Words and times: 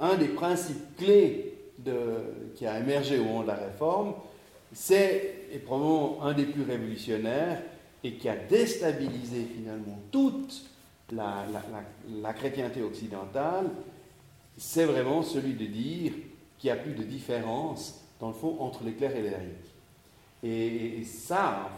un 0.00 0.16
des 0.16 0.28
principes 0.28 0.96
clés 0.96 1.54
qui 2.56 2.66
a 2.66 2.78
émergé 2.78 3.18
au 3.18 3.24
moment 3.24 3.42
de 3.42 3.48
la 3.48 3.54
réforme, 3.54 4.14
c'est 4.72 5.46
et 5.52 5.58
probablement 5.58 6.22
un 6.22 6.32
des 6.32 6.44
plus 6.44 6.62
révolutionnaires 6.62 7.62
et 8.04 8.14
qui 8.14 8.28
a 8.28 8.36
déstabilisé 8.36 9.46
finalement 9.54 9.98
toute 10.10 10.62
la, 11.12 11.44
la 12.22 12.32
chrétienté 12.32 12.82
occidentale, 12.82 13.70
c'est 14.56 14.84
vraiment 14.84 15.22
celui 15.22 15.54
de 15.54 15.66
dire 15.66 16.12
qu'il 16.58 16.70
n'y 16.70 16.78
a 16.78 16.80
plus 16.80 16.92
de 16.92 17.02
différence, 17.02 18.00
dans 18.20 18.28
le 18.28 18.34
fond, 18.34 18.56
entre 18.60 18.84
les 18.84 18.92
clercs 18.92 19.16
et 19.16 19.22
les 19.22 19.30
laïcs. 19.30 19.70
Et, 20.42 21.04
ça 21.04 21.48
a 21.48 21.70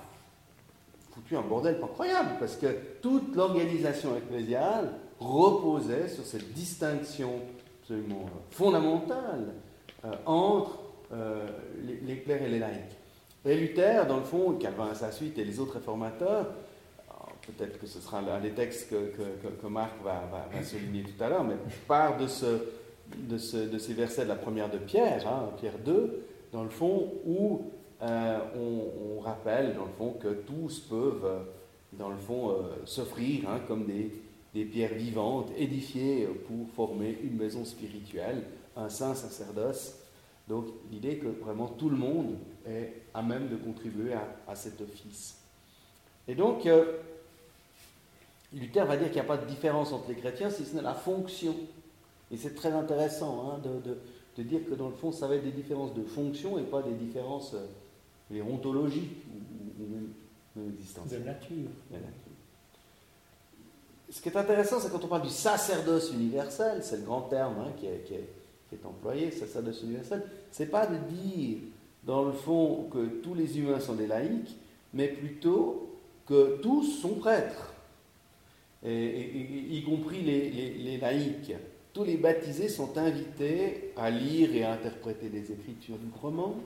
foutu 1.13 1.37
un 1.37 1.43
bordel 1.43 1.79
incroyable, 1.83 2.37
parce 2.41 2.57
que 2.57 2.67
toute 3.01 3.35
l'organisation 3.37 4.17
ecclésiale 4.17 4.93
reposait 5.21 6.09
sur 6.09 6.25
cette 6.25 6.53
distinction 6.53 7.41
absolument 7.93 8.27
fondamentale 8.51 9.55
euh, 10.05 10.13
entre 10.27 10.79
euh, 11.13 11.47
les, 12.05 12.19
clercs 12.19 12.43
et 12.43 12.49
les 12.49 12.59
laïcs. 12.59 12.97
Et 13.45 13.57
Luther, 13.57 14.07
dans 14.07 14.19
le 14.19 14.25
fond, 14.25 14.53
Calvin 14.55 14.89
à 14.91 14.95
sa 14.95 15.13
suite 15.13 15.39
et 15.39 15.45
les 15.45 15.61
autres 15.61 15.75
réformateurs, 15.75 16.47
peut-être 17.47 17.79
que 17.79 17.87
ce 17.87 18.01
sera 18.01 18.19
un 18.19 18.41
des 18.41 18.53
textes 18.53 18.89
que, 18.91 19.67
Marc 19.67 19.93
va, 20.05 20.23
souligner 20.63 21.03
tout 21.03 21.23
à 21.23 21.29
l'heure, 21.29 21.45
mais 21.45 21.57
part 21.89 22.17
de, 22.17 22.27
de, 23.19 23.39
ces 23.39 23.95
versets 23.95 24.25
de 24.25 24.29
la 24.29 24.37
première 24.37 24.71
de 24.71 24.79
Pierre, 24.79 25.27
hein, 25.27 25.51
Pierre 25.59 25.79
2, 25.85 26.25
dans 26.53 26.63
le 26.63 26.71
fond, 26.71 27.13
où 27.27 27.63
euh, 28.03 28.39
on, 28.57 29.21
rappelle, 29.21 29.75
dans 29.75 29.85
le 29.85 29.93
fond, 29.99 30.17
que 30.21 30.29
tous 30.29 30.81
peuvent, 30.81 31.25
euh, 31.25 31.39
dans 31.95 32.11
le 32.11 32.17
fond, 32.17 32.51
euh, 32.51 32.55
s'offrir 32.85 33.49
hein, 33.49 33.61
comme 33.67 33.87
des, 33.87 34.13
des, 34.55 34.65
pierres 34.65 34.95
vivantes, 34.95 35.51
édifiées 35.57 36.27
pour 36.47 36.69
former 36.75 37.19
une 37.23 37.37
maison 37.37 37.65
spirituelle, 37.65 38.45
un 38.77 38.89
saint 38.89 39.15
sacerdoce. 39.15 39.97
Donc, 40.49 40.67
l'idée 40.91 41.17
que 41.17 41.29
vraiment 41.29 41.69
tout 41.69 41.89
le 41.89 41.97
monde 41.97 42.37
est 42.67 42.93
à 43.15 43.23
même 43.23 43.49
de 43.49 43.57
contribuer 43.57 44.13
à, 44.49 44.55
cet 44.55 44.81
office. 44.81 45.39
Et 46.29 46.35
donc, 46.35 46.69
Luther 48.53 48.85
va 48.85 48.97
dire 48.97 49.07
qu'il 49.07 49.15
n'y 49.15 49.21
a 49.21 49.25
pas 49.25 49.39
de 49.39 49.47
différence 49.47 49.93
entre 49.93 50.09
les 50.09 50.17
chrétiens 50.17 50.51
si 50.51 50.65
ce 50.65 50.75
n'est 50.75 50.83
la 50.83 50.95
fonction. 50.95 51.55
Et 52.31 52.37
c'est 52.37 52.55
très 52.55 52.73
intéressant 52.73 53.51
hein, 53.51 53.61
de, 53.63 53.97
de, 54.37 54.43
dire 54.43 54.61
que 54.69 54.75
dans 54.75 54.89
le 54.89 54.95
fond, 54.95 55.13
ça 55.13 55.27
va 55.29 55.37
être 55.37 55.45
des 55.45 55.53
différences 55.53 55.95
de 55.95 56.03
fonction 56.03 56.59
et 56.59 56.63
pas 56.63 56.83
des 56.83 56.95
différences 56.95 57.55
les 58.33 58.43
ontologiques 58.43 59.25
ou, 59.79 59.85
même, 59.87 60.71
existentielles. 60.73 61.23
De 61.23 61.27
nature. 61.27 61.69
Ce 64.13 64.21
qui 64.21 64.29
est 64.29 64.37
intéressant, 64.37 64.79
c'est 64.79 64.93
quand 64.93 65.03
on 65.03 65.09
parle 65.09 65.23
du 65.23 65.31
sacerdoce 65.31 66.13
universel, 66.13 66.81
c'est 66.83 66.99
le 66.99 67.03
grand 67.03 67.23
terme 67.23 67.55
hein, 67.61 67.73
qui, 67.79 67.87
est, 67.87 68.85
employé, 68.85 69.31
sacerdoce 69.31 69.83
universel, 69.83 70.23
c'est 70.51 70.71
pas 70.71 70.87
de 70.87 70.97
dire, 71.15 71.59
dans 72.05 72.23
le 72.23 72.33
fond, 72.33 72.89
que 72.93 73.07
tous 73.23 73.35
les 73.35 73.59
humains 73.59 73.81
sont 73.81 73.95
des 73.95 74.07
laïcs, 74.07 74.55
mais 74.93 75.09
plutôt 75.09 75.99
que 76.27 76.59
tous 76.61 76.83
sont 77.01 77.15
prêtres, 77.15 77.73
y 78.85 79.83
compris 79.83 80.21
les, 80.21 80.99
laïcs. 80.99 81.55
Tous 81.95 82.05
les 82.05 82.19
baptisés 82.19 82.69
sont 82.69 82.99
invités 82.99 83.93
à 83.97 84.11
lire 84.11 84.55
et 84.55 84.65
à 84.65 84.73
interpréter 84.73 85.31
les 85.31 85.53
Écritures 85.53 85.97
librement, 85.97 86.57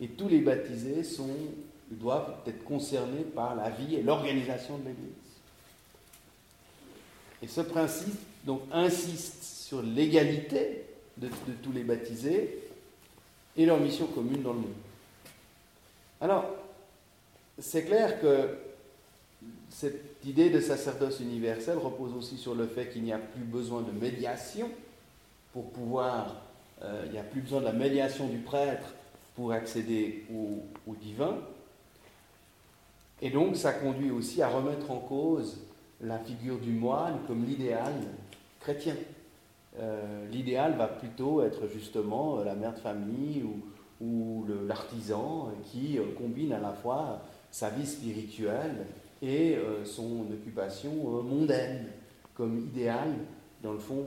et 0.00 0.06
tous 0.06 0.28
les 0.28 0.40
baptisés 0.40 1.02
sont, 1.02 1.34
doivent 1.90 2.36
être 2.46 2.62
concernés 2.62 3.24
par 3.34 3.56
la 3.56 3.70
vie 3.70 3.96
et 3.96 4.02
l'organisation 4.02 4.78
de 4.78 4.84
l'Église. 4.84 5.25
Et 7.42 7.48
ce 7.48 7.60
principe 7.60 8.18
donc, 8.44 8.62
insiste 8.72 9.42
sur 9.42 9.82
l'égalité 9.82 10.84
de, 11.16 11.28
tous 11.62 11.72
les 11.72 11.82
baptisés 11.82 12.58
et 13.56 13.66
leur 13.66 13.80
mission 13.80 14.06
commune 14.06 14.42
dans 14.42 14.52
le 14.52 14.60
monde. 14.60 14.74
Alors, 16.20 16.44
c'est 17.58 17.84
clair 17.84 18.20
que 18.20 18.56
cette 19.68 20.24
idée 20.24 20.50
de 20.50 20.60
sacerdoce 20.60 21.20
universel 21.20 21.78
repose 21.78 22.14
aussi 22.14 22.38
sur 22.38 22.54
le 22.54 22.66
fait 22.66 22.88
qu'il 22.90 23.02
n'y 23.02 23.12
a 23.12 23.18
plus 23.18 23.42
besoin 23.42 23.82
de 23.82 23.92
médiation 23.92 24.70
pour 25.52 25.70
pouvoir, 25.70 26.36
euh, 26.82 27.02
il 27.06 27.12
n'y 27.12 27.18
a 27.18 27.22
plus 27.22 27.40
besoin 27.40 27.60
de 27.60 27.66
la 27.66 27.72
médiation 27.72 28.28
du 28.28 28.38
prêtre 28.38 28.94
pour 29.34 29.52
accéder 29.52 30.24
au, 30.32 30.94
divin. 30.94 31.38
Et 33.20 33.30
donc 33.30 33.56
ça 33.56 33.72
conduit 33.72 34.10
aussi 34.10 34.42
à 34.42 34.48
remettre 34.48 34.90
en 34.90 34.98
cause 34.98 35.58
la 36.00 36.18
figure 36.18 36.58
du 36.58 36.72
moine 36.72 37.18
comme 37.26 37.44
l'idéal 37.44 37.94
chrétien. 38.60 38.94
Euh, 39.78 40.26
l'idéal 40.30 40.74
va 40.76 40.88
plutôt 40.88 41.42
être 41.42 41.68
justement 41.68 42.42
la 42.42 42.54
mère 42.54 42.74
de 42.74 42.78
famille 42.78 43.44
ou, 44.00 44.44
l'artisan 44.66 45.50
qui 45.64 45.98
euh, 45.98 46.02
combine 46.18 46.52
à 46.52 46.58
la 46.58 46.72
fois 46.72 47.22
sa 47.50 47.70
vie 47.70 47.86
spirituelle 47.86 48.86
et 49.22 49.56
euh, 49.56 49.84
son 49.84 50.26
occupation 50.32 51.22
mondaine 51.22 51.86
comme 52.34 52.58
idéal, 52.58 53.14
dans 53.62 53.72
le 53.72 53.78
fond, 53.78 54.04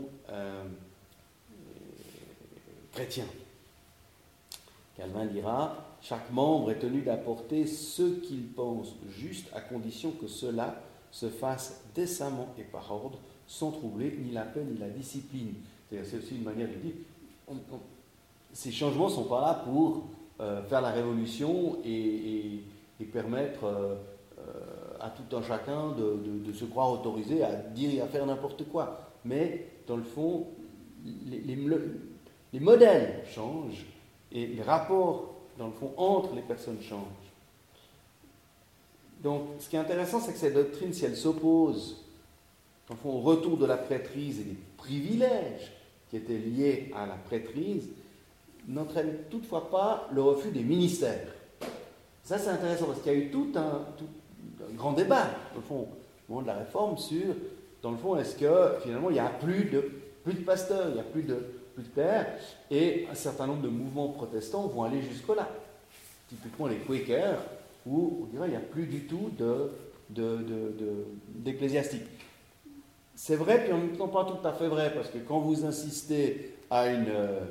chrétien. 2.91 3.25
Calvin 4.95 5.25
dira 5.25 5.97
Chaque 6.01 6.31
membre 6.31 6.69
est 6.71 6.79
tenu 6.79 7.01
d'apporter 7.01 7.65
ce 7.65 8.03
qu'il 8.19 8.49
pense 8.49 8.95
juste, 9.09 9.47
à 9.55 9.61
condition 9.61 10.11
que 10.11 10.27
cela 10.27 10.79
se 11.11 11.27
fasse 11.29 11.83
décemment 11.95 12.49
et 12.57 12.63
par 12.63 12.91
ordre, 12.91 13.19
sans 13.47 13.71
troubler 13.71 14.17
ni 14.23 14.31
la 14.31 14.43
paix 14.43 14.63
ni 14.63 14.77
la 14.77 14.89
discipline. 14.89 15.53
C'est 15.89 16.17
aussi 16.17 16.35
une 16.35 16.43
manière 16.43 16.67
de 16.67 16.75
dire 16.75 16.93
ces 18.53 18.71
changements 18.71 19.09
ne 19.09 19.13
sont 19.13 19.23
pas 19.23 19.41
là 19.41 19.53
pour 19.65 20.03
euh, 20.39 20.63
faire 20.63 20.81
la 20.81 20.91
révolution 20.91 21.77
et, 21.85 22.63
permettre 23.13 23.63
euh, 23.63 23.95
euh, 24.37 24.43
à 24.99 25.09
tout 25.09 25.35
un 25.35 25.41
chacun 25.41 25.91
de, 25.91 26.51
se 26.51 26.65
croire 26.65 26.91
autorisé 26.91 27.43
à 27.43 27.55
dire 27.55 27.91
et 27.93 28.01
à 28.01 28.07
faire 28.07 28.25
n'importe 28.25 28.67
quoi. 28.69 28.99
Mais 29.25 29.67
dans 29.87 29.97
le 29.97 30.03
fond, 30.03 30.47
les 31.33 32.59
modèles 32.59 33.23
changent 33.25 33.85
et 34.31 34.47
les 34.47 34.61
rapports, 34.61 35.33
dans 35.57 35.67
le 35.67 35.73
fond, 35.73 35.93
entre 35.97 36.35
les 36.35 36.41
personnes 36.41 36.81
changent. 36.81 37.18
Donc, 39.23 39.43
ce 39.59 39.69
qui 39.69 39.75
est 39.75 39.79
intéressant, 39.79 40.19
c'est 40.19 40.33
que 40.33 40.39
cette 40.39 40.53
doctrine, 40.53 40.93
si 40.93 41.05
elle 41.05 41.17
s'oppose, 41.17 41.97
au 43.05 43.19
retour 43.19 43.57
de 43.57 43.65
la 43.65 43.77
prêtrise 43.77 44.39
et 44.39 44.43
des 44.43 44.57
privilèges 44.77 45.71
qui 46.09 46.17
étaient 46.17 46.37
liés 46.37 46.91
à 46.95 47.05
la 47.05 47.15
prêtrise, 47.15 47.89
n'entraîne 48.67 49.13
toutefois 49.29 49.69
pas 49.69 50.07
le 50.11 50.21
refus 50.21 50.49
des 50.49 50.63
ministères. 50.63 51.27
Ça, 52.23 52.37
c'est 52.37 52.49
intéressant 52.49 52.85
parce 52.85 53.01
qu'il 53.01 53.11
y 53.11 53.15
a 53.15 53.19
eu 53.19 53.29
tout 53.29 53.51
un, 53.55 53.85
grand 54.75 54.93
débat, 54.93 55.27
au 55.57 55.61
fond, 55.61 55.87
au 56.27 56.31
moment 56.31 56.41
de 56.41 56.47
la 56.47 56.55
réforme, 56.55 56.97
sur, 56.97 57.35
dans 57.81 57.91
le 57.91 57.97
fond, 57.97 58.17
est-ce 58.17 58.35
que 58.35 58.81
finalement 58.83 59.09
il 59.09 59.13
n'y 59.13 59.19
a 59.19 59.29
plus 59.29 59.65
de, 59.65 59.91
plus 60.23 60.33
de 60.33 60.41
pasteurs, 60.41 60.87
il 60.89 60.93
n'y 60.95 60.99
a 60.99 61.03
plus 61.03 61.23
de, 61.23 61.37
et 62.71 63.07
un 63.11 63.15
certain 63.15 63.47
nombre 63.47 63.61
de 63.61 63.69
mouvements 63.69 64.09
protestants 64.09 64.67
vont 64.67 64.83
aller 64.83 65.01
jusque-là. 65.01 65.47
Typiquement 66.27 66.67
les 66.67 66.77
Quakers, 66.77 67.39
où 67.85 68.21
on 68.23 68.25
dirait 68.25 68.49
qu'il 68.49 68.57
n'y 68.57 68.63
a 68.63 68.67
plus 68.67 68.85
du 68.85 69.05
tout 69.05 69.31
d'ecclésiastique. 70.09 72.03
De, 72.03 72.07
c'est 73.15 73.35
vrai, 73.35 73.63
puis 73.63 73.73
en 73.73 73.77
même 73.77 73.97
temps 73.97 74.07
pas 74.07 74.25
tout 74.25 74.47
à 74.47 74.53
fait 74.53 74.67
vrai, 74.67 74.93
parce 74.93 75.09
que 75.09 75.17
quand 75.17 75.39
vous 75.39 75.65
insistez 75.65 76.55
à 76.69 76.87
une, 76.87 77.09
euh, 77.09 77.41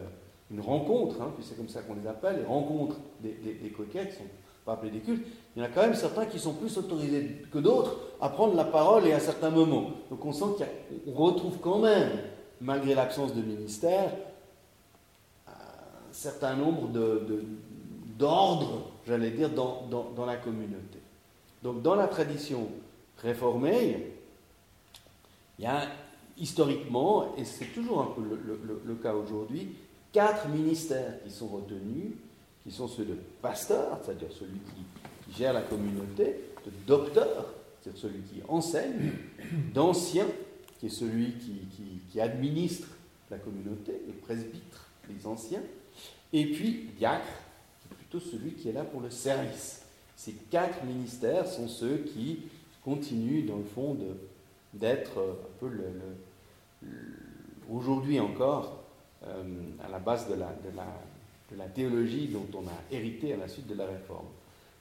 rencontre, 0.59 1.21
hein, 1.21 1.33
puis 1.37 1.45
c'est 1.47 1.57
comme 1.57 1.69
ça 1.69 1.83
qu'on 1.83 1.95
les 1.95 2.07
appelle, 2.07 2.39
les 2.39 2.47
rencontres 2.47 2.97
des, 3.21 3.33
des, 3.33 3.53
qui 3.53 3.97
ne 3.97 4.05
sont 4.05 4.25
pas 4.65 4.73
appelés 4.73 4.91
des 4.91 5.01
cultes, 5.01 5.27
il 5.55 5.61
y 5.61 5.63
en 5.63 5.67
a 5.67 5.69
quand 5.69 5.83
même 5.83 5.95
certains 5.95 6.27
qui 6.27 6.39
sont 6.39 6.55
plus 6.55 6.79
autorisés 6.79 7.43
que 7.53 7.59
d'autres 7.59 7.97
à 8.21 8.29
prendre 8.29 8.55
la 8.55 8.65
parole 8.65 9.07
et 9.07 9.13
à 9.13 9.21
certains 9.21 9.51
moments. 9.51 9.91
Donc 10.11 10.25
on 10.25 10.33
sent 10.33 10.65
qu'on 11.05 11.13
retrouve 11.13 11.59
quand 11.59 11.81
même 11.81 12.11
malgré 12.61 12.95
l'absence 12.95 13.35
de 13.35 13.43
ministère, 13.43 14.11
un 15.47 16.13
certain 16.13 16.57
nombre 16.57 16.89
d'ordres, 18.19 18.88
j'allais 19.09 19.31
dire, 19.31 19.51
dans, 19.51 20.27
la 20.27 20.37
communauté. 20.37 20.99
Donc 21.63 21.83
dans 21.83 21.95
la 21.95 22.07
tradition 22.07 22.69
réformée, 23.17 24.13
il 25.59 25.65
y 25.65 25.67
a 25.67 25.89
historiquement, 26.37 27.35
et 27.37 27.45
c'est 27.45 27.73
toujours 27.75 28.01
un 28.03 28.15
peu 28.15 28.23
le, 28.85 28.95
cas 28.97 29.15
aujourd'hui, 29.15 29.69
quatre 30.13 30.49
ministères 30.49 31.23
qui 31.25 31.31
sont 31.31 31.49
retenus, 31.49 32.13
qui 32.63 32.71
sont 32.71 32.87
ceux 32.87 33.07
de 33.07 33.17
pasteur, 33.43 33.99
c'est-à-dire 34.05 34.29
celui 34.31 34.61
qui, 34.61 35.35
gère 35.37 35.53
la 35.53 35.61
communauté, 35.63 36.37
de 36.65 36.73
docteur, 36.87 37.53
c'est-à-dire 37.81 38.01
celui 38.01 38.21
qui 38.21 38.41
enseigne, 38.49 39.13
d'ancien, 39.75 40.27
qui 40.79 40.87
est 40.87 40.91
celui 40.91 41.35
qui, 41.35 42.21
administre 42.21 42.89
la 43.31 43.39
communauté, 43.39 43.93
les 44.09 44.13
presbytres, 44.13 44.89
les 45.09 45.25
anciens, 45.25 45.63
et 46.33 46.47
puis 46.47 46.91
diacre, 46.99 47.29
plutôt 48.09 48.25
celui 48.25 48.53
qui 48.53 48.69
est 48.69 48.73
là 48.73 48.85
pour 48.85 49.01
le 49.01 49.11
service. 49.11 49.83
Ces 50.17 50.33
quatre 50.51 50.85
ministères 50.85 51.47
sont 51.47 51.69
ceux 51.69 51.99
qui 51.99 52.41
continuent, 52.85 53.47
dans 53.47 53.57
le 53.57 53.65
fond, 53.65 53.97
d'être 54.75 55.19
un 55.19 55.59
peu 55.61 55.71
aujourd'hui 57.71 58.19
encore 58.19 58.79
à 59.23 59.89
la 59.89 59.99
base 59.99 60.29
de 60.29 60.35
la, 60.35 61.69
théologie 61.75 62.29
dont 62.29 62.47
on 62.55 62.67
a 62.67 62.97
hérité 62.97 63.35
à 63.35 63.37
la 63.37 63.49
suite 63.49 63.67
de 63.67 63.75
la 63.75 63.87
réforme. 63.87 64.27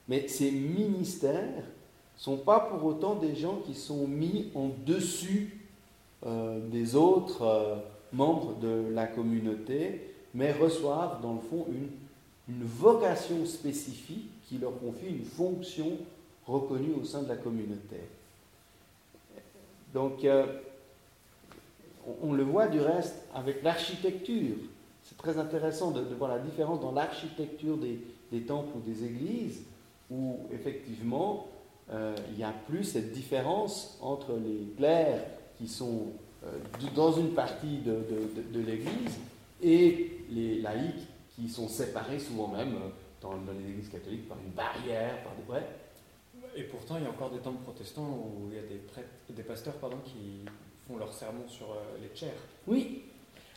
Mais 0.07 0.27
ces 0.27 0.51
ministères 0.51 1.63
ne 1.63 2.21
sont 2.21 2.37
pas 2.37 2.61
pour 2.61 2.83
autant 2.85 3.15
des 3.15 3.35
gens 3.35 3.57
qui 3.65 3.73
sont 3.73 4.07
mis 4.07 4.51
en 4.55 4.69
dessus 4.85 5.59
euh, 6.25 6.59
des 6.69 6.95
autres 6.95 7.41
euh, 7.43 7.75
membres 8.13 8.57
de 8.59 8.89
la 8.93 9.05
communauté, 9.05 10.13
mais 10.33 10.51
reçoivent 10.53 11.21
dans 11.21 11.33
le 11.33 11.41
fond 11.41 11.65
une, 11.69 11.89
une, 12.49 12.63
vocation 12.63 13.45
spécifique 13.45 14.29
qui 14.47 14.57
leur 14.57 14.77
confie 14.79 15.07
une 15.07 15.25
fonction 15.25 15.97
reconnue 16.45 16.93
au 16.99 17.03
sein 17.03 17.23
de 17.23 17.29
la 17.29 17.35
communauté. 17.35 17.97
Donc, 19.93 20.23
euh, 20.23 20.45
on, 22.21 22.33
le 22.33 22.43
voit 22.43 22.67
du 22.67 22.79
reste 22.79 23.15
avec 23.33 23.63
l'architecture. 23.63 24.55
C'est 25.03 25.17
très 25.17 25.37
intéressant 25.37 25.91
de, 25.91 26.01
voir 26.15 26.29
la 26.29 26.39
différence 26.39 26.79
dans 26.81 26.91
l'architecture 26.91 27.77
des, 27.77 28.41
temples 28.41 28.77
ou 28.77 28.81
des 28.81 29.03
églises, 29.03 29.63
où 30.09 30.37
effectivement, 30.53 31.47
euh, 31.91 32.15
il 32.31 32.37
n'y 32.37 32.43
a 32.43 32.53
plus 32.67 32.83
cette 32.83 33.11
différence 33.11 33.97
entre 34.01 34.33
les 34.33 34.73
clercs 34.77 35.23
qui 35.57 35.67
sont 35.67 36.07
euh, 36.45 36.49
dans 36.95 37.13
une 37.13 37.31
partie 37.31 37.77
de, 37.79 37.99
de 38.53 38.59
l'Église 38.59 39.17
et 39.61 40.11
les 40.29 40.61
laïcs 40.61 41.07
qui 41.37 41.49
sont 41.49 41.67
séparés 41.67 42.19
souvent 42.19 42.47
même 42.47 42.75
euh, 42.75 42.89
dans, 43.21 43.37
dans, 43.37 43.53
les 43.53 43.69
églises 43.69 43.89
catholiques 43.89 44.27
par 44.27 44.37
une 44.37 44.51
barrière, 44.51 45.23
par 45.23 45.33
des... 45.35 45.51
Ouais. 45.51 45.65
Et 46.55 46.63
pourtant, 46.63 46.97
il 46.97 47.03
y 47.03 47.05
a 47.05 47.09
encore 47.09 47.29
des 47.29 47.39
temples 47.39 47.61
protestants 47.63 48.09
où 48.09 48.49
il 48.49 48.55
y 48.55 48.59
a 48.59 48.63
des, 48.63 48.77
prêtres, 48.77 49.09
des 49.29 49.43
pasteurs 49.43 49.75
pardon, 49.75 49.97
qui 50.03 50.45
font 50.87 50.97
leur 50.97 51.13
sermon 51.13 51.47
sur 51.47 51.77
les 52.01 52.09
chairs. 52.15 52.33
Oui. 52.65 53.03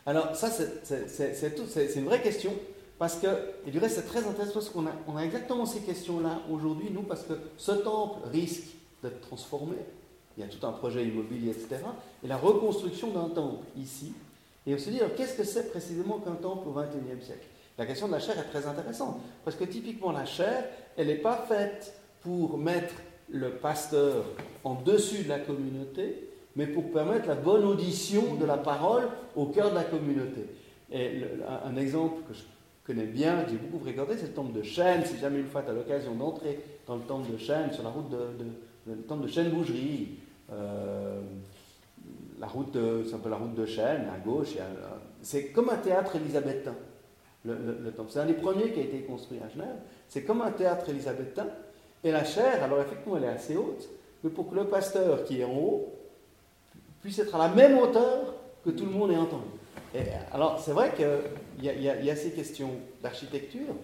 Alors 0.04 0.34
ça, 0.36 0.50
c'est 0.50 1.96
une 1.96 2.04
vraie 2.04 2.22
question. 2.22 2.52
Parce 3.00 3.16
que, 3.16 3.26
et 3.66 3.70
du 3.70 3.78
reste, 3.78 3.96
c'est 3.96 4.06
très 4.06 4.26
intéressant 4.26 4.52
parce 4.52 4.68
qu'on 4.68 4.86
a, 4.86 4.92
on 5.08 5.16
a 5.16 5.24
exactement 5.24 5.64
ces 5.64 5.80
questions-là 5.80 6.42
aujourd'hui, 6.50 6.90
nous, 6.90 7.00
parce 7.00 7.22
que 7.22 7.32
ce 7.56 7.72
temple 7.72 8.28
risque 8.28 8.64
d'être 9.02 9.22
transformé. 9.22 9.76
Il 10.36 10.44
y 10.44 10.46
a 10.46 10.48
tout 10.48 10.64
un 10.66 10.72
projet 10.72 11.04
immobilier, 11.04 11.50
etc. 11.50 11.78
Et 12.22 12.28
la 12.28 12.36
reconstruction 12.36 13.10
d'un 13.10 13.30
temple 13.30 13.64
ici. 13.78 14.12
Et 14.66 14.74
on 14.74 14.78
se 14.78 14.90
dit, 14.90 15.00
qu'est-ce 15.16 15.34
que 15.34 15.44
c'est 15.44 15.70
précisément 15.70 16.18
qu'un 16.18 16.34
temple 16.34 16.68
au 16.68 16.72
XXIe 16.72 17.24
siècle? 17.24 17.46
La 17.80 17.86
question 17.86 18.08
de 18.08 18.12
la 18.12 18.20
chair 18.20 18.38
est 18.38 18.50
très 18.50 18.66
intéressante. 18.66 19.22
Parce 19.42 19.56
que 19.56 19.64
typiquement, 19.64 20.12
la 20.12 20.26
chair, 20.26 20.64
elle 20.98 21.06
n'est 21.06 21.14
pas 21.14 21.46
faite 21.48 21.94
pour 22.20 22.58
mettre 22.58 22.92
le 23.30 23.52
pasteur 23.52 24.26
en 24.64 24.74
dessus 24.74 25.24
de 25.24 25.30
la 25.30 25.38
communauté, 25.38 26.28
mais 26.56 26.66
pour 26.66 26.92
permettre 26.92 27.26
la 27.26 27.36
bonne 27.36 27.64
audition 27.64 28.34
de 28.34 28.44
la 28.44 28.58
parole 28.58 29.08
au 29.34 29.46
cœur 29.46 29.70
de 29.70 29.76
la 29.76 29.84
communauté. 29.84 30.44
Et 30.92 31.22
un 31.64 31.74
exemple 31.78 32.20
que 32.28 32.34
je 32.34 32.42
connais 32.84 33.06
bien, 33.06 33.44
que 33.44 33.52
j'ai 33.52 33.56
beaucoup 33.56 33.82
fréquenté, 33.82 34.18
c'est 34.18 34.26
le 34.26 34.34
temple 34.34 34.52
de 34.58 34.62
Chêne. 34.62 35.02
Si 35.06 35.16
jamais 35.16 35.38
une 35.38 35.48
fois 35.48 35.62
tu 35.62 35.70
as 35.70 35.72
l'occasion 35.72 36.14
d'entrer 36.14 36.60
dans 36.86 36.96
le 36.96 37.02
temple 37.02 37.32
de 37.32 37.38
Chêne, 37.38 37.72
sur 37.72 37.82
la 37.82 37.88
route 37.88 38.10
de, 38.10 38.44
le 38.88 38.96
temple 39.04 39.22
de 39.22 39.28
Chêne-Bougerie, 39.28 40.18
euh, 40.52 41.22
la 42.38 42.46
route, 42.46 42.76
c'est 43.06 43.14
un 43.14 43.18
peu 43.20 43.30
la 43.30 43.36
route 43.36 43.54
de 43.54 43.64
Chêne, 43.64 44.06
à 44.14 44.18
gauche, 44.18 44.48
c'est 45.22 45.46
comme 45.46 45.70
un 45.70 45.78
théâtre 45.78 46.16
élisabétain, 46.16 46.74
le, 47.44 47.54
le, 47.54 47.78
le 47.84 47.92
temple. 47.92 48.10
C'est 48.12 48.20
un 48.20 48.26
des 48.26 48.34
premiers 48.34 48.72
qui 48.72 48.80
a 48.80 48.82
été 48.82 49.00
construit 49.02 49.38
à 49.44 49.48
Genève. 49.48 49.76
C'est 50.08 50.24
comme 50.24 50.42
un 50.42 50.50
théâtre 50.50 50.88
élisabétain. 50.88 51.46
Et 52.02 52.10
la 52.10 52.24
chair, 52.24 52.62
alors 52.62 52.80
effectivement, 52.80 53.16
elle 53.16 53.24
est 53.24 53.28
assez 53.28 53.56
haute, 53.56 53.88
mais 54.22 54.30
pour 54.30 54.50
que 54.50 54.54
le 54.54 54.64
pasteur 54.64 55.24
qui 55.24 55.40
est 55.40 55.44
en 55.44 55.54
haut 55.54 55.92
puisse 57.02 57.18
être 57.18 57.34
à 57.34 57.38
la 57.38 57.48
même 57.54 57.78
hauteur 57.78 58.34
que 58.64 58.70
tout 58.70 58.84
le 58.84 58.90
monde 58.90 59.10
ait 59.10 59.16
entendu. 59.16 59.44
Alors, 60.32 60.60
c'est 60.60 60.72
vrai 60.72 60.92
qu'il 60.94 61.64
y, 61.64 62.10
a 62.10 62.16
ces 62.16 62.30
questions 62.30 62.70
d'architecture, 63.02 63.74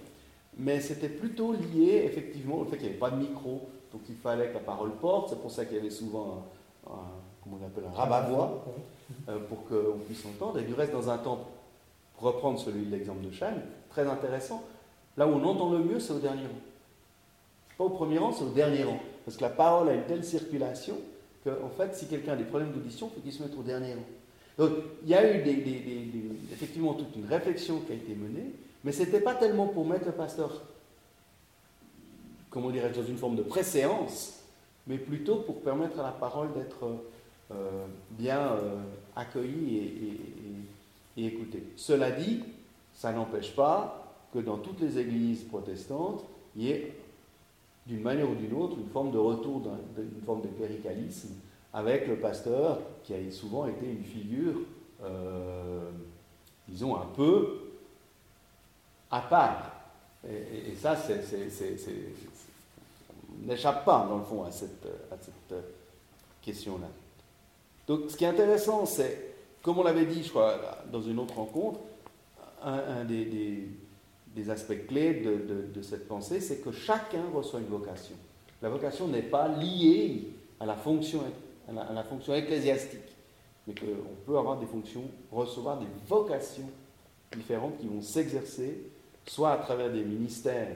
mais 0.57 0.81
c'était 0.81 1.09
plutôt 1.09 1.53
lié 1.53 2.03
effectivement 2.05 2.59
au 2.59 2.65
fait 2.65 2.77
qu'il 2.77 2.87
n'y 2.87 2.91
avait 2.91 2.99
pas 2.99 3.11
de 3.11 3.17
micro, 3.17 3.69
donc 3.93 4.03
il 4.09 4.15
fallait 4.15 4.49
que 4.49 4.55
la 4.55 4.61
parole 4.61 4.93
porte. 4.93 5.31
C'est 5.31 5.41
pour 5.41 5.51
ça 5.51 5.65
qu'il 5.65 5.77
y 5.77 5.81
avait 5.81 5.91
souvent 5.91 6.45
un, 6.87 6.93
un 6.93 7.05
comment 7.43 7.59
on 7.63 7.67
appelle, 7.67 7.85
un 7.89 7.97
rabat-voix 7.97 8.65
euh, 9.29 9.39
pour 9.49 9.65
qu'on 9.65 9.99
puisse 10.07 10.25
entendre. 10.27 10.59
Et 10.61 10.63
du 10.63 10.75
reste, 10.75 10.93
dans 10.93 11.11
un 11.11 11.19
temple, 11.19 11.45
reprendre 12.19 12.59
celui 12.59 12.87
de 12.87 12.91
l'exemple 12.91 13.25
de 13.27 13.31
Chêne, 13.31 13.61
très 13.91 14.07
intéressant, 14.07 14.63
là 15.17 15.27
où 15.27 15.33
on 15.33 15.45
entend 15.45 15.71
le 15.71 15.79
mieux, 15.79 16.01
c'est 16.01 16.13
au 16.13 16.19
dernier 16.19 16.43
rang. 16.43 16.61
Pas 17.79 17.85
au 17.85 17.91
premier 17.91 18.19
rang, 18.19 18.33
c'est 18.33 18.45
au 18.45 18.51
dernier 18.51 18.85
rang. 18.85 18.99
Parce 19.25 19.37
que 19.37 19.43
la 19.43 19.51
parole 19.51 19.89
a 19.89 19.95
une 19.95 20.05
telle 20.05 20.25
circulation 20.25 20.97
qu'en 21.45 21.67
en 21.67 21.71
fait, 21.71 21.95
si 21.95 22.07
quelqu'un 22.07 22.33
a 22.33 22.37
des 22.37 22.45
problèmes 22.45 22.73
d'audition, 22.73 23.09
il 23.09 23.15
faut 23.15 23.21
qu'il 23.21 23.33
se 23.33 23.43
mette 23.43 23.57
au 23.59 23.63
dernier 23.63 23.95
rang. 23.95 24.05
Donc, 24.59 24.71
il 25.03 25.09
y 25.09 25.15
a 25.15 25.37
eu 25.37 25.45
effectivement 26.53 26.95
toute 26.95 27.15
une 27.15 27.27
réflexion 27.27 27.81
qui 27.81 27.93
a 27.93 27.95
été 27.95 28.15
menée, 28.15 28.53
mais 28.85 28.93
ce 28.93 29.03
n'était 29.03 29.21
pas 29.21 29.35
tellement 29.35 29.67
pour 29.67 29.85
mettre 29.85 30.07
le 30.07 30.13
pasteur, 30.13 30.63
comment 32.49 32.71
dirais-je, 32.71 33.01
dans 33.01 33.07
une 33.07 33.19
forme 33.19 33.37
de 33.37 33.43
préséance, 33.43 34.41
mais 34.87 34.97
plutôt 34.97 35.37
pour 35.37 35.61
permettre 35.61 36.01
à 36.01 36.05
la 36.05 36.13
parole 36.13 36.53
d'être 36.55 36.87
euh, 37.53 37.87
bien 38.11 38.41
euh, 38.41 38.77
accueillie 39.15 39.77
et, 39.79 40.21
écoutée. 41.25 41.63
Cela 41.77 42.11
dit, 42.11 42.45
ça 42.93 43.13
n'empêche 43.13 43.55
pas 43.55 44.07
que 44.33 44.39
dans 44.39 44.59
toutes 44.59 44.81
les 44.81 44.99
églises 44.99 45.45
protestantes, 45.45 46.25
il 46.57 46.63
y 46.63 46.71
ait, 46.71 46.93
d'une 47.87 48.03
manière 48.03 48.29
ou 48.29 48.35
d'une 48.35 48.53
autre, 48.53 48.77
une 48.79 48.89
forme 48.89 49.13
de 49.13 49.19
retour, 49.19 49.63
d'une 49.97 50.23
forme 50.25 50.43
de 50.43 50.49
cléricalisme 50.49 51.35
avec 51.73 52.07
le 52.07 52.17
pasteur 52.17 52.81
qui 53.05 53.15
a 53.15 53.31
souvent 53.31 53.67
été 53.67 53.87
une 53.87 54.03
figure, 54.03 54.55
euh, 55.03 55.91
disons, 56.69 56.97
un 56.97 57.07
peu 57.15 57.61
à 59.11 59.21
part. 59.21 59.73
Et, 60.29 60.73
et 60.73 60.75
ça, 60.75 60.97
c'est, 60.97 61.23
n'échappe 63.45 63.85
pas, 63.85 64.07
dans 64.09 64.19
le 64.19 64.25
fond, 64.25 64.45
à 64.45 64.51
cette, 64.51 64.87
à 65.13 65.17
cette 65.21 65.55
question-là. 66.43 66.89
Donc, 67.87 68.11
ce 68.11 68.17
qui 68.17 68.25
est 68.25 68.29
intéressant, 68.29 68.85
c'est, 68.85 69.36
comme 69.67 69.81
on 69.81 69.83
l'avait 69.83 70.07
dit, 70.07 70.23
je 70.23 70.31
crois, 70.31 70.57
dans 70.93 71.03
une 71.03 71.19
autre 71.19 71.35
rencontre, 71.35 71.81
un, 72.63 73.05
des, 73.05 73.69
aspects 74.49 74.87
clés 74.87 75.15
de, 75.15 75.83
cette 75.83 76.07
pensée, 76.07 76.41
c'est 76.41 76.59
que 76.59 76.71
chacun 76.71 77.25
reçoit 77.35 77.59
une 77.59 77.67
vocation. 77.67 78.15
La 78.63 78.69
vocation 78.69 79.09
n'est 79.09 79.23
pas 79.23 79.49
liée 79.49 80.29
à 80.61 80.67
la 80.67 80.77
fonction 80.77 81.21
à 81.69 81.93
la 81.93 82.05
fonction 82.05 82.33
ecclésiastique, 82.33 83.17
mais 83.67 83.75
qu'on 83.75 84.15
peut 84.25 84.39
avoir 84.39 84.61
des 84.61 84.67
fonctions, 84.67 85.03
recevoir 85.33 85.81
des 85.81 85.87
vocations 86.07 86.71
différentes 87.37 87.77
qui 87.79 87.89
vont 87.89 88.01
s'exercer, 88.01 88.89
soit 89.27 89.51
à 89.51 89.57
travers 89.57 89.91
des 89.91 90.05
ministères 90.05 90.69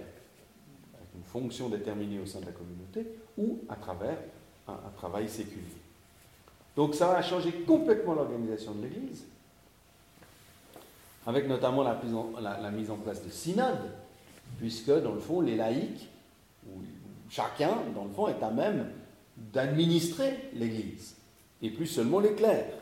avec 0.94 1.14
une 1.14 1.22
fonction 1.22 1.68
déterminée 1.68 2.18
au 2.18 2.26
sein 2.26 2.40
de 2.40 2.46
la 2.46 2.52
communauté, 2.52 3.06
ou 3.38 3.60
à 3.68 3.76
travers 3.76 4.18
un, 4.66 4.72
un 4.72 4.90
travail 4.96 5.28
séculier. 5.28 5.79
Donc 6.80 6.94
ça 6.94 7.08
va 7.08 7.20
changer 7.20 7.52
complètement 7.52 8.14
l'organisation 8.14 8.72
de 8.72 8.84
l'Église, 8.84 9.24
avec 11.26 11.46
notamment 11.46 11.82
la, 11.82 12.70
mise 12.70 12.90
en 12.90 12.96
place 12.96 13.22
de 13.22 13.28
synodes, 13.28 13.90
puisque 14.56 14.90
dans 14.90 15.12
le 15.12 15.20
fond, 15.20 15.42
les 15.42 15.56
laïcs, 15.56 16.08
chacun, 17.28 17.72
dans 17.94 18.04
le 18.04 18.10
fond, 18.10 18.28
est 18.28 18.42
à 18.42 18.50
même 18.50 18.88
d'administrer 19.52 20.48
l'Église, 20.54 21.16
et 21.60 21.68
plus 21.68 21.86
seulement 21.86 22.18
les 22.18 22.32
clercs. 22.32 22.72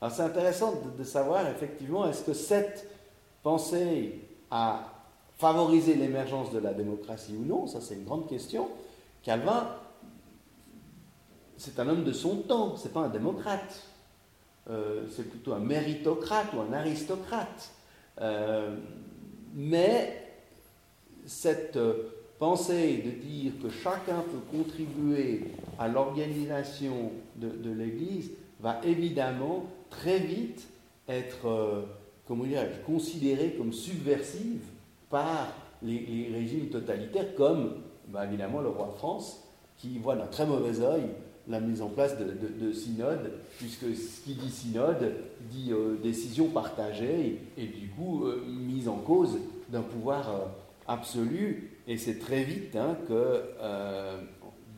Alors 0.00 0.14
c'est 0.14 0.22
intéressant 0.22 0.74
de, 0.76 0.96
de, 0.96 1.02
savoir 1.02 1.48
effectivement, 1.48 2.08
est-ce 2.08 2.22
que 2.22 2.32
cette 2.32 2.88
pensée 3.42 4.20
a 4.52 4.84
favorisé 5.38 5.96
l'émergence 5.96 6.52
de 6.52 6.60
la 6.60 6.72
démocratie 6.72 7.34
ou 7.36 7.44
non, 7.44 7.66
ça 7.66 7.80
c'est 7.80 7.94
une 7.94 8.04
grande 8.04 8.28
question. 8.28 8.68
Calvin, 9.24 9.66
c'est 11.64 11.80
un 11.80 11.88
homme 11.88 12.04
de 12.04 12.12
son 12.12 12.36
temps, 12.36 12.76
c'est 12.76 12.92
pas 12.92 13.00
un 13.00 13.08
démocrate. 13.08 13.82
Euh, 14.68 15.06
c'est 15.10 15.28
plutôt 15.28 15.54
un 15.54 15.60
méritocrate 15.60 16.48
ou 16.54 16.60
un 16.60 16.72
aristocrate. 16.72 17.70
Euh, 18.20 18.76
mais 19.54 20.20
cette 21.26 21.78
penser 22.38 22.98
de 22.98 23.10
dire 23.10 23.52
que 23.62 23.70
chacun 23.70 24.22
peut 24.30 24.56
contribuer 24.56 25.44
à 25.78 25.88
l'organisation 25.88 27.12
de, 27.36 27.70
l'Église 27.70 28.32
va 28.60 28.80
évidemment 28.84 29.64
très 29.88 30.18
vite 30.18 30.68
être, 31.08 31.48
euh, 31.48 31.82
considérée 32.86 33.54
comme 33.56 33.72
subversive 33.72 34.60
par 35.08 35.52
les, 35.82 36.00
les 36.00 36.36
régimes 36.36 36.68
totalitaires, 36.68 37.34
comme 37.34 37.76
bah, 38.08 38.26
évidemment 38.26 38.60
le 38.60 38.68
roi 38.68 38.90
de 38.92 38.98
France, 38.98 39.42
qui 39.78 39.98
voit 39.98 40.16
d'un 40.16 40.26
très 40.26 40.46
mauvais 40.46 40.80
œil 40.80 41.04
la 41.48 41.60
mise 41.60 41.82
en 41.82 41.88
place 41.88 42.18
de, 42.18 42.24
de, 42.24 42.66
de 42.66 42.72
synodes, 42.72 43.32
puisque 43.58 43.94
ce 43.94 44.20
qui 44.22 44.34
dit 44.34 44.50
synode 44.50 45.14
dit 45.50 45.72
euh, 45.72 45.96
décision 46.02 46.48
partagée 46.48 47.40
et, 47.56 47.66
du 47.66 47.88
coup 47.88 48.24
euh, 48.24 48.42
mise 48.46 48.88
en 48.88 48.96
cause 48.96 49.38
d'un 49.68 49.82
pouvoir 49.82 50.30
euh, 50.30 50.38
absolu. 50.88 51.70
Et 51.86 51.98
c'est 51.98 52.18
très 52.18 52.44
vite 52.44 52.76
hein, 52.76 52.96
que, 53.06 53.42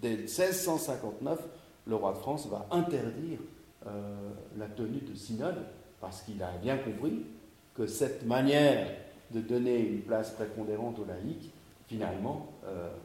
dès 0.02 0.16
1659, 0.16 1.38
le 1.87 1.94
roi 1.94 2.12
de 2.12 2.18
France 2.18 2.49
va 2.49 2.66
interdire 2.73 3.38
la 4.58 4.66
tenue 4.66 5.02
de 5.08 5.14
synode, 5.14 5.62
parce 6.00 6.23
qu'il 6.23 6.42
a 6.42 6.50
bien 6.61 6.78
compris 6.78 7.23
que 7.76 7.87
cette 7.87 8.26
manière 8.26 8.88
de 9.30 9.40
donner 9.40 9.78
une 9.78 10.00
place 10.00 10.32
prépondérante 10.32 10.99
aux 10.99 11.04
laïcs, 11.04 11.52
finalement, 11.87 12.49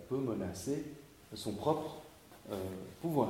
peut 0.10 0.18
menacer 0.18 0.84
son 1.36 1.53
propre 1.53 2.01
euh, 2.51 2.55
pouvoir. 3.01 3.29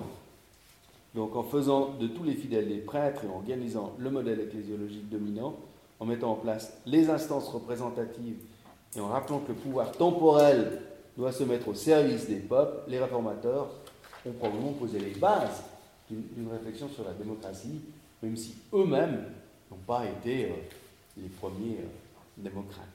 Donc 1.16 1.36
en 1.36 1.44
faisant 1.44 1.96
de 2.00 2.08
tous 2.08 2.24
les 2.24 2.36
fidèles 2.36 2.70
des 2.70 2.78
prêtres 2.78 3.26
et 3.26 3.28
en 3.28 3.36
organisant 3.36 3.94
le 3.98 4.10
modèle 4.10 4.40
ecclésiologique 4.40 5.10
dominant, 5.10 5.56
en 6.00 6.06
mettant 6.06 6.32
en 6.32 6.36
place 6.36 6.74
les 6.86 7.10
instances 7.10 7.50
représentatives 7.50 8.38
et 8.96 9.00
en 9.00 9.08
rappelant 9.08 9.40
que 9.40 9.50
le 9.50 9.58
pouvoir 9.58 9.92
temporel 9.92 10.82
doit 11.18 11.32
se 11.32 11.44
mettre 11.44 11.68
au 11.68 11.74
service 11.74 12.28
des 12.28 12.38
peuples, 12.38 12.90
les 12.90 13.00
réformateurs 13.00 13.70
ont 14.26 14.32
probablement 14.32 14.74
posé 14.74 15.00
les 15.00 15.12
bases 15.12 15.64
d'une 16.10 16.52
réflexion 16.52 16.90
sur 16.90 17.04
la 17.04 17.14
démocratie, 17.14 17.82
même 18.22 18.36
si 18.36 18.56
eux-mêmes 18.74 19.26
n'ont 19.70 19.78
pas 19.88 20.06
été 20.06 20.46
euh, 20.46 20.56
les 21.18 21.30
premiers 21.30 21.78
euh, 21.80 21.88
démocrates. 22.38 22.91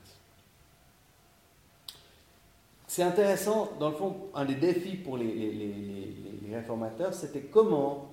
C'est 2.97 3.03
intéressant, 3.03 3.73
dans 3.79 3.91
le 3.91 3.95
fond, 3.95 4.17
un 4.35 4.47
des 4.47 4.55
défis 4.55 4.97
pour 4.97 5.19
les, 5.19 6.15
réformateurs, 6.51 7.13
c'était 7.13 7.43
comment, 7.43 8.07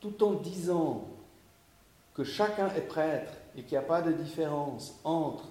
tout 0.00 0.24
en 0.24 0.32
disant 0.32 1.04
que 2.14 2.24
chacun 2.24 2.68
est 2.74 2.88
prêtre 2.88 3.30
et 3.54 3.60
qu'il 3.60 3.72
n'y 3.72 3.84
a 3.84 3.86
pas 3.86 4.00
de 4.00 4.10
différence 4.10 4.98
entre 5.04 5.48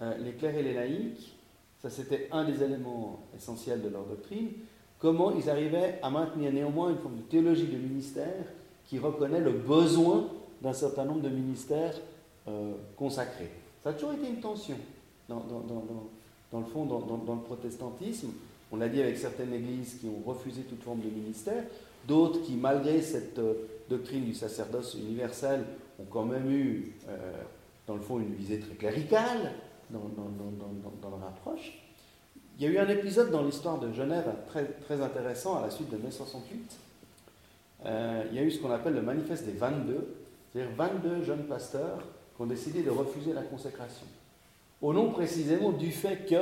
euh, 0.00 0.16
les 0.16 0.32
clercs 0.32 0.56
et 0.56 0.62
les 0.62 0.72
laïcs, 0.72 1.36
ça 1.82 1.90
c'était 1.90 2.26
un 2.32 2.44
des 2.44 2.62
éléments 2.62 3.20
essentiels 3.36 3.82
de 3.82 3.90
leur 3.90 4.04
doctrine, 4.04 4.48
comment 4.98 5.32
ils 5.32 5.50
arrivaient 5.50 5.98
à 6.02 6.08
maintenir 6.08 6.54
néanmoins 6.54 6.88
une 6.88 6.98
forme 7.00 7.16
de 7.18 7.22
théologie 7.24 7.66
de 7.66 7.76
ministère 7.76 8.46
qui 8.86 8.98
reconnaît 8.98 9.40
le 9.40 9.52
besoin 9.52 10.26
d'un 10.62 10.72
certain 10.72 11.04
nombre 11.04 11.20
de 11.20 11.28
ministères 11.28 11.96
euh, 12.48 12.72
consacrés. 12.96 13.50
Ça 13.84 13.90
a 13.90 13.92
toujours 13.92 14.14
été 14.14 14.26
une 14.26 14.40
tension 14.40 14.78
dans, 15.28 15.44
le 16.58 16.66
fond, 16.66 16.84
dans, 16.84 17.34
le 17.34 17.42
protestantisme. 17.42 18.30
On 18.72 18.76
l'a 18.76 18.88
dit 18.88 19.00
avec 19.00 19.18
certaines 19.18 19.52
églises 19.54 19.98
qui 20.00 20.06
ont 20.06 20.28
refusé 20.28 20.62
toute 20.62 20.82
forme 20.82 21.00
de 21.00 21.08
ministère, 21.08 21.64
d'autres 22.06 22.42
qui, 22.42 22.54
malgré 22.54 23.00
cette 23.02 23.38
euh, 23.38 23.54
doctrine 23.88 24.24
du 24.24 24.34
sacerdoce 24.34 24.94
universel, 24.94 25.64
ont 26.00 26.06
quand 26.10 26.24
même 26.24 26.50
eu, 26.50 26.92
euh, 27.08 27.16
dans 27.86 27.94
le 27.94 28.00
fond, 28.00 28.18
une 28.18 28.34
visée 28.34 28.58
très 28.58 28.74
cléricale 28.74 29.52
dans, 29.90 30.00
leur 30.00 31.28
approche. 31.28 31.72
Il 32.58 32.64
y 32.64 32.66
a 32.66 32.70
eu 32.70 32.78
un 32.78 32.88
épisode 32.88 33.30
dans 33.30 33.42
l'histoire 33.42 33.78
de 33.78 33.92
Genève 33.92 34.30
très, 34.48 35.00
intéressant 35.00 35.56
à 35.56 35.62
la 35.62 35.70
suite 35.70 35.90
de 35.90 35.96
mai 35.96 36.10
68. 36.10 36.76
il 37.84 38.34
y 38.34 38.38
a 38.38 38.42
eu 38.42 38.50
ce 38.50 38.60
qu'on 38.60 38.70
appelle 38.70 38.94
le 38.94 39.02
manifeste 39.02 39.46
des 39.46 39.52
22, 39.52 40.14
c'est-à-dire 40.52 40.72
22 40.76 41.24
jeunes 41.24 41.44
pasteurs 41.44 42.04
qui 42.36 42.42
ont 42.42 42.46
décidé 42.46 42.82
de 42.82 42.90
refuser 42.90 43.32
la 43.32 43.42
consécration. 43.42 44.06
Au 44.82 44.94
nom 44.94 45.10
précisément 45.10 45.72
du 45.72 45.90
fait 45.90 46.24
qu'ils 46.24 46.38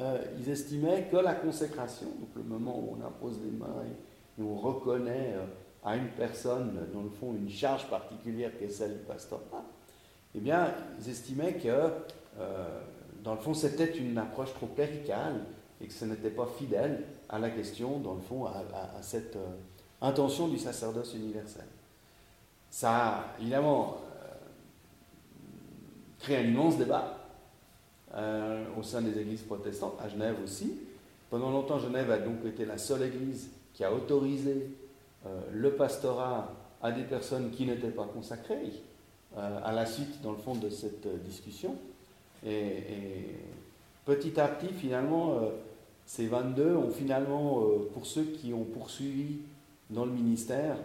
euh, 0.00 0.18
estimaient 0.48 1.08
que 1.10 1.16
la 1.16 1.34
consécration, 1.34 2.06
donc 2.06 2.30
le 2.34 2.42
moment 2.42 2.76
où 2.76 2.96
on 2.98 3.06
impose 3.06 3.38
les 3.44 3.52
mains 3.52 3.84
et 3.86 4.42
où 4.42 4.50
on 4.50 4.56
reconnaît 4.56 5.34
euh, 5.36 5.44
à 5.84 5.96
une 5.96 6.08
personne, 6.08 6.88
dans 6.92 7.02
le 7.02 7.10
fond, 7.10 7.34
une 7.34 7.48
charge 7.48 7.86
particulière 7.88 8.50
qui 8.58 8.64
est 8.64 8.70
celle 8.70 8.94
du 8.94 9.04
pastorat, 9.04 9.64
eh 10.34 10.40
bien, 10.40 10.74
ils 10.98 11.08
estimaient 11.08 11.54
que, 11.54 11.68
euh, 11.68 12.80
dans 13.22 13.34
le 13.34 13.40
fond, 13.40 13.54
c'était 13.54 13.96
une 13.96 14.18
approche 14.18 14.52
trop 14.54 14.66
cléricale 14.66 15.44
et 15.80 15.86
que 15.86 15.92
ce 15.92 16.04
n'était 16.04 16.30
pas 16.30 16.46
fidèle 16.58 17.04
à 17.28 17.38
la 17.38 17.50
question, 17.50 18.00
dans 18.00 18.14
le 18.14 18.20
fond, 18.20 18.46
à, 18.46 19.02
cette 19.02 19.36
intention 20.00 20.48
du 20.48 20.58
sacerdoce 20.58 21.14
universel. 21.14 21.64
Ça 22.70 22.90
a 22.90 23.24
évidemment 23.40 23.98
créé 26.18 26.38
un 26.38 26.44
immense 26.44 26.78
débat 26.78 27.21
euh, 28.14 28.64
au 28.78 28.82
sein 28.82 29.00
des 29.00 29.18
églises 29.18 29.42
protestantes, 29.42 29.94
à 30.04 30.08
Genève 30.08 30.36
aussi. 30.44 30.78
Pendant 31.30 31.50
longtemps, 31.50 31.78
Genève 31.78 32.10
a 32.10 32.18
donc 32.18 32.44
été 32.44 32.66
la 32.66 32.76
seule 32.76 33.04
église 33.04 33.48
qui 33.72 33.84
a 33.84 33.92
autorisé 33.92 34.68
euh, 35.24 35.40
le 35.50 35.72
pastorat 35.72 36.52
à 36.82 36.92
des 36.92 37.04
personnes 37.04 37.50
qui 37.50 37.64
n'étaient 37.64 37.88
pas 37.88 38.04
consacrées, 38.04 38.70
euh, 39.38 39.58
à 39.64 39.72
la 39.72 39.86
suite, 39.86 40.20
dans 40.22 40.32
le 40.32 40.36
fond, 40.36 40.54
de 40.54 40.68
cette 40.68 41.06
discussion. 41.24 41.74
Et, 42.46 42.84
petit 44.04 44.38
à 44.38 44.48
petit, 44.48 44.74
finalement, 44.74 45.38
ces 46.04 46.26
22 46.26 46.76
ont 46.76 46.90
finalement, 46.90 47.62
pour 47.94 48.04
ceux 48.04 48.24
qui 48.24 48.52
ont 48.52 48.64
poursuivi 48.64 49.38
dans 49.88 50.04
le 50.04 50.10
ministère, 50.10 50.76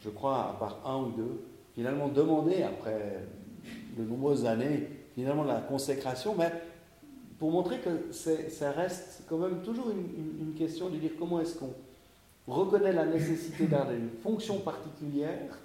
je 0.00 0.08
crois, 0.08 0.50
à 0.50 0.56
part 0.58 0.78
un 0.86 1.02
ou 1.02 1.10
deux, 1.10 1.44
finalement 1.74 2.08
demandé, 2.08 2.62
après 2.62 3.20
de 3.96 4.02
nombreuses 4.02 4.46
années, 4.46 4.88
finalement, 5.14 5.44
la 5.44 5.60
consécration, 5.60 6.34
mais 6.36 6.52
pour 7.38 7.50
montrer 7.50 7.78
que 7.80 8.12
ça 8.12 8.70
reste 8.72 9.24
quand 9.28 9.38
même 9.38 9.62
toujours 9.62 9.90
une, 9.90 10.54
question 10.54 10.88
de 10.88 10.96
dire 10.96 11.10
comment 11.18 11.40
est-ce 11.40 11.58
qu'on 11.58 11.74
reconnaît 12.46 12.92
la 12.92 13.06
nécessité 13.06 13.66
d'avoir 13.66 13.92
une 13.92 14.10
fonction 14.22 14.60
particulière 14.60 15.58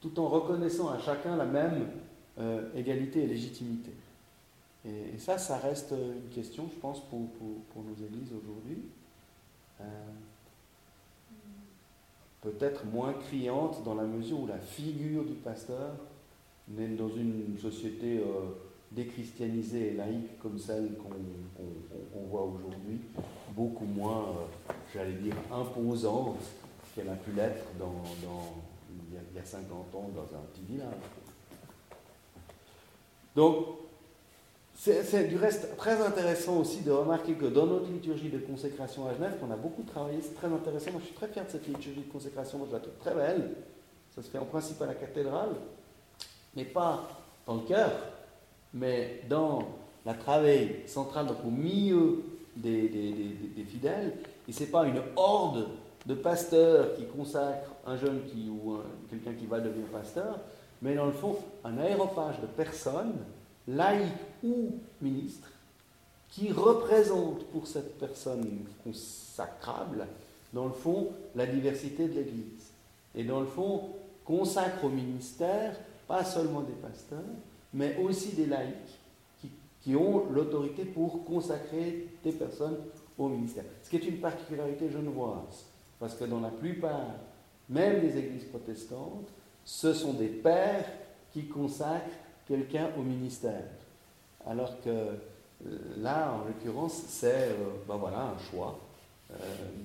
tout 0.00 0.18
en 0.18 0.28
reconnaissant 0.28 0.88
à 0.88 0.98
chacun 0.98 1.36
la 1.36 1.44
même 1.44 1.88
euh, 2.38 2.68
égalité 2.74 3.24
et 3.24 3.26
légitimité. 3.26 3.90
Et, 4.86 5.18
ça, 5.18 5.36
ça 5.36 5.58
reste 5.58 5.92
une 5.92 6.30
question, 6.30 6.68
je 6.72 6.78
pense, 6.78 7.00
pour, 7.00 7.20
nos 7.20 8.06
églises 8.06 8.32
aujourd'hui. 8.32 8.78
Euh, 9.80 9.84
peut-être 12.40 12.86
moins 12.86 13.12
criante 13.12 13.82
dans 13.84 13.94
la 13.94 14.04
mesure 14.04 14.40
où 14.40 14.46
la 14.46 14.58
figure 14.58 15.24
du 15.24 15.34
pasteur 15.34 15.96
dans 16.68 17.08
une 17.08 17.58
société 17.60 18.18
euh, 18.18 18.46
déchristianisée 18.90 19.92
et 19.92 19.94
laïque 19.94 20.38
comme 20.40 20.58
celle 20.58 20.90
qu'on 20.96 22.26
voit 22.28 22.42
aujourd'hui, 22.42 23.00
beaucoup 23.54 23.84
moins, 23.84 24.24
euh, 24.28 24.72
j'allais 24.92 25.14
dire, 25.14 25.34
imposante 25.52 26.40
qu'elle 26.94 27.08
a 27.08 27.14
pu 27.14 27.30
l'être 27.32 27.64
dans, 27.78 28.02
il, 29.10 29.36
y 29.36 29.38
a, 29.38 29.44
50 29.44 29.94
ans 29.94 30.10
dans 30.14 30.36
un 30.36 30.42
petit 30.52 30.62
village. 30.68 30.88
Donc, 33.36 33.66
c'est 34.74 35.28
du 35.28 35.36
reste 35.36 35.76
très 35.76 36.00
intéressant 36.00 36.56
aussi 36.56 36.80
de 36.80 36.90
remarquer 36.90 37.34
que 37.34 37.44
dans 37.44 37.66
notre 37.66 37.90
liturgie 37.90 38.30
de 38.30 38.38
consécration 38.38 39.06
à 39.06 39.14
Genève, 39.14 39.38
qu'on 39.38 39.50
a 39.50 39.56
beaucoup 39.56 39.82
travaillé, 39.82 40.20
c'est 40.22 40.34
très 40.34 40.48
intéressant. 40.48 40.92
Moi, 40.92 41.00
je 41.00 41.06
suis 41.06 41.14
très 41.14 41.28
fier 41.28 41.44
de 41.44 41.50
cette 41.50 41.66
liturgie 41.66 42.00
de 42.00 42.10
consécration. 42.10 42.58
Moi, 42.58 42.66
je 42.68 42.72
la 42.72 42.80
trouve 42.80 42.96
très 42.98 43.14
belle. 43.14 43.56
Ça 44.14 44.22
se 44.22 44.30
fait 44.30 44.38
en 44.38 44.46
principe 44.46 44.80
à 44.80 44.86
la 44.86 44.94
cathédrale 44.94 45.54
mais 46.54 46.64
pas 46.64 47.08
dans 47.46 47.56
le 47.56 47.62
cœur, 47.62 47.90
mais 48.74 49.22
dans 49.28 49.68
la 50.06 50.14
travée 50.14 50.84
centrale, 50.86 51.26
donc 51.26 51.44
au 51.46 51.50
milieu 51.50 52.22
des, 52.56 52.88
des, 52.88 53.64
fidèles. 53.64 54.14
Et 54.48 54.52
ce 54.52 54.60
n'est 54.60 54.70
pas 54.70 54.86
une 54.86 55.02
horde 55.16 55.68
de 56.06 56.14
pasteurs 56.14 56.94
qui 56.96 57.04
consacrent 57.06 57.72
un 57.86 57.96
jeune 57.96 58.22
qui, 58.26 58.48
ou 58.48 58.78
quelqu'un 59.08 59.34
qui 59.34 59.46
va 59.46 59.60
devenir 59.60 59.86
pasteur, 59.86 60.38
mais 60.82 60.94
dans 60.94 61.06
le 61.06 61.12
fond, 61.12 61.36
un 61.64 61.78
aéropage 61.78 62.40
de 62.40 62.46
personnes, 62.46 63.16
laïques 63.68 64.12
ou 64.42 64.78
ministres, 65.00 65.48
qui 66.30 66.52
représentent 66.52 67.44
pour 67.46 67.66
cette 67.66 67.98
personne 67.98 68.64
consacrable, 68.84 70.06
dans 70.52 70.66
le 70.66 70.72
fond, 70.72 71.08
la 71.34 71.46
diversité 71.46 72.08
de 72.08 72.14
l'Église. 72.14 72.70
Et 73.14 73.24
dans 73.24 73.40
le 73.40 73.46
fond, 73.46 73.90
consacre 74.24 74.84
au 74.84 74.88
ministère 74.88 75.76
pas 76.06 76.24
seulement 76.24 76.62
des 76.62 76.72
pasteurs, 76.72 77.18
mais 77.72 77.96
aussi 77.96 78.32
des 78.32 78.46
laïcs 78.46 78.98
qui, 79.82 79.96
ont 79.96 80.30
l'autorité 80.30 80.84
pour 80.84 81.24
consacrer 81.24 82.08
des 82.22 82.32
personnes 82.32 82.76
au 83.18 83.28
ministère. 83.28 83.64
Ce 83.82 83.90
qui 83.90 83.96
est 83.96 84.06
une 84.06 84.18
particularité 84.18 84.90
genevoise, 84.90 85.64
parce 85.98 86.14
que 86.14 86.24
dans 86.24 86.40
la 86.40 86.50
plupart, 86.50 87.14
même 87.68 88.00
des 88.00 88.18
églises 88.18 88.44
protestantes, 88.44 89.28
ce 89.64 89.92
sont 89.94 90.12
des 90.12 90.28
pères 90.28 90.84
qui 91.32 91.46
consacrent 91.46 92.04
quelqu'un 92.46 92.90
au 92.98 93.02
ministère. 93.02 93.64
Alors 94.46 94.80
que 94.82 94.88
euh, 94.90 95.16
là, 95.98 96.34
en 96.34 96.46
l'occurrence, 96.46 97.02
c'est 97.08 97.48
euh, 97.50 97.70
ben 97.86 97.96
voilà, 97.96 98.34
un 98.34 98.38
choix 98.50 98.78
euh, 99.30 99.34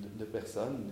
de, 0.02 0.18
de, 0.18 0.24
personnes 0.24 0.90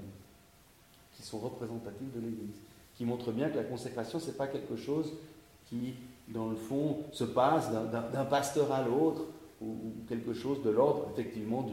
qui 1.16 1.22
sont 1.22 1.38
représentatives 1.38 2.12
de 2.14 2.20
l'Église 2.20 2.60
qui 2.96 3.04
montre 3.04 3.32
bien 3.32 3.48
que 3.50 3.56
la 3.56 3.64
consécration, 3.64 4.18
ce 4.18 4.26
n'est 4.26 4.36
pas 4.36 4.46
quelque 4.46 4.76
chose 4.76 5.12
qui, 5.66 5.94
dans 6.28 6.48
le 6.48 6.56
fond, 6.56 6.98
se 7.12 7.24
passe 7.24 7.70
d'un 7.70 8.24
pasteur 8.24 8.72
à 8.72 8.82
l'autre, 8.82 9.22
ou, 9.60 9.76
quelque 10.08 10.34
chose 10.34 10.62
de 10.62 10.70
l'ordre, 10.70 11.08
effectivement, 11.12 11.66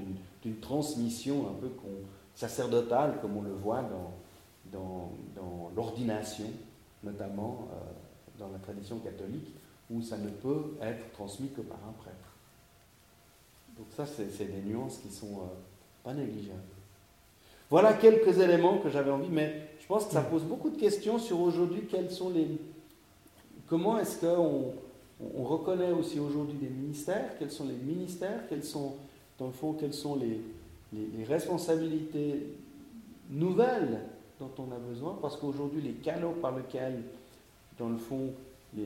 d'une 0.43 0.60
transmission 0.60 1.48
un 1.50 1.60
peu 1.60 1.70
sacerdotale, 2.36 3.20
comme 3.22 3.38
on 3.38 3.41
le 3.41 3.53
voit 3.53 3.81
dans, 3.81 4.13
dans, 4.72 5.72
l'ordination, 5.75 6.46
notamment 7.03 7.67
euh, 7.72 8.39
dans 8.39 8.50
la 8.51 8.60
tradition 8.60 9.00
catholique, 9.00 9.55
où 9.89 10.01
ça 10.01 10.17
ne 10.17 10.29
peut 10.29 10.74
être 10.81 11.12
transmis 11.12 11.50
que 11.50 11.62
par 11.62 11.77
un 11.88 11.93
prêtre. 11.93 12.17
Donc 13.77 13.88
ça, 13.96 14.05
c'est 14.05 14.46
des 14.46 14.62
nuances 14.62 14.98
qui 14.98 15.10
sont 15.10 15.38
euh, 15.39 16.03
pas 16.03 16.13
négligeables. 16.13 16.60
Voilà 17.70 17.93
quelques 17.93 18.38
éléments 18.39 18.79
que 18.79 18.89
j'avais 18.89 19.12
envie, 19.12 19.29
mais 19.29 19.70
je 19.79 19.88
pense 19.88 20.05
que 20.05 20.12
ça 20.12 20.22
pose 20.22 20.43
beaucoup 20.43 20.70
de 20.70 20.77
questions 20.77 21.17
sur 21.17 21.39
aujourd'hui 21.39 21.84
quels 21.89 22.12
sont 22.12 22.29
les... 22.29 22.60
Comment 23.72 23.98
est-ce 24.00 24.20
qu'on 24.20 24.74
on, 25.38 25.44
reconnaît 25.46 25.94
aussi 25.94 26.20
aujourd'hui 26.20 26.58
des 26.58 26.68
ministères? 26.68 27.38
Quels 27.40 27.51
sont 27.51 27.66
les 27.66 27.94
ministères? 27.94 28.42
Quels 28.50 28.66
sont, 28.66 28.96
dans 29.40 29.46
le 29.46 29.54
fond, 29.54 29.72
quelles 29.72 29.94
sont 29.94 30.18
les, 30.18 30.42
responsabilités 31.24 32.48
nouvelles 33.30 34.01
dont 34.42 34.51
on 34.58 34.75
a 34.75 34.78
besoin? 34.78 35.18
Parce 35.22 35.38
qu'aujourd'hui, 35.38 35.82
les 35.82 35.94
canaux 35.94 36.34
par 36.42 36.58
lesquels, 36.58 37.01
dans 37.80 37.88
le 37.88 37.98
fond, 37.98 38.34
les, 38.75 38.86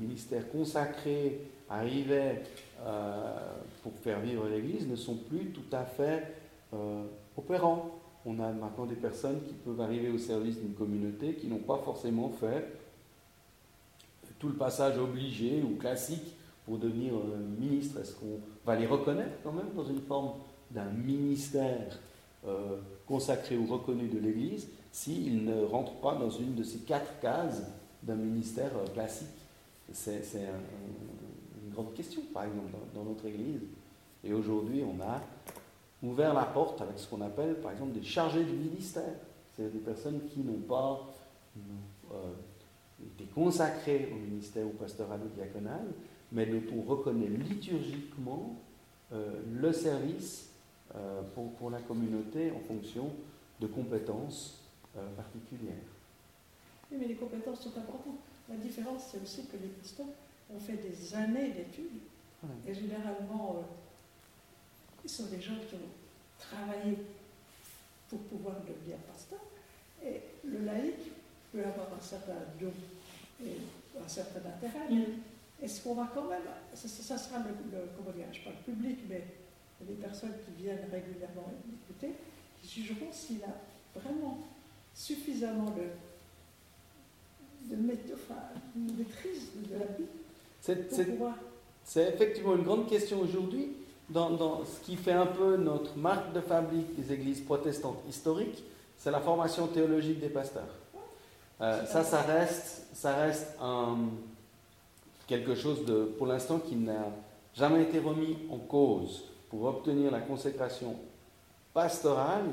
ministères 0.00 0.50
consacrés 0.50 1.42
arrivaient 1.68 2.44
euh, 2.80 3.36
pour 3.82 3.92
faire 4.02 4.20
vivre 4.20 4.48
l'Église 4.48 4.88
ne 4.88 4.96
sont 4.96 5.16
plus 5.16 5.50
tout 5.50 5.70
à 5.70 5.84
fait 5.84 6.32
euh, 6.72 7.02
opérants. 7.36 7.90
On 8.24 8.40
a 8.40 8.50
maintenant 8.52 8.86
des 8.86 8.94
personnes 8.94 9.42
qui 9.46 9.52
peuvent 9.52 9.82
arriver 9.82 10.08
au 10.08 10.16
service 10.16 10.58
d'une 10.58 10.72
communauté 10.72 11.34
qui 11.34 11.46
n'ont 11.46 11.58
pas 11.58 11.76
forcément 11.84 12.30
fait 12.30 12.83
tout 14.38 14.48
le 14.48 14.54
passage 14.54 14.98
obligé 14.98 15.62
ou 15.62 15.76
classique 15.76 16.36
pour 16.64 16.78
devenir 16.78 17.12
ministre. 17.58 18.00
Est-ce 18.00 18.14
qu'on 18.14 18.40
va 18.64 18.76
les 18.76 18.86
reconnaître 18.86 19.36
quand 19.42 19.52
même 19.52 19.72
dans 19.74 19.84
une 19.84 20.00
forme 20.00 20.32
d'un 20.70 20.90
ministère 20.90 21.98
euh, 22.46 22.78
consacré 23.06 23.56
ou 23.56 23.66
reconnu 23.66 24.08
de 24.08 24.18
l'Église 24.18 24.68
s'ils 24.92 25.44
ne 25.44 25.64
rentrent 25.64 26.00
pas 26.00 26.14
dans 26.14 26.30
une 26.30 26.54
de 26.54 26.62
ces 26.62 26.78
quatre 26.80 27.20
cases 27.20 27.62
d'un 28.02 28.16
ministère 28.16 28.70
euh, 28.76 28.86
classique? 28.92 29.28
C'est 29.92 30.22
une 31.64 31.72
grande 31.72 31.92
question, 31.92 32.22
par 32.32 32.44
exemple, 32.44 32.72
dans 32.94 33.04
notre 33.04 33.26
Église. 33.26 33.60
Et 34.22 34.32
aujourd'hui, 34.32 34.82
on 34.82 35.00
a 35.02 35.20
ouvert 36.02 36.32
la 36.32 36.44
porte 36.44 36.80
avec 36.80 36.98
ce 36.98 37.08
qu'on 37.08 37.20
appelle, 37.20 37.56
par 37.60 37.72
exemple, 37.72 37.92
des 37.92 38.02
chargés 38.02 38.44
du 38.44 38.52
ministère. 38.52 39.14
C'est 39.54 39.70
des 39.70 39.78
personnes 39.78 40.20
qui 40.32 40.40
n'ont 40.40 40.62
pas 40.66 41.06
euh, 42.12 42.32
été 43.14 43.24
consacrées 43.34 44.10
au 44.12 44.16
ministère 44.16 44.66
ou 44.66 44.70
pastoral 44.70 45.20
ou 45.24 45.28
diaconal, 45.34 45.86
mais 46.32 46.46
dont 46.46 46.62
on 46.76 46.82
reconnaît 46.82 47.28
liturgiquement 47.28 48.56
euh, 49.12 49.40
le 49.52 49.72
service 49.72 50.50
euh, 50.94 51.22
pour, 51.34 51.52
pour, 51.52 51.70
la 51.70 51.80
communauté 51.80 52.50
en 52.50 52.60
fonction 52.60 53.10
de 53.60 53.66
compétences 53.66 54.60
particulières. 55.16 55.74
Oui, 56.90 56.98
mais 57.00 57.08
les 57.08 57.16
compétences 57.16 57.62
sont 57.62 57.76
importantes. 57.76 58.20
La 58.48 58.56
différence, 58.56 59.08
c'est 59.10 59.20
aussi 59.20 59.46
que 59.46 59.56
les 59.56 59.68
pasteurs 59.68 60.06
ont 60.54 60.60
fait 60.60 60.76
des 60.76 61.14
années 61.16 61.50
d'études. 61.50 62.00
Et 62.68 62.74
généralement, 62.74 63.64
ils 65.02 65.10
sont 65.10 65.26
des 65.26 65.40
gens 65.40 65.56
qui 65.68 65.74
ont 65.76 65.88
travaillé 66.38 66.96
pour 68.08 68.18
pouvoir 68.20 68.56
devenir 68.60 68.98
pasteur. 69.10 69.40
Et 70.04 70.20
le 70.44 70.64
laïc 70.64 70.96
peut 71.52 71.64
avoir 71.64 71.88
un 71.96 72.00
certain 72.00 72.34
don 72.60 72.72
un 74.02 74.08
certain 74.08 74.40
intérêt. 74.40 74.90
Mm. 74.90 75.04
Est-ce 75.62 75.82
qu'on 75.82 75.94
va 75.94 76.10
quand 76.14 76.28
même, 76.28 76.42
ça, 76.74 76.88
sera 77.16 77.38
le, 77.38 77.78
comment 77.96 78.10
dire, 78.16 78.26
je 78.32 78.40
parle 78.40 78.56
public, 78.64 78.98
mais 79.08 79.24
les 79.88 79.94
personnes 79.94 80.34
qui 80.44 80.62
viennent 80.62 80.86
régulièrement 80.90 81.52
écouter, 81.72 82.14
qui 82.60 82.82
jugeront 82.82 83.12
s'il 83.12 83.42
a 83.44 84.00
vraiment 84.00 84.38
suffisamment 84.94 85.70
de, 85.70 85.88
de, 87.74 87.80
maîtrise 87.80 89.50
de 89.54 89.78
la 89.78 89.86
vie. 89.86 90.04
C'est 91.84 92.08
effectivement 92.08 92.56
une 92.56 92.64
grande 92.64 92.88
question 92.88 93.20
aujourd'hui 93.20 93.72
dans, 94.10 94.64
ce 94.64 94.80
qui 94.84 94.96
fait 94.96 95.12
un 95.12 95.26
peu 95.26 95.56
notre 95.56 95.96
marque 95.96 96.32
de 96.32 96.40
fabrique 96.40 96.94
des 96.94 97.12
églises 97.12 97.40
protestantes 97.40 98.02
historiques, 98.08 98.62
c'est 98.98 99.10
la 99.10 99.20
formation 99.20 99.66
théologique 99.66 100.20
des 100.20 100.28
pasteurs. 100.28 100.68
Euh, 101.60 101.84
ça, 101.86 102.02
ça 102.02 102.22
reste, 102.22 102.86
ça 102.92 103.14
reste 103.14 103.56
un, 103.60 103.96
quelque 105.26 105.54
chose 105.54 105.84
pour 106.18 106.26
l'instant, 106.26 106.58
qui 106.58 106.76
n'a 106.76 107.12
jamais 107.54 107.82
été 107.82 107.98
remis 107.98 108.36
en 108.50 108.58
cause. 108.58 109.24
Pour 109.50 109.64
obtenir 109.64 110.10
la 110.10 110.20
consécration 110.20 110.96
pastorale, 111.72 112.46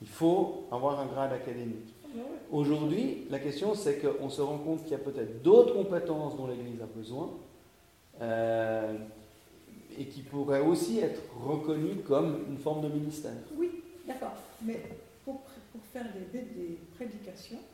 il 0.00 0.08
faut 0.08 0.64
avoir 0.72 1.00
un 1.00 1.06
grade 1.06 1.32
académique. 1.32 1.94
Aujourd'hui, 2.50 3.26
la 3.30 3.38
question, 3.38 3.74
c'est 3.74 3.98
qu'on 3.98 4.28
se 4.28 4.42
rend 4.42 4.58
compte 4.58 4.82
qu'il 4.82 4.92
y 4.92 4.96
a 4.96 4.98
peut-être 4.98 5.42
d'autres 5.42 5.74
compétences 5.74 6.36
dont 6.36 6.46
l'Église 6.46 6.82
a 6.82 6.86
besoin. 6.86 7.30
Euh, 8.20 8.94
et 9.98 10.06
qui 10.06 10.20
pourrait 10.22 10.60
aussi 10.60 11.00
être 11.00 11.20
reconnu 11.44 11.96
comme 12.06 12.44
une 12.48 12.58
forme 12.58 12.82
de 12.82 12.88
ministère. 12.88 13.32
Oui, 13.56 13.70
d'accord. 14.06 14.34
Mais 14.62 14.80
pour, 15.24 15.40
faire 15.92 16.06
des, 16.32 16.78
prédications, 16.96 17.58
euh, 17.58 17.71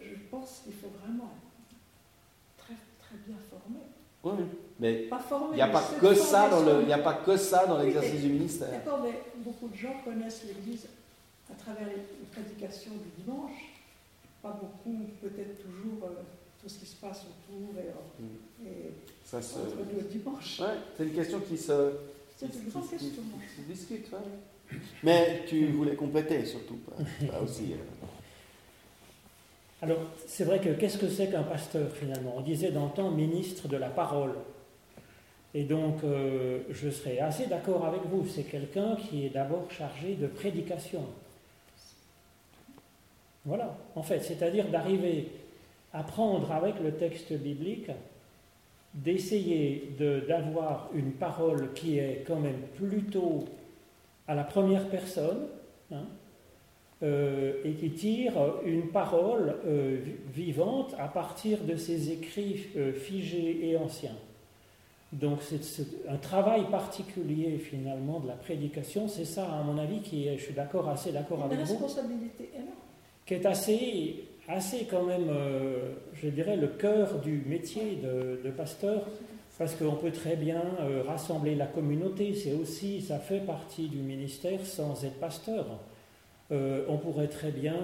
je 0.00 0.14
pense 0.30 0.62
qu'il 0.64 0.74
faut 0.74 0.90
vraiment 1.02 1.30
être 1.30 2.64
très, 2.64 2.74
très 2.98 3.16
bien 3.26 3.36
formé. 3.50 3.80
Oui, 4.24 4.44
mais 4.78 5.08
il 5.52 5.54
n'y 5.56 5.62
a, 5.62 5.68
pas 5.68 5.82
que 6.00 6.14
ça 6.14 6.48
dans 6.48 6.60
le, 6.60 6.82
il 6.82 6.92
a 6.92 6.98
pas 6.98 7.14
que 7.14 7.36
ça 7.36 7.66
dans 7.66 7.78
l'exercice 7.78 8.20
du 8.20 8.28
ministère. 8.28 8.70
D'accord, 8.70 9.00
mais 9.02 9.20
beaucoup 9.36 9.68
de 9.68 9.76
gens 9.76 9.94
connaissent 10.04 10.44
l'Église 10.44 10.86
à 11.50 11.54
travers 11.54 11.88
les, 11.88 12.02
prédications 12.30 12.92
du 12.92 13.22
dimanche. 13.22 13.52
Pas 14.42 14.58
beaucoup, 14.60 15.06
peut-être 15.20 15.62
toujours 15.62 16.04
euh, 16.04 16.22
tout 16.60 16.68
ce 16.68 16.78
qui 16.78 16.86
se 16.86 16.96
passe 16.96 17.22
autour 17.22 17.78
et, 17.78 18.22
mm. 18.22 18.66
et 18.66 18.92
ça 19.24 19.42
se... 19.42 19.58
dimanche. 20.10 20.60
Ouais, 20.60 20.78
c'est 20.96 21.04
une 21.04 21.12
question 21.12 21.40
qui 21.40 21.58
se, 21.58 21.92
c'est 22.36 22.46
une 22.46 22.70
grande 22.70 22.90
question. 22.90 23.08
Qui, 23.08 23.62
se 23.62 23.68
discute. 23.68 24.12
Ouais. 24.12 24.78
Mais 25.02 25.44
tu 25.46 25.66
voulais 25.68 25.94
compléter 25.94 26.44
surtout, 26.44 26.76
pas, 26.76 27.40
aussi. 27.40 27.72
Euh. 27.72 28.06
Alors, 29.82 29.98
c'est 30.28 30.44
vrai 30.44 30.60
que 30.60 30.68
qu'est-ce 30.68 30.96
que 30.96 31.08
c'est 31.08 31.28
qu'un 31.28 31.42
pasteur 31.42 31.90
finalement? 31.90 32.34
On 32.36 32.40
disait 32.40 32.70
temps 32.94 33.10
ministre 33.10 33.66
de 33.66 33.76
la 33.76 33.88
parole. 33.88 34.34
Et 35.54 35.64
donc, 35.64 36.04
euh, 36.04 36.60
je 36.70 36.88
serais 36.88 37.18
assez 37.18 37.46
d'accord 37.46 37.84
avec 37.84 38.02
vous. 38.04 38.24
C'est 38.26 38.44
quelqu'un 38.44 38.94
qui 38.94 39.26
est 39.26 39.30
d'abord 39.30 39.68
chargé 39.72 40.14
de 40.14 40.28
prédication. 40.28 41.04
Voilà, 43.44 43.76
en 43.96 44.04
fait, 44.04 44.20
c'est-à-dire 44.20 44.68
d'arriver 44.68 45.28
à 45.92 46.04
prendre 46.04 46.52
avec 46.52 46.78
le 46.80 46.92
texte 46.92 47.32
biblique, 47.32 47.90
d'essayer 48.94 49.90
d'avoir 50.28 50.90
une 50.94 51.12
parole 51.12 51.72
qui 51.72 51.98
est 51.98 52.22
quand 52.24 52.38
même 52.38 52.60
plutôt 52.76 53.46
à 54.28 54.36
la 54.36 54.44
première 54.44 54.88
personne, 54.88 55.48
hein, 55.90 56.04
euh, 57.02 57.54
et 57.64 57.72
qui 57.72 57.90
tire 57.90 58.34
une 58.64 58.86
parole 58.86 59.56
euh, 59.66 59.98
vivante 60.32 60.94
à 61.00 61.08
partir 61.08 61.58
de 61.64 61.74
ces 61.74 62.12
écrits 62.12 62.66
euh, 62.76 62.92
figés 62.92 63.58
et 63.68 63.76
anciens. 63.76 64.14
Donc 65.12 65.40
c'est 65.42 65.84
un 66.08 66.16
travail 66.16 66.70
particulier 66.70 67.58
finalement 67.58 68.20
de 68.20 68.28
la 68.28 68.34
prédication, 68.34 69.08
c'est 69.08 69.24
ça 69.24 69.52
à 69.52 69.64
mon 69.64 69.78
avis 69.78 69.98
qui 69.98 70.28
est, 70.28 70.38
je 70.38 70.44
suis 70.44 70.54
d'accord, 70.54 70.88
assez 70.88 71.10
d'accord 71.10 71.42
avec 71.42 71.58
vous. 71.58 71.72
responsabilité 71.72 72.50
Qui 73.26 73.34
est 73.34 73.46
assez 73.46 74.24
assez 74.46 74.86
quand 74.88 75.02
même, 75.02 75.28
je 76.14 76.28
dirais, 76.28 76.56
le 76.56 76.68
cœur 76.68 77.18
du 77.18 77.42
métier 77.46 77.98
de, 78.02 78.50
pasteur, 78.50 79.08
parce 79.58 79.74
qu'on 79.74 79.96
peut 79.96 80.12
très 80.12 80.36
bien 80.36 80.62
rassembler 81.06 81.56
la 81.56 81.66
communauté, 81.66 82.34
c'est 82.34 82.52
aussi, 82.54 83.00
ça 83.00 83.18
fait 83.18 83.40
partie 83.40 83.88
du 83.88 83.98
ministère 83.98 84.64
sans 84.64 85.04
être 85.04 85.18
pasteur. 85.18 85.66
Euh, 86.52 86.84
on 86.88 86.98
pourrait 86.98 87.28
très 87.28 87.50
bien 87.50 87.76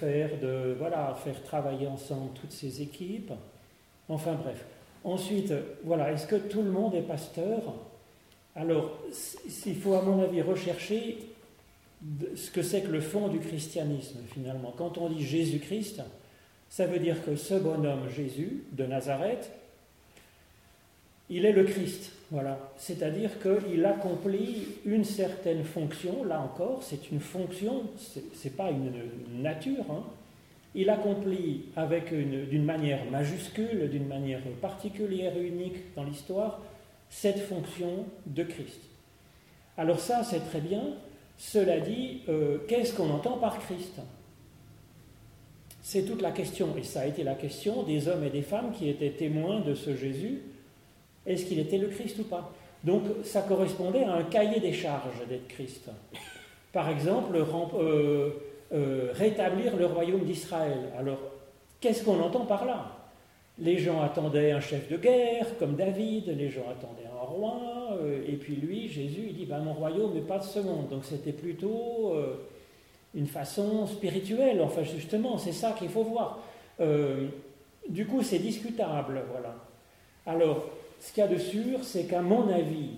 faire, 0.00 0.30
de, 0.40 0.74
voilà, 0.78 1.14
faire 1.22 1.42
travailler 1.42 1.86
ensemble 1.86 2.30
toutes 2.32 2.52
ces 2.52 2.80
équipes. 2.80 3.32
Enfin 4.08 4.32
bref. 4.32 4.64
Ensuite, 5.04 5.52
voilà, 5.84 6.12
est-ce 6.12 6.26
que 6.26 6.36
tout 6.36 6.62
le 6.62 6.70
monde 6.70 6.94
est 6.94 7.02
pasteur? 7.02 7.60
Alors, 8.56 8.98
il 9.66 9.76
faut 9.76 9.94
à 9.94 10.02
mon 10.02 10.22
avis 10.22 10.40
rechercher 10.40 11.18
ce 12.34 12.50
que 12.50 12.62
c'est 12.62 12.82
que 12.82 12.90
le 12.90 13.00
fond 13.00 13.28
du 13.28 13.38
christianisme 13.38 14.18
finalement. 14.32 14.72
Quand 14.76 14.98
on 14.98 15.08
dit 15.08 15.24
Jésus-Christ, 15.24 16.02
ça 16.68 16.86
veut 16.86 16.98
dire 16.98 17.22
que 17.24 17.36
ce 17.36 17.54
bonhomme 17.54 18.08
Jésus 18.08 18.64
de 18.72 18.86
Nazareth, 18.86 19.50
il 21.28 21.44
est 21.44 21.52
le 21.52 21.64
Christ, 21.64 22.12
voilà. 22.30 22.72
C'est-à-dire 22.76 23.30
qu'il 23.40 23.84
accomplit 23.84 24.68
une 24.84 25.04
certaine 25.04 25.64
fonction, 25.64 26.24
là 26.24 26.40
encore, 26.40 26.82
c'est 26.82 27.10
une 27.10 27.20
fonction, 27.20 27.84
c'est 28.34 28.56
pas 28.56 28.70
une 28.70 29.42
nature. 29.42 29.84
Hein. 29.90 30.04
Il 30.74 30.88
accomplit 30.90 31.64
avec 31.74 32.14
d'une 32.14 32.64
manière 32.64 33.04
majuscule, 33.10 33.90
d'une 33.90 34.06
manière 34.06 34.40
particulière 34.60 35.36
et 35.36 35.42
unique 35.42 35.94
dans 35.96 36.04
l'histoire, 36.04 36.60
cette 37.08 37.40
fonction 37.40 38.04
de 38.26 38.44
Christ. 38.44 38.80
Alors 39.76 39.98
ça, 39.98 40.22
c'est 40.22 40.48
très 40.48 40.60
bien, 40.60 40.82
cela 41.36 41.80
dit, 41.80 42.20
euh, 42.28 42.58
qu'est-ce 42.68 42.94
qu'on 42.94 43.10
entend 43.10 43.38
par 43.38 43.58
Christ? 43.58 44.00
C'est 45.82 46.02
toute 46.02 46.22
la 46.22 46.30
question, 46.30 46.76
et 46.76 46.84
ça 46.84 47.00
a 47.00 47.06
été 47.06 47.24
la 47.24 47.34
question 47.34 47.82
des 47.82 48.06
hommes 48.06 48.22
et 48.22 48.30
des 48.30 48.42
femmes 48.42 48.70
qui 48.72 48.88
étaient 48.88 49.10
témoins 49.10 49.60
de 49.60 49.74
ce 49.74 49.96
Jésus. 49.96 50.42
Est-ce 51.30 51.44
qu'il 51.44 51.60
était 51.60 51.78
le 51.78 51.86
Christ 51.86 52.18
ou 52.18 52.24
pas 52.24 52.52
Donc 52.82 53.04
ça 53.22 53.42
correspondait 53.42 54.02
à 54.02 54.14
un 54.14 54.24
cahier 54.24 54.58
des 54.58 54.72
charges 54.72 55.26
d'être 55.28 55.46
Christ. 55.46 55.88
Par 56.72 56.88
exemple, 56.88 57.36
euh, 57.36 58.30
euh, 58.72 59.10
rétablir 59.12 59.76
le 59.76 59.86
royaume 59.86 60.24
d'Israël. 60.24 60.90
Alors, 60.98 61.18
qu'est-ce 61.80 62.04
qu'on 62.04 62.20
entend 62.20 62.46
par 62.46 62.64
là? 62.64 62.96
Les 63.60 63.78
gens 63.78 64.02
attendaient 64.02 64.50
un 64.50 64.60
chef 64.60 64.88
de 64.88 64.96
guerre 64.96 65.46
comme 65.58 65.76
David, 65.76 66.36
les 66.36 66.48
gens 66.48 66.64
attendaient 66.68 67.08
un 67.08 67.24
roi, 67.24 67.60
euh, 68.00 68.24
et 68.26 68.32
puis 68.32 68.56
lui, 68.56 68.88
Jésus, 68.88 69.26
il 69.28 69.36
dit 69.36 69.46
bah, 69.46 69.58
Mon 69.58 69.74
royaume 69.74 70.14
n'est 70.14 70.20
pas 70.20 70.38
de 70.38 70.44
ce 70.44 70.58
monde. 70.58 70.88
Donc 70.88 71.04
c'était 71.04 71.32
plutôt 71.32 72.14
une 73.14 73.26
façon 73.26 73.86
spirituelle, 73.86 74.60
enfin 74.62 74.82
justement, 74.82 75.38
c'est 75.38 75.52
ça 75.52 75.76
qu'il 75.78 75.90
faut 75.90 76.04
voir. 76.04 76.40
Du 77.88 78.06
coup, 78.06 78.22
c'est 78.22 78.38
discutable, 78.38 79.22
voilà. 79.30 79.54
Alors, 80.26 80.70
ce 81.00 81.12
qu'il 81.12 81.24
y 81.24 81.26
a 81.26 81.28
de 81.28 81.38
sûr, 81.38 81.82
c'est 81.82 82.04
qu'à 82.04 82.22
mon 82.22 82.48
avis, 82.48 82.90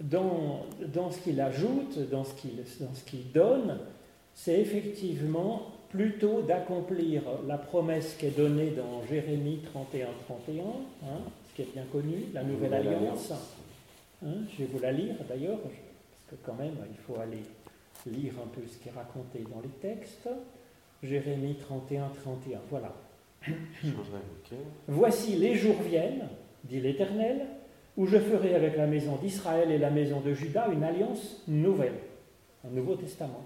dans, 0.00 0.66
dans, 0.92 1.10
ce 1.10 1.18
qu'il 1.20 1.40
ajoute, 1.40 1.98
dans 2.10 2.24
ce 2.24 2.34
qu'il 3.04 3.32
donne, 3.32 3.78
c'est 4.34 4.60
effectivement 4.60 5.74
plutôt 5.94 6.42
d'accomplir 6.42 7.22
la 7.46 7.56
promesse 7.56 8.16
qui 8.18 8.26
est 8.26 8.36
donnée 8.36 8.70
dans 8.70 9.06
Jérémie 9.08 9.60
31, 9.72 10.08
31, 10.26 10.64
hein, 11.04 11.06
ce 11.48 11.54
qui 11.54 11.62
est 11.62 11.72
bien 11.72 11.84
connu, 11.92 12.26
la 12.32 12.42
nouvelle, 12.42 12.74
alliance. 12.74 13.32
Hein, 14.24 14.34
je 14.52 14.64
vais 14.64 14.70
vous 14.72 14.80
la 14.80 14.90
lire 14.90 15.14
d'ailleurs, 15.28 15.58
parce 15.60 15.74
que 16.28 16.34
quand 16.44 16.54
même, 16.54 16.74
il 16.90 16.96
faut 16.96 17.20
aller 17.20 17.44
lire 18.06 18.32
un 18.44 18.48
peu 18.48 18.60
ce 18.66 18.76
qui 18.78 18.88
est 18.88 18.92
raconté 18.92 19.44
dans 19.54 19.60
les 19.60 19.68
textes. 19.68 20.28
Jérémie 21.02 21.54
31, 21.54 22.08
31, 22.22 22.58
voilà. 22.70 22.92
Voici 24.88 25.36
les 25.36 25.54
jours 25.54 25.80
viennent, 25.82 26.28
dit 26.64 26.80
l'Éternel, 26.80 27.46
où 27.96 28.06
je 28.06 28.18
ferai 28.18 28.54
avec 28.54 28.76
la 28.76 28.86
maison 28.86 29.16
d'Israël 29.16 29.70
et 29.70 29.78
la 29.78 29.90
maison 29.90 30.20
de 30.20 30.32
Juda 30.32 30.68
une 30.72 30.82
alliance 30.82 31.42
nouvelle, 31.46 31.98
un 32.66 32.70
Nouveau 32.70 32.96
Testament. 32.96 33.44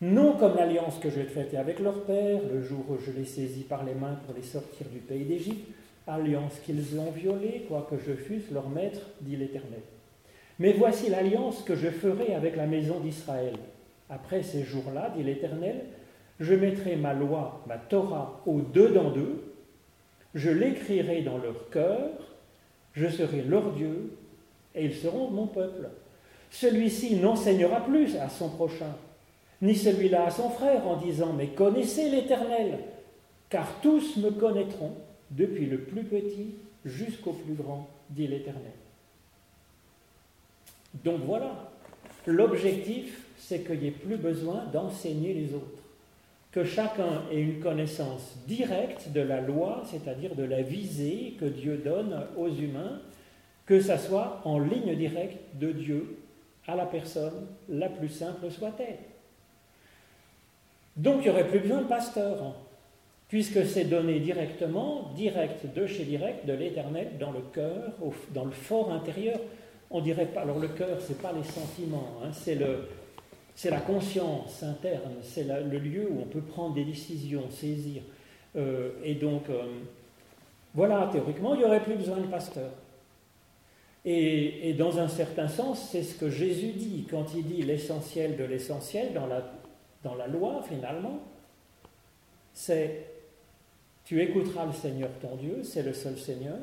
Non 0.00 0.36
comme 0.38 0.56
l'alliance 0.56 0.98
que 0.98 1.10
j'ai 1.10 1.24
faite 1.24 1.54
avec 1.54 1.78
leur 1.78 2.04
père, 2.04 2.40
le 2.50 2.62
jour 2.62 2.84
où 2.88 2.96
je 2.98 3.10
les 3.10 3.26
saisis 3.26 3.64
par 3.64 3.84
les 3.84 3.94
mains 3.94 4.18
pour 4.24 4.34
les 4.34 4.42
sortir 4.42 4.86
du 4.88 4.98
pays 4.98 5.24
d'Égypte, 5.24 5.68
alliance 6.06 6.58
qu'ils 6.64 6.98
ont 6.98 7.10
violée, 7.10 7.66
quoique 7.68 7.96
je 7.98 8.14
fusse 8.14 8.50
leur 8.50 8.68
maître, 8.68 9.00
dit 9.20 9.36
l'Éternel. 9.36 9.82
Mais 10.58 10.72
voici 10.72 11.10
l'alliance 11.10 11.62
que 11.62 11.76
je 11.76 11.88
ferai 11.88 12.34
avec 12.34 12.56
la 12.56 12.66
maison 12.66 13.00
d'Israël. 13.00 13.54
Après 14.08 14.42
ces 14.42 14.64
jours-là, 14.64 15.12
dit 15.16 15.22
l'Éternel, 15.22 15.84
je 16.40 16.54
mettrai 16.54 16.96
ma 16.96 17.12
loi, 17.12 17.62
ma 17.66 17.76
Torah, 17.76 18.40
au-dedans 18.46 19.10
d'eux, 19.10 19.44
je 20.34 20.50
l'écrirai 20.50 21.22
dans 21.22 21.38
leur 21.38 21.68
cœur, 21.70 22.08
je 22.94 23.08
serai 23.08 23.42
leur 23.42 23.72
Dieu, 23.72 24.16
et 24.74 24.86
ils 24.86 24.94
seront 24.94 25.30
mon 25.30 25.46
peuple. 25.46 25.88
Celui-ci 26.50 27.16
n'enseignera 27.16 27.84
plus 27.84 28.16
à 28.16 28.28
son 28.28 28.48
prochain, 28.48 28.96
ni 29.60 29.76
celui-là 29.76 30.26
à 30.26 30.30
son 30.30 30.48
frère 30.48 30.86
en 30.88 30.96
disant 30.96 31.34
Mais 31.34 31.48
connaissez 31.48 32.08
l'Éternel, 32.08 32.78
car 33.50 33.66
tous 33.82 34.16
me 34.16 34.30
connaîtront, 34.30 34.92
depuis 35.30 35.66
le 35.66 35.78
plus 35.78 36.02
petit 36.02 36.54
jusqu'au 36.84 37.32
plus 37.32 37.54
grand, 37.54 37.88
dit 38.08 38.26
l'Éternel. 38.26 38.72
Donc 41.04 41.20
voilà, 41.24 41.70
l'objectif, 42.26 43.26
c'est 43.38 43.60
qu'il 43.64 43.80
n'y 43.80 43.88
ait 43.88 43.92
plus 43.92 44.16
besoin 44.16 44.64
d'enseigner 44.72 45.34
les 45.34 45.54
autres, 45.54 45.79
que 46.52 46.64
chacun 46.64 47.22
ait 47.30 47.40
une 47.40 47.60
connaissance 47.60 48.36
directe 48.46 49.10
de 49.10 49.20
la 49.20 49.40
loi, 49.40 49.82
c'est-à-dire 49.84 50.34
de 50.34 50.42
la 50.42 50.62
visée 50.62 51.36
que 51.38 51.44
Dieu 51.44 51.80
donne 51.84 52.26
aux 52.36 52.48
humains, 52.48 53.00
que 53.66 53.80
ça 53.80 53.98
soit 53.98 54.40
en 54.44 54.58
ligne 54.58 54.96
directe 54.96 55.38
de 55.54 55.70
Dieu 55.70 56.16
à 56.66 56.74
la 56.74 56.86
personne 56.86 57.46
la 57.68 57.88
plus 57.88 58.08
simple 58.08 58.50
soit-elle. 58.50 58.98
Donc 60.96 61.18
il 61.20 61.22
n'y 61.22 61.30
aurait 61.30 61.46
plus 61.46 61.60
besoin 61.60 61.82
de 61.82 61.86
pasteur, 61.86 62.42
hein, 62.42 62.54
puisque 63.28 63.64
c'est 63.64 63.84
donné 63.84 64.18
directement, 64.18 65.12
direct 65.14 65.66
de 65.72 65.86
chez 65.86 66.04
direct, 66.04 66.46
de 66.46 66.52
l'éternel, 66.52 67.12
dans 67.18 67.30
le 67.30 67.40
cœur, 67.52 67.92
dans 68.34 68.44
le 68.44 68.50
fort 68.50 68.92
intérieur. 68.92 69.38
On 69.90 70.00
dirait 70.00 70.26
pas, 70.26 70.42
alors 70.42 70.58
le 70.58 70.68
cœur, 70.68 70.98
c'est 71.00 71.20
pas 71.20 71.32
les 71.32 71.44
sentiments, 71.44 72.18
hein, 72.22 72.30
c'est 72.32 72.56
le, 72.56 72.88
c'est 73.60 73.68
la 73.68 73.80
conscience 73.80 74.62
interne, 74.62 75.16
c'est 75.22 75.44
le 75.44 75.78
lieu 75.78 76.08
où 76.10 76.22
on 76.22 76.24
peut 76.24 76.40
prendre 76.40 76.74
des 76.74 76.84
décisions, 76.84 77.50
saisir. 77.50 78.00
Euh, 78.56 78.92
et 79.04 79.16
donc, 79.16 79.50
euh, 79.50 79.64
voilà, 80.72 81.10
théoriquement, 81.12 81.54
il 81.54 81.58
n'y 81.58 81.64
aurait 81.64 81.82
plus 81.82 81.96
besoin 81.96 82.16
de 82.16 82.26
pasteur. 82.26 82.70
Et, 84.06 84.70
et, 84.70 84.72
dans 84.72 84.98
un 84.98 85.08
certain 85.08 85.46
sens, 85.46 85.90
c'est 85.92 86.02
ce 86.02 86.14
que 86.14 86.30
Jésus 86.30 86.72
dit 86.72 87.06
quand 87.10 87.34
il 87.34 87.44
dit 87.44 87.60
l'essentiel 87.60 88.38
de 88.38 88.44
l'essentiel 88.44 89.12
dans 89.12 89.26
la 89.26 89.42
dans 90.02 90.14
la 90.14 90.26
loi, 90.26 90.64
finalement, 90.66 91.20
c'est 92.54 93.08
tu 94.06 94.22
écouteras 94.22 94.64
le 94.64 94.72
Seigneur 94.72 95.10
ton 95.20 95.36
Dieu, 95.36 95.60
c'est 95.64 95.82
le 95.82 95.92
seul 95.92 96.16
Seigneur. 96.16 96.56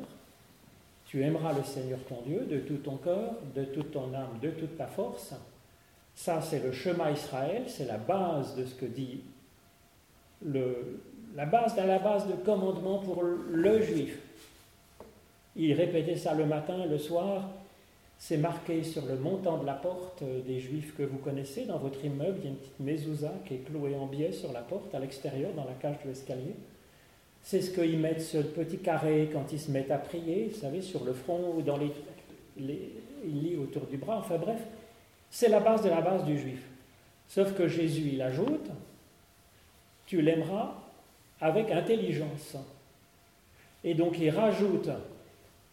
Tu 1.06 1.22
aimeras 1.22 1.52
le 1.52 1.62
Seigneur 1.62 2.00
ton 2.08 2.22
Dieu 2.26 2.40
de 2.40 2.58
tout 2.58 2.78
ton 2.78 2.96
cœur, 2.96 3.34
de 3.54 3.62
toute 3.66 3.92
ton 3.92 4.12
âme, 4.14 4.40
de 4.42 4.50
toute 4.50 4.76
ta 4.76 4.88
force. 4.88 5.36
Ça, 6.18 6.40
c'est 6.42 6.58
le 6.58 6.72
chemin 6.72 7.12
Israël, 7.12 7.62
c'est 7.68 7.84
la 7.84 7.96
base 7.96 8.56
de 8.56 8.66
ce 8.66 8.74
que 8.74 8.86
dit 8.86 9.20
la 10.44 11.46
base 11.46 11.76
de 11.76 11.82
la 11.82 12.00
base 12.00 12.26
de 12.26 12.32
commandement 12.32 12.98
pour 12.98 13.22
le 13.22 13.82
juif. 13.82 14.18
Il 15.54 15.72
répétait 15.74 16.16
ça 16.16 16.34
le 16.34 16.44
matin, 16.44 16.86
le 16.86 16.98
soir, 16.98 17.48
c'est 18.18 18.36
marqué 18.36 18.82
sur 18.82 19.06
le 19.06 19.14
montant 19.14 19.58
de 19.58 19.66
la 19.66 19.74
porte 19.74 20.24
des 20.44 20.58
Juifs 20.58 20.92
que 20.96 21.04
vous 21.04 21.18
connaissez. 21.18 21.66
Dans 21.66 21.78
votre 21.78 22.04
immeuble, 22.04 22.38
il 22.40 22.44
y 22.44 22.46
a 22.48 22.50
une 22.50 22.56
petite 22.56 22.80
mezouza 22.80 23.32
qui 23.46 23.54
est 23.54 23.58
clouée 23.58 23.94
en 23.94 24.06
biais 24.06 24.32
sur 24.32 24.52
la 24.52 24.62
porte, 24.62 24.92
à 24.96 24.98
l'extérieur, 24.98 25.52
dans 25.54 25.66
la 25.66 25.74
cage 25.74 26.02
de 26.02 26.08
l'escalier. 26.08 26.56
C'est 27.44 27.60
ce 27.60 27.70
qu'ils 27.70 28.00
mettent 28.00 28.34
le 28.34 28.42
petit 28.42 28.78
carré 28.78 29.30
quand 29.32 29.52
ils 29.52 29.60
se 29.60 29.70
mettent 29.70 29.92
à 29.92 29.98
prier, 29.98 30.50
vous 30.52 30.60
savez, 30.60 30.82
sur 30.82 31.04
le 31.04 31.12
front 31.12 31.54
ou 31.56 31.62
dans 31.62 31.76
les, 31.76 31.92
les 32.56 32.92
lits 33.24 33.56
autour 33.56 33.86
du 33.86 33.98
bras. 33.98 34.18
Enfin 34.18 34.36
bref, 34.36 34.58
c'est 35.30 35.48
la 35.48 35.60
base 35.60 35.82
de 35.82 35.90
la 35.90 36.00
base 36.00 36.24
du 36.24 36.38
juif. 36.38 36.62
Sauf 37.28 37.54
que 37.54 37.68
Jésus, 37.68 38.10
il 38.12 38.22
ajoute, 38.22 38.70
tu 40.06 40.22
l'aimeras 40.22 40.74
avec 41.40 41.70
intelligence. 41.70 42.56
Et 43.84 43.94
donc 43.94 44.18
il 44.18 44.30
rajoute 44.30 44.90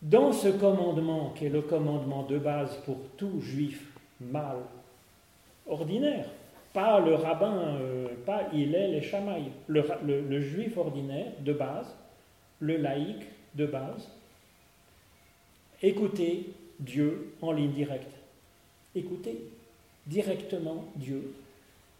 dans 0.01 0.31
ce 0.31 0.49
commandement, 0.49 1.31
qui 1.35 1.45
est 1.45 1.49
le 1.49 1.61
commandement 1.61 2.23
de 2.23 2.37
base 2.37 2.75
pour 2.85 2.97
tout 3.17 3.41
juif 3.41 3.91
mâle 4.21 4.61
ordinaire, 5.67 6.27
pas 6.73 6.99
le 6.99 7.15
rabbin, 7.15 7.77
euh, 7.79 8.07
pas 8.25 8.43
il 8.53 8.75
est 8.75 8.89
les 8.89 9.01
chamailles, 9.01 9.51
le, 9.67 9.83
le, 10.05 10.41
juif 10.41 10.77
ordinaire 10.77 11.31
de 11.39 11.53
base, 11.53 11.95
le 12.59 12.77
laïc 12.77 13.25
de 13.55 13.65
base, 13.65 14.09
écoutez 15.81 16.53
Dieu 16.79 17.33
en 17.41 17.51
ligne 17.51 17.71
directe. 17.71 18.14
Écoutez 18.95 19.37
directement 20.07 20.85
Dieu. 20.95 21.33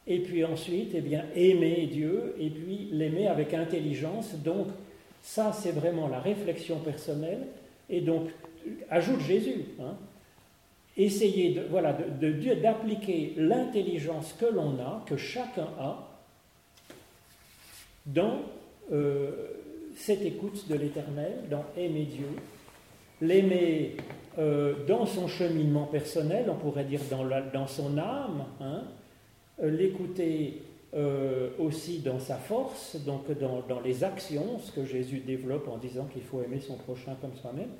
Et 0.08 0.19
puis 0.19 0.45
ensuite, 0.45 0.91
eh 0.93 1.01
bien, 1.01 1.25
aimer 1.36 1.88
Dieu 1.88 2.36
et 2.39 2.49
puis 2.49 2.89
l'aimer 2.91 3.27
avec 3.27 3.53
intelligence. 3.53 4.36
Donc, 4.36 4.67
ça, 5.21 5.51
c'est 5.51 5.71
vraiment 5.71 6.08
la 6.08 6.19
réflexion 6.19 6.79
personnelle 6.79 7.47
et 7.89 8.01
donc, 8.01 8.29
ajoute 8.89 9.21
Jésus, 9.21 9.65
hein, 9.79 9.95
essayez 10.97 11.53
de, 11.53 11.62
voilà, 11.69 11.93
d'appliquer 11.93 13.34
l'intelligence 13.38 14.34
que 14.39 14.45
l'on 14.45 14.79
a, 14.79 15.03
que 15.05 15.17
chacun 15.17 15.67
a, 15.79 16.08
dans 18.05 18.41
euh, 18.91 19.31
cette 19.95 20.21
écoute 20.21 20.67
de 20.67 20.75
l'Éternel, 20.75 21.34
dans 21.49 21.65
aimer 21.77 22.05
Dieu, 22.05 22.27
l'aimer 23.25 23.97
euh, 24.38 24.85
dans 24.85 25.05
son 25.05 25.27
cheminement 25.27 25.85
personnel, 25.85 26.45
on 26.49 26.55
pourrait 26.55 26.83
dire 26.83 27.01
dans, 27.53 27.67
son 27.67 27.97
âme, 27.97 28.45
hein, 28.59 28.83
euh, 29.61 29.69
l'écouter 29.69 30.61
aussi 31.59 31.99
dans 31.99 32.19
sa 32.19 32.38
force, 32.38 32.95
donc 33.05 33.29
dans, 33.38 33.61
dans, 33.67 33.81
les 33.81 34.05
actions, 34.05 34.59
ce 34.59 34.71
que 34.71 34.85
Jésus 34.85 35.19
développe 35.19 35.67
en 35.67 35.75
disant 35.75 36.05
qu'il 36.05 36.21
faut 36.21 36.41
aimer 36.41 36.61
son 36.61 36.75
prochain 36.75 37.17
comme 37.19 37.35
soi-même. 37.35 37.71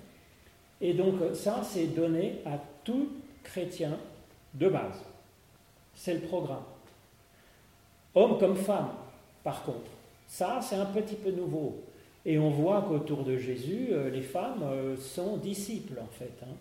Et 0.82 0.94
donc 0.94 1.16
ça, 1.34 1.62
c'est 1.64 1.96
donné 1.96 2.42
à 2.46 2.60
tout 2.84 3.08
chrétien 3.42 3.98
de 4.54 4.68
base. 4.68 5.02
C'est 5.94 6.16
le 6.16 6.20
programme. 6.22 6.64
Homme 8.14 8.38
comme 8.38 8.56
femme, 8.56 8.90
par 9.44 9.64
contre. 9.64 9.92
Ça, 10.28 10.60
c'est 10.62 10.76
un 10.76 10.86
petit 10.86 11.16
peu 11.16 11.32
nouveau. 11.32 11.84
Et 12.26 12.40
on 12.40 12.50
voit 12.50 12.86
qu'autour 12.88 13.24
de 13.24 13.38
Jésus, 13.38 13.90
euh, 13.92 14.10
les 14.10 14.22
femmes 14.22 14.64
euh, 14.64 14.98
sont 14.98 15.38
disciples, 15.38 16.00
en 16.02 16.12
fait, 16.12 16.34
hein. 16.44 16.56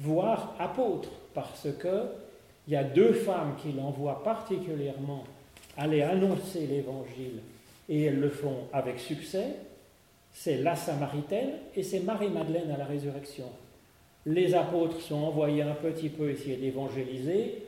voire 0.00 0.54
apôtres, 0.58 1.12
parce 1.32 1.68
qu'il 1.80 2.72
y 2.72 2.76
a 2.76 2.82
deux 2.82 3.12
femmes 3.12 3.54
qui 3.62 3.72
l'envoient 3.72 4.24
particulièrement 4.24 5.24
aller 5.76 6.02
annoncer 6.02 6.66
l'évangile, 6.66 7.40
et 7.88 8.04
elles 8.04 8.18
le 8.18 8.30
font 8.30 8.64
avec 8.72 8.98
succès, 8.98 9.56
c'est 10.32 10.58
la 10.58 10.76
Samaritaine 10.76 11.50
et 11.74 11.82
c'est 11.82 12.00
Marie-Madeleine 12.00 12.70
à 12.70 12.76
la 12.76 12.84
résurrection. 12.84 13.46
Les 14.26 14.54
apôtres 14.54 15.00
sont 15.00 15.14
envoyés 15.14 15.62
un 15.62 15.74
petit 15.74 16.08
peu 16.08 16.30
essayer 16.30 16.56
d'évangéliser. 16.56 17.62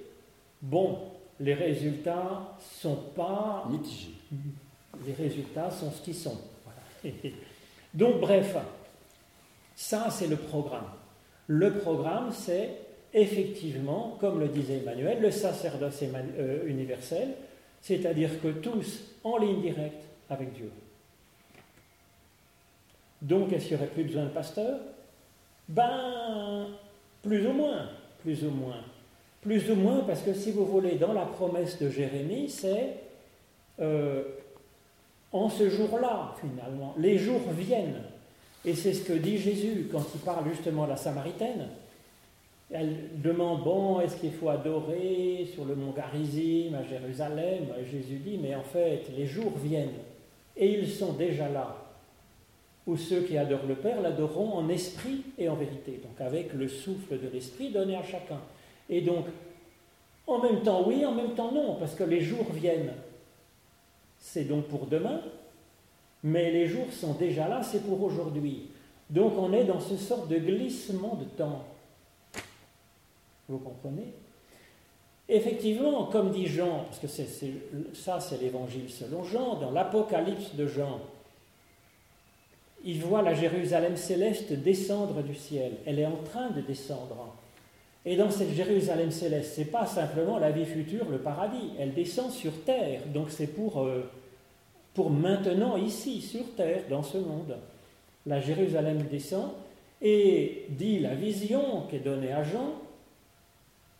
Bon, 0.60 0.98
les 1.40 1.54
résultats 1.54 2.56
sont 2.60 2.98
pas 3.16 3.66
mitigés. 3.70 4.14
Les 5.06 5.12
résultats 5.12 5.70
sont 5.70 5.90
ce 5.90 6.02
qu'ils 6.02 6.14
sont. 6.14 6.36
Donc 7.94 8.20
bref, 8.20 8.56
ça 9.76 10.08
c'est 10.10 10.26
le 10.26 10.36
programme. 10.36 10.90
Le 11.46 11.78
programme 11.78 12.32
c'est 12.32 12.70
effectivement, 13.14 14.16
comme 14.20 14.40
le 14.40 14.48
disait 14.48 14.78
Emmanuel, 14.78 15.20
le 15.20 15.30
sacerdoce 15.30 16.02
euh, 16.02 16.66
universel, 16.66 17.28
c'est-à-dire 17.80 18.40
que 18.42 18.48
tous 18.48 19.02
en 19.24 19.38
ligne 19.38 19.62
directe 19.62 20.04
avec 20.28 20.52
Dieu. 20.52 20.70
Donc, 23.22 23.52
est-ce 23.52 23.66
qu'il 23.66 23.76
n'y 23.76 23.82
aurait 23.82 23.92
plus 23.92 24.04
besoin 24.04 24.24
de 24.24 24.30
pasteur 24.30 24.78
Ben, 25.68 26.66
plus 27.22 27.46
ou 27.46 27.52
moins, 27.52 27.88
plus 28.22 28.44
ou 28.44 28.50
moins. 28.50 28.84
Plus 29.40 29.70
ou 29.70 29.76
moins 29.76 30.00
parce 30.00 30.22
que 30.22 30.34
si 30.34 30.50
vous 30.52 30.66
voulez, 30.66 30.96
dans 30.96 31.12
la 31.12 31.24
promesse 31.24 31.78
de 31.80 31.90
Jérémie, 31.90 32.48
c'est 32.48 32.96
euh, 33.80 34.22
en 35.32 35.48
ce 35.48 35.68
jour-là, 35.68 36.34
finalement. 36.40 36.94
Les 36.98 37.18
jours 37.18 37.42
viennent. 37.56 38.02
Et 38.64 38.74
c'est 38.74 38.92
ce 38.92 39.04
que 39.04 39.12
dit 39.12 39.38
Jésus 39.38 39.88
quand 39.90 40.04
il 40.14 40.20
parle 40.20 40.48
justement 40.48 40.84
à 40.84 40.88
la 40.88 40.96
Samaritaine. 40.96 41.68
Elle 42.70 43.20
demande, 43.22 43.64
bon, 43.64 44.00
est-ce 44.00 44.16
qu'il 44.16 44.32
faut 44.32 44.50
adorer 44.50 45.48
sur 45.54 45.64
le 45.64 45.74
mont 45.74 45.92
Garizim, 45.92 46.74
à 46.74 46.82
Jérusalem? 46.82 47.68
Jésus 47.90 48.16
dit, 48.16 48.38
mais 48.42 48.54
en 48.54 48.62
fait, 48.62 49.04
les 49.16 49.26
jours 49.26 49.52
viennent, 49.56 49.88
et 50.54 50.78
ils 50.78 50.90
sont 50.90 51.14
déjà 51.14 51.48
là, 51.48 51.76
où 52.86 52.96
ceux 52.96 53.22
qui 53.22 53.38
adorent 53.38 53.66
le 53.66 53.74
Père 53.74 54.02
l'adoreront 54.02 54.52
en 54.54 54.68
esprit 54.68 55.22
et 55.38 55.48
en 55.48 55.54
vérité, 55.54 56.00
donc 56.02 56.20
avec 56.20 56.52
le 56.52 56.68
souffle 56.68 57.18
de 57.18 57.28
l'esprit 57.32 57.70
donné 57.70 57.96
à 57.96 58.02
chacun. 58.02 58.40
Et 58.90 59.00
donc, 59.00 59.26
en 60.26 60.38
même 60.38 60.62
temps 60.62 60.84
oui, 60.86 61.06
en 61.06 61.12
même 61.12 61.34
temps 61.34 61.52
non, 61.52 61.76
parce 61.76 61.94
que 61.94 62.04
les 62.04 62.20
jours 62.20 62.46
viennent. 62.52 62.92
C'est 64.30 64.44
donc 64.44 64.66
pour 64.66 64.86
demain, 64.86 65.22
mais 66.22 66.52
les 66.52 66.66
jours 66.66 66.92
sont 66.92 67.14
déjà 67.14 67.48
là, 67.48 67.62
c'est 67.62 67.82
pour 67.82 68.02
aujourd'hui. 68.02 68.68
Donc 69.08 69.32
on 69.38 69.54
est 69.54 69.64
dans 69.64 69.80
ce 69.80 69.96
sorte 69.96 70.28
de 70.28 70.36
glissement 70.36 71.14
de 71.14 71.24
temps. 71.24 71.64
Vous 73.48 73.56
comprenez? 73.56 74.12
Effectivement, 75.30 76.04
comme 76.04 76.30
dit 76.30 76.46
Jean, 76.46 76.84
parce 76.84 76.98
que 76.98 77.06
ça 77.94 78.20
c'est 78.20 78.40
l'évangile 78.42 78.90
selon 78.90 79.24
Jean, 79.24 79.54
dans 79.54 79.70
l'Apocalypse 79.70 80.54
de 80.54 80.66
Jean, 80.66 81.00
il 82.84 83.00
voit 83.00 83.22
la 83.22 83.32
Jérusalem 83.32 83.96
céleste 83.96 84.52
descendre 84.52 85.22
du 85.22 85.34
ciel. 85.34 85.72
Elle 85.86 86.00
est 86.00 86.06
en 86.06 86.22
train 86.22 86.50
de 86.50 86.60
descendre. 86.60 87.34
Et 88.04 88.16
dans 88.16 88.30
cette 88.30 88.52
Jérusalem 88.52 89.10
céleste, 89.10 89.54
ce 89.54 89.60
n'est 89.60 89.66
pas 89.66 89.86
simplement 89.86 90.38
la 90.38 90.50
vie 90.50 90.66
future, 90.66 91.08
le 91.10 91.18
paradis. 91.18 91.70
Elle 91.78 91.94
descend 91.94 92.30
sur 92.30 92.52
terre. 92.64 93.00
Donc 93.12 93.30
c'est 93.30 93.48
pour, 93.48 93.80
euh, 93.80 94.10
pour 94.98 95.12
maintenant, 95.12 95.76
ici, 95.76 96.20
sur 96.20 96.56
terre, 96.56 96.82
dans 96.90 97.04
ce 97.04 97.18
monde. 97.18 97.56
La 98.26 98.40
Jérusalem 98.40 99.04
descend 99.08 99.52
et 100.02 100.64
dit 100.70 100.98
la 100.98 101.14
vision 101.14 101.82
qui 101.88 101.94
est 101.94 102.00
donnée 102.00 102.32
à 102.32 102.42
Jean 102.42 102.74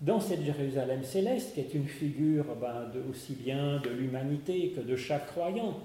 dans 0.01 0.19
cette 0.19 0.43
Jérusalem 0.43 1.05
céleste, 1.05 1.55
qui 1.55 1.61
est 1.61 1.73
une 1.73 1.87
figure 1.87 2.47
ben, 2.61 2.91
aussi 3.09 3.35
bien 3.35 3.79
de 3.79 3.91
l'humanité 3.91 4.73
que 4.75 4.81
de 4.81 4.97
chaque 4.97 5.29
croyant, 5.29 5.79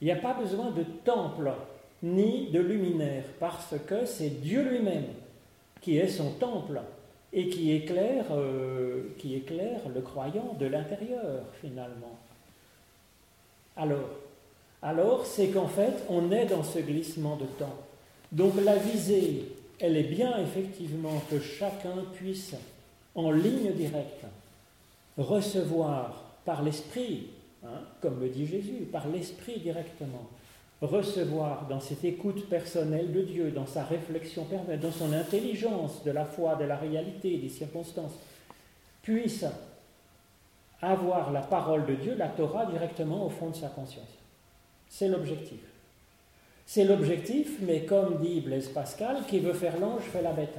il 0.00 0.06
n'y 0.06 0.10
a 0.10 0.16
pas 0.16 0.34
besoin 0.34 0.72
de 0.72 0.82
temple 1.04 1.52
ni 2.02 2.50
de 2.50 2.58
luminaire, 2.58 3.26
parce 3.38 3.76
que 3.86 4.04
c'est 4.04 4.40
Dieu 4.40 4.68
lui-même 4.68 5.06
qui 5.80 5.98
est 5.98 6.08
son 6.08 6.32
temple 6.32 6.80
et 7.32 7.48
qui 7.48 7.70
éclaire, 7.70 8.26
euh, 8.32 9.14
qui 9.16 9.36
éclaire 9.36 9.82
le 9.94 10.00
croyant 10.00 10.56
de 10.58 10.66
l'intérieur 10.66 11.44
finalement. 11.60 12.18
Alors, 13.76 14.23
alors 14.84 15.24
c'est 15.24 15.48
qu'en 15.48 15.66
fait, 15.66 16.04
on 16.10 16.30
est 16.30 16.44
dans 16.44 16.62
ce 16.62 16.78
glissement 16.78 17.36
de 17.36 17.46
temps. 17.58 17.74
Donc 18.30 18.52
la 18.62 18.76
visée, 18.76 19.48
elle 19.80 19.96
est 19.96 20.02
bien 20.04 20.38
effectivement 20.38 21.22
que 21.30 21.40
chacun 21.40 22.04
puisse 22.12 22.54
en 23.14 23.30
ligne 23.30 23.72
directe, 23.72 24.26
recevoir 25.16 26.24
par 26.44 26.62
l'Esprit, 26.62 27.28
hein, 27.64 27.80
comme 28.02 28.20
le 28.20 28.28
dit 28.28 28.46
Jésus, 28.46 28.86
par 28.92 29.08
l'Esprit 29.08 29.58
directement, 29.58 30.28
recevoir 30.82 31.66
dans 31.66 31.80
cette 31.80 32.04
écoute 32.04 32.46
personnelle 32.50 33.10
de 33.10 33.22
Dieu, 33.22 33.50
dans 33.52 33.66
sa 33.66 33.84
réflexion 33.84 34.44
personnelle, 34.44 34.80
dans 34.80 34.92
son 34.92 35.14
intelligence 35.14 36.04
de 36.04 36.10
la 36.10 36.26
foi, 36.26 36.56
de 36.56 36.64
la 36.64 36.76
réalité, 36.76 37.38
des 37.38 37.48
circonstances, 37.48 38.18
puisse 39.00 39.46
avoir 40.82 41.32
la 41.32 41.40
parole 41.40 41.86
de 41.86 41.94
Dieu, 41.94 42.14
la 42.18 42.28
Torah, 42.28 42.66
directement 42.66 43.24
au 43.24 43.30
fond 43.30 43.48
de 43.48 43.56
sa 43.56 43.68
conscience. 43.68 44.23
C'est 44.88 45.08
l'objectif. 45.08 45.60
C'est 46.66 46.84
l'objectif, 46.84 47.58
mais 47.60 47.84
comme 47.84 48.20
dit 48.20 48.40
Blaise 48.40 48.68
Pascal, 48.68 49.18
qui 49.28 49.38
veut 49.38 49.52
faire 49.52 49.78
l'ange 49.78 50.02
fait 50.02 50.22
la 50.22 50.32
bête. 50.32 50.58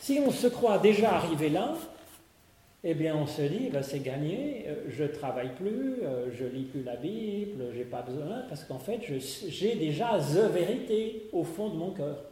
Si 0.00 0.20
on 0.24 0.30
se 0.30 0.46
croit 0.48 0.78
déjà 0.78 1.14
arrivé 1.14 1.48
là, 1.48 1.74
eh 2.84 2.94
bien 2.94 3.16
on 3.16 3.26
se 3.26 3.42
dit, 3.42 3.70
ben, 3.72 3.82
c'est 3.82 4.00
gagné, 4.00 4.64
euh, 4.68 4.74
je 4.88 5.04
travaille 5.04 5.50
plus, 5.56 6.02
euh, 6.02 6.30
je 6.32 6.44
lis 6.44 6.64
plus 6.64 6.82
la 6.82 6.96
Bible, 6.96 7.64
j'ai 7.74 7.84
pas 7.84 8.02
besoin, 8.02 8.42
parce 8.48 8.64
qu'en 8.64 8.78
fait, 8.78 9.00
j'ai 9.48 9.74
déjà 9.74 10.18
the 10.18 10.52
vérité 10.52 11.28
au 11.32 11.42
fond 11.42 11.68
de 11.68 11.76
mon 11.76 11.90
cœur. 11.90 12.22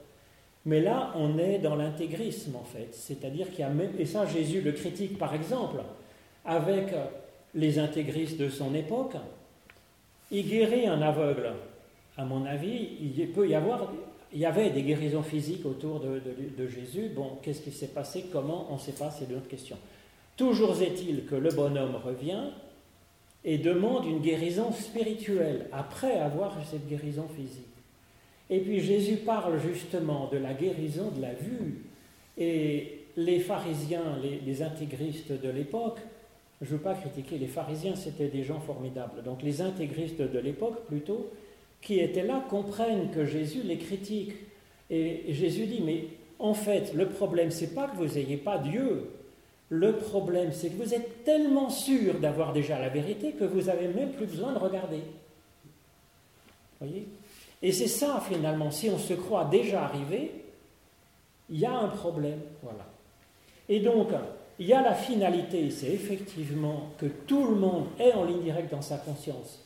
Mais 0.66 0.80
là, 0.80 1.12
on 1.16 1.38
est 1.38 1.58
dans 1.58 1.74
l'intégrisme, 1.74 2.56
en 2.56 2.64
fait. 2.64 2.88
C'est-à-dire 2.92 3.50
qu'il 3.50 3.60
y 3.60 3.62
a 3.64 3.68
même, 3.68 3.92
et 3.98 4.06
ça, 4.06 4.26
Jésus 4.26 4.60
le 4.60 4.72
critique 4.72 5.18
par 5.18 5.34
exemple, 5.34 5.78
avec 6.44 6.94
les 7.54 7.78
intégristes 7.78 8.38
de 8.38 8.48
son 8.48 8.74
époque, 8.74 9.16
il 10.30 10.48
guérit 10.48 10.86
un 10.86 11.00
aveugle. 11.02 11.52
À 12.16 12.24
mon 12.24 12.44
avis, 12.44 12.88
il 13.00 13.28
peut 13.28 13.48
y 13.48 13.54
avoir 13.54 13.90
il 14.34 14.40
y 14.40 14.46
avait 14.46 14.70
des 14.70 14.82
guérisons 14.82 15.22
physiques 15.22 15.64
autour 15.64 16.00
de, 16.00 16.68
Jésus. 16.68 17.08
Bon, 17.14 17.38
qu'est-ce 17.40 17.62
qui 17.62 17.70
s'est 17.70 17.86
passé? 17.86 18.26
Comment? 18.32 18.66
On 18.68 18.74
ne 18.74 18.80
sait 18.80 18.92
pas, 18.92 19.12
c'est 19.12 19.26
une 19.30 19.36
autre 19.36 19.48
question. 19.48 19.76
Toujours 20.36 20.82
est-il 20.82 21.24
que 21.26 21.36
le 21.36 21.50
bonhomme 21.50 21.94
revient 22.04 22.50
et 23.44 23.58
demande 23.58 24.06
une 24.06 24.18
guérison 24.18 24.72
spirituelle 24.72 25.68
après 25.72 26.18
avoir 26.18 26.56
cette 26.68 26.88
guérison 26.88 27.28
physique. 27.36 27.62
Et 28.50 28.58
puis 28.58 28.80
Jésus 28.80 29.18
parle 29.18 29.60
justement 29.60 30.28
de 30.32 30.38
la 30.38 30.52
guérison 30.52 31.12
de 31.16 31.22
la 31.22 31.34
vue. 31.34 31.84
Et 32.36 33.04
les 33.16 33.38
pharisiens, 33.38 34.18
les 34.44 34.62
intégristes 34.62 35.30
de 35.30 35.48
l'époque, 35.48 36.00
je 36.64 36.72
ne 36.72 36.76
veux 36.76 36.82
pas 36.82 36.94
critiquer 36.94 37.36
les 37.36 37.46
pharisiens, 37.46 37.94
c'était 37.94 38.28
des 38.28 38.42
gens 38.42 38.60
formidables. 38.60 39.22
Donc 39.22 39.42
les 39.42 39.60
intégristes 39.60 40.20
de 40.20 40.38
l'époque 40.38 40.86
plutôt, 40.86 41.30
qui 41.82 42.00
étaient 42.00 42.24
là 42.24 42.42
comprennent 42.48 43.10
que 43.10 43.26
Jésus 43.26 43.60
les 43.62 43.76
critique. 43.76 44.32
Et 44.90 45.32
Jésus 45.32 45.66
dit, 45.66 45.82
mais 45.84 46.04
en 46.38 46.54
fait, 46.54 46.94
le 46.94 47.08
problème, 47.08 47.50
c'est 47.50 47.74
pas 47.74 47.88
que 47.88 47.96
vous 47.96 48.14
n'ayez 48.14 48.38
pas 48.38 48.58
Dieu. 48.58 49.10
Le 49.68 49.96
problème, 49.96 50.52
c'est 50.52 50.70
que 50.70 50.82
vous 50.82 50.94
êtes 50.94 51.24
tellement 51.24 51.68
sûr 51.68 52.14
d'avoir 52.18 52.52
déjà 52.52 52.78
la 52.78 52.88
vérité 52.88 53.32
que 53.32 53.44
vous 53.44 53.62
n'avez 53.62 53.88
même 53.88 54.12
plus 54.12 54.26
besoin 54.26 54.52
de 54.52 54.58
regarder. 54.58 55.00
Voyez? 56.80 57.06
Et 57.62 57.72
c'est 57.72 57.88
ça, 57.88 58.22
finalement, 58.26 58.70
si 58.70 58.88
on 58.90 58.98
se 58.98 59.14
croit 59.14 59.46
déjà 59.46 59.84
arrivé, 59.84 60.30
il 61.50 61.58
y 61.58 61.66
a 61.66 61.72
un 61.72 61.88
problème. 61.88 62.40
Voilà. 62.62 62.86
Et 63.68 63.80
donc, 63.80 64.08
il 64.58 64.66
y 64.66 64.72
a 64.72 64.82
la 64.82 64.94
finalité, 64.94 65.70
c'est 65.70 65.90
effectivement 65.90 66.90
que 66.98 67.06
tout 67.06 67.44
le 67.46 67.56
monde 67.56 67.86
est 67.98 68.12
en 68.12 68.24
ligne 68.24 68.42
directe 68.42 68.70
dans 68.70 68.82
sa 68.82 68.98
conscience 68.98 69.64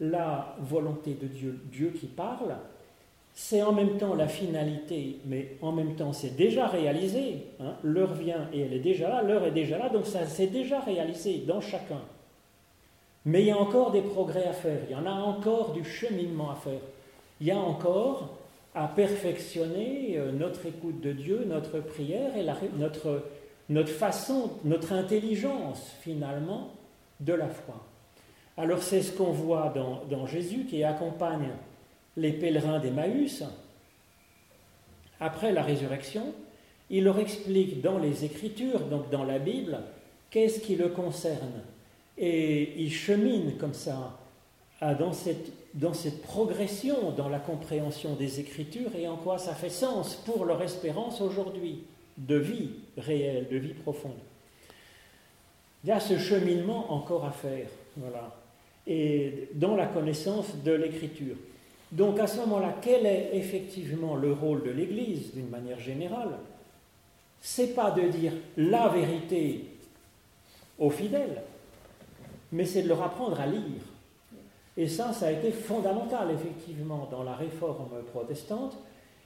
la 0.00 0.56
volonté 0.58 1.14
de 1.20 1.26
Dieu, 1.26 1.60
Dieu 1.70 1.90
qui 1.90 2.06
parle, 2.06 2.56
c'est 3.34 3.62
en 3.62 3.72
même 3.72 3.98
temps 3.98 4.14
la 4.14 4.28
finalité, 4.28 5.18
mais 5.26 5.56
en 5.62 5.72
même 5.72 5.94
temps 5.94 6.12
c'est 6.12 6.36
déjà 6.36 6.66
réalisé. 6.66 7.46
Hein. 7.60 7.74
L'heure 7.84 8.14
vient 8.14 8.48
et 8.52 8.60
elle 8.60 8.72
est 8.72 8.80
déjà 8.80 9.08
là, 9.08 9.22
l'heure 9.22 9.44
est 9.44 9.52
déjà 9.52 9.78
là, 9.78 9.88
donc 9.88 10.06
ça 10.06 10.26
s'est 10.26 10.46
déjà 10.46 10.80
réalisé 10.80 11.44
dans 11.46 11.60
chacun. 11.60 12.00
Mais 13.26 13.42
il 13.42 13.48
y 13.48 13.50
a 13.50 13.58
encore 13.58 13.90
des 13.90 14.00
progrès 14.00 14.46
à 14.46 14.52
faire, 14.52 14.80
il 14.88 14.92
y 14.92 14.98
en 14.98 15.06
a 15.06 15.12
encore 15.12 15.72
du 15.72 15.84
cheminement 15.84 16.50
à 16.50 16.54
faire. 16.54 16.80
Il 17.40 17.46
y 17.46 17.50
a 17.50 17.58
encore 17.58 18.30
à 18.74 18.88
perfectionner 18.88 20.14
euh, 20.16 20.32
notre 20.32 20.64
écoute 20.66 21.00
de 21.00 21.12
Dieu, 21.12 21.44
notre 21.46 21.80
prière 21.80 22.36
et 22.36 22.46
notre, 22.78 23.24
notre 23.70 23.92
façon, 23.92 24.50
notre 24.64 24.92
intelligence 24.92 25.92
finalement 26.02 26.72
de 27.20 27.32
la 27.32 27.48
foi. 27.48 27.86
Alors 28.56 28.82
c'est 28.82 29.00
ce 29.00 29.12
qu'on 29.12 29.30
voit 29.30 29.72
dans, 30.10 30.26
Jésus 30.26 30.66
qui 30.68 30.82
accompagne 30.82 31.50
les 32.16 32.32
pèlerins 32.32 32.80
d'Emmaüs. 32.80 33.44
Après 35.20 35.52
la 35.52 35.62
résurrection, 35.62 36.34
il 36.90 37.04
leur 37.04 37.20
explique 37.20 37.80
dans 37.80 37.98
les 37.98 38.24
Écritures, 38.24 38.80
donc 38.80 39.08
dans 39.08 39.24
la 39.24 39.38
Bible, 39.38 39.78
qu'est-ce 40.30 40.58
qui 40.58 40.74
le 40.74 40.88
concerne. 40.88 41.62
Et 42.18 42.82
il 42.82 42.92
chemine 42.92 43.56
comme 43.56 43.74
ça 43.74 44.18
dans 44.98 45.12
cette, 45.12 45.52
dans 45.74 45.94
cette 45.94 46.22
progression 46.22 47.12
dans 47.12 47.28
la 47.28 47.38
compréhension 47.38 48.14
des 48.14 48.40
Écritures 48.40 48.96
et 48.96 49.06
en 49.06 49.16
quoi 49.16 49.38
ça 49.38 49.54
fait 49.54 49.70
sens 49.70 50.16
pour 50.26 50.44
leur 50.44 50.60
espérance 50.60 51.20
aujourd'hui 51.20 51.84
de 52.26 52.36
vie 52.36 52.70
réelle, 52.96 53.48
de 53.50 53.56
vie 53.56 53.74
profonde. 53.74 54.12
Il 55.82 55.88
y 55.88 55.92
a 55.92 56.00
ce 56.00 56.18
cheminement 56.18 56.92
encore 56.92 57.24
à 57.24 57.32
faire. 57.32 57.66
Voilà. 57.96 58.34
et 58.86 59.48
dans 59.54 59.76
la 59.76 59.86
connaissance 59.86 60.54
de 60.64 60.72
l'écriture. 60.72 61.36
Donc 61.92 62.18
à 62.20 62.26
ce 62.26 62.38
moment-là, 62.38 62.76
quel 62.80 63.04
est 63.04 63.30
effectivement 63.34 64.14
le 64.14 64.32
rôle 64.32 64.62
de 64.62 64.70
l'Église 64.70 65.34
d'une 65.34 65.48
manière 65.48 65.80
générale? 65.80 66.38
C'est 67.40 67.74
pas 67.74 67.90
de 67.90 68.02
dire 68.08 68.32
la 68.56 68.88
vérité 68.88 69.64
aux 70.78 70.90
fidèles, 70.90 71.42
mais 72.52 72.64
c'est 72.64 72.82
de 72.82 72.88
leur 72.88 73.02
apprendre 73.02 73.40
à 73.40 73.46
lire. 73.46 73.82
Et 74.76 74.88
ça, 74.88 75.12
ça 75.12 75.26
a 75.26 75.32
été 75.32 75.50
fondamental 75.50 76.30
effectivement 76.30 77.08
dans 77.10 77.24
la 77.24 77.34
réforme 77.34 78.02
protestante. 78.12 78.76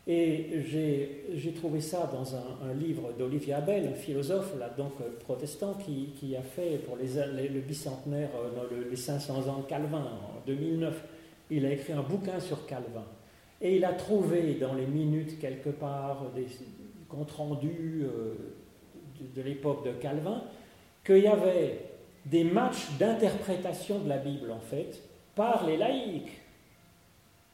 Et 0.06 0.62
j'ai 0.66 1.52
trouvé 1.52 1.80
ça 1.80 2.10
dans 2.12 2.34
un, 2.36 2.74
livre 2.74 3.12
d'Olivier 3.18 3.54
Abel, 3.54 3.88
un 3.88 3.94
philosophe 3.94 4.54
là, 4.58 4.68
donc 4.76 4.92
protestant, 5.20 5.74
qui, 5.74 6.36
a 6.36 6.42
fait 6.42 6.78
pour 6.86 6.96
le 6.96 7.60
bicentenaire, 7.60 8.28
euh, 8.36 8.90
les 8.90 8.96
500 8.96 9.48
ans 9.48 9.60
de 9.60 9.66
Calvin 9.66 10.02
en 10.02 10.46
2009 10.46 11.04
il 11.50 11.66
a 11.66 11.72
écrit 11.72 11.92
un 11.92 12.02
bouquin 12.02 12.40
sur 12.40 12.66
Calvin. 12.66 13.04
Et 13.60 13.76
il 13.76 13.84
a 13.84 13.92
trouvé 13.92 14.54
dans 14.54 14.74
les 14.74 14.86
minutes 14.86 15.38
quelque 15.38 15.70
part 15.70 16.30
des 16.34 16.46
comptes 17.08 17.30
rendus 17.30 18.02
euh, 18.04 18.34
de, 19.34 19.42
l'époque 19.42 19.84
de 19.84 19.92
Calvin 19.92 20.42
qu'il 21.04 21.18
y 21.18 21.26
avait 21.26 21.80
des 22.26 22.44
matchs 22.44 22.90
d'interprétation 22.98 24.00
de 24.00 24.08
la 24.08 24.18
Bible 24.18 24.50
en 24.50 24.60
fait 24.60 25.02
par 25.34 25.66
les 25.66 25.76
laïcs 25.76 26.40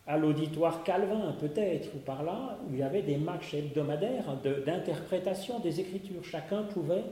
à 0.07 0.17
l'auditoire 0.17 0.83
Calvin 0.83 1.35
peut-être 1.41 1.95
ou 1.95 1.99
par 1.99 2.23
là 2.23 2.59
où 2.67 2.75
il 2.75 2.81
y 2.81 2.83
avait 2.83 3.03
des 3.03 3.17
matchs 3.17 3.55
hebdomadaires 3.55 4.37
d'interprétation 4.67 5.61
des 5.61 5.81
Écritures. 5.81 6.25
Chacun 6.25 6.63
pouvait 6.63 7.05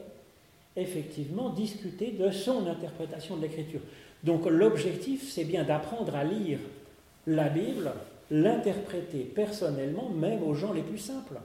effectivement 0.77 1.51
discuter 1.51 2.13
de 2.13 2.31
son 2.31 2.67
interprétation 2.67 3.37
de 3.37 3.43
l'Écriture. 3.43 3.81
Donc 4.25 4.47
l'objectif, 4.47 5.31
c'est 5.31 5.45
bien 5.45 5.65
d'apprendre 5.65 6.15
à 6.15 6.25
lire 6.25 6.59
la 7.27 7.49
Bible, 7.49 7.91
l'interpréter 8.31 9.21
personnellement, 9.21 10.09
même 10.09 10.43
aux 10.43 10.55
gens 10.55 10.73
les 10.73 10.83
plus 10.83 10.99
simples. 10.99 11.39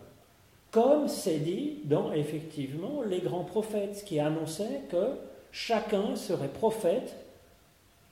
Comme 0.71 1.07
c'est 1.07 1.37
dit 1.37 1.81
dans 1.83 2.11
effectivement 2.13 3.03
les 3.03 3.19
grands 3.19 3.43
prophètes 3.43 4.03
qui 4.05 4.19
annonçaient 4.19 4.81
que 4.89 5.09
chacun 5.51 6.15
serait 6.15 6.47
prophète, 6.47 7.15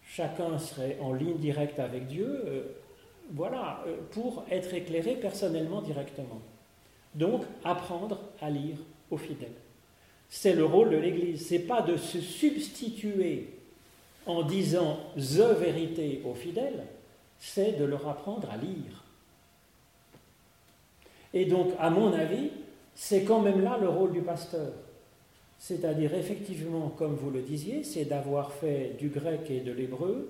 chacun 0.05 0.59
serait 0.59 0.97
en 1.01 1.13
ligne 1.13 1.37
directe 1.37 1.79
avec 1.79 2.05
Dieu, 2.05 2.43
euh, 2.45 2.61
voilà, 3.33 3.83
euh, 3.87 3.97
pour 4.11 4.43
être 4.51 4.73
éclairé 4.73 5.15
personnellement 5.15 5.81
directement. 5.81 6.41
Donc, 7.15 7.43
apprendre 7.63 8.19
à 8.41 8.49
lire 8.49 8.77
aux 9.09 9.17
fidèles. 9.17 9.49
C'est 10.29 10.53
le 10.53 10.65
rôle 10.65 10.91
de 10.91 10.97
l'Église. 10.97 11.45
C'est 11.47 11.59
pas 11.59 11.81
de 11.81 11.97
se 11.97 12.21
substituer 12.21 13.49
en 14.25 14.43
disant 14.43 14.97
the 15.15 15.59
vérité 15.59 16.21
aux 16.25 16.33
fidèles, 16.33 16.85
c'est 17.39 17.73
de 17.73 17.85
leur 17.85 18.07
apprendre 18.07 18.49
à 18.51 18.57
lire. 18.57 19.03
Et 21.33 21.45
donc, 21.45 21.71
à 21.79 21.89
mon 21.89 22.13
avis, 22.13 22.51
c'est 22.93 23.23
quand 23.23 23.41
même 23.41 23.61
là 23.61 23.77
le 23.79 23.89
rôle 23.89 24.11
du 24.11 24.21
pasteur. 24.21 24.73
C'est-à-dire, 25.57 26.13
effectivement, 26.13 26.89
comme 26.89 27.15
vous 27.15 27.29
le 27.29 27.41
disiez, 27.41 27.83
c'est 27.83 28.05
d'avoir 28.05 28.51
fait 28.51 28.95
du 28.99 29.09
grec 29.09 29.49
et 29.49 29.59
de 29.59 29.71
l'hébreu, 29.71 30.29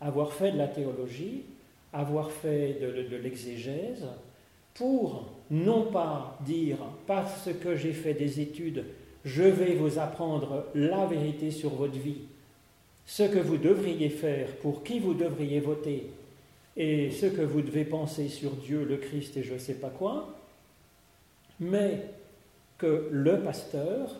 avoir 0.00 0.32
fait 0.32 0.52
de 0.52 0.58
la 0.58 0.68
théologie, 0.68 1.44
avoir 1.92 2.30
fait 2.30 2.78
de, 2.80 3.16
l'exégèse, 3.16 4.06
pour 4.74 5.26
non 5.50 5.84
pas 5.84 6.38
dire, 6.40 6.78
parce 7.06 7.50
que 7.62 7.76
j'ai 7.76 7.92
fait 7.92 8.14
des 8.14 8.40
études, 8.40 8.84
je 9.24 9.42
vais 9.42 9.74
vous 9.74 9.98
apprendre 9.98 10.66
la 10.74 11.06
vérité 11.06 11.50
sur 11.50 11.70
votre 11.70 11.98
vie, 11.98 12.22
ce 13.04 13.24
que 13.24 13.38
vous 13.38 13.58
devriez 13.58 14.08
faire, 14.08 14.56
pour 14.56 14.82
qui 14.82 14.98
vous 14.98 15.14
devriez 15.14 15.60
voter, 15.60 16.10
et 16.76 17.10
ce 17.10 17.26
que 17.26 17.42
vous 17.42 17.60
devez 17.60 17.84
penser 17.84 18.28
sur 18.28 18.52
Dieu, 18.52 18.84
le 18.84 18.96
Christ 18.96 19.36
et 19.36 19.42
je 19.42 19.54
ne 19.54 19.58
sais 19.58 19.74
pas 19.74 19.90
quoi, 19.90 20.34
mais 21.60 22.06
que 22.78 23.08
le 23.10 23.40
pasteur, 23.40 24.16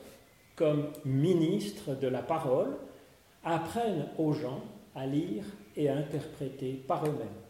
comme 0.55 0.89
ministre 1.05 1.95
de 1.95 2.09
la 2.09 2.23
parole, 2.23 2.77
apprenne 3.43 4.07
aux 4.19 4.33
gens 4.33 4.63
à 4.95 5.07
lire 5.07 5.45
et 5.77 5.89
à 5.89 5.97
interpréter 5.97 6.73
par 6.87 7.05
eux-mêmes. 7.07 7.42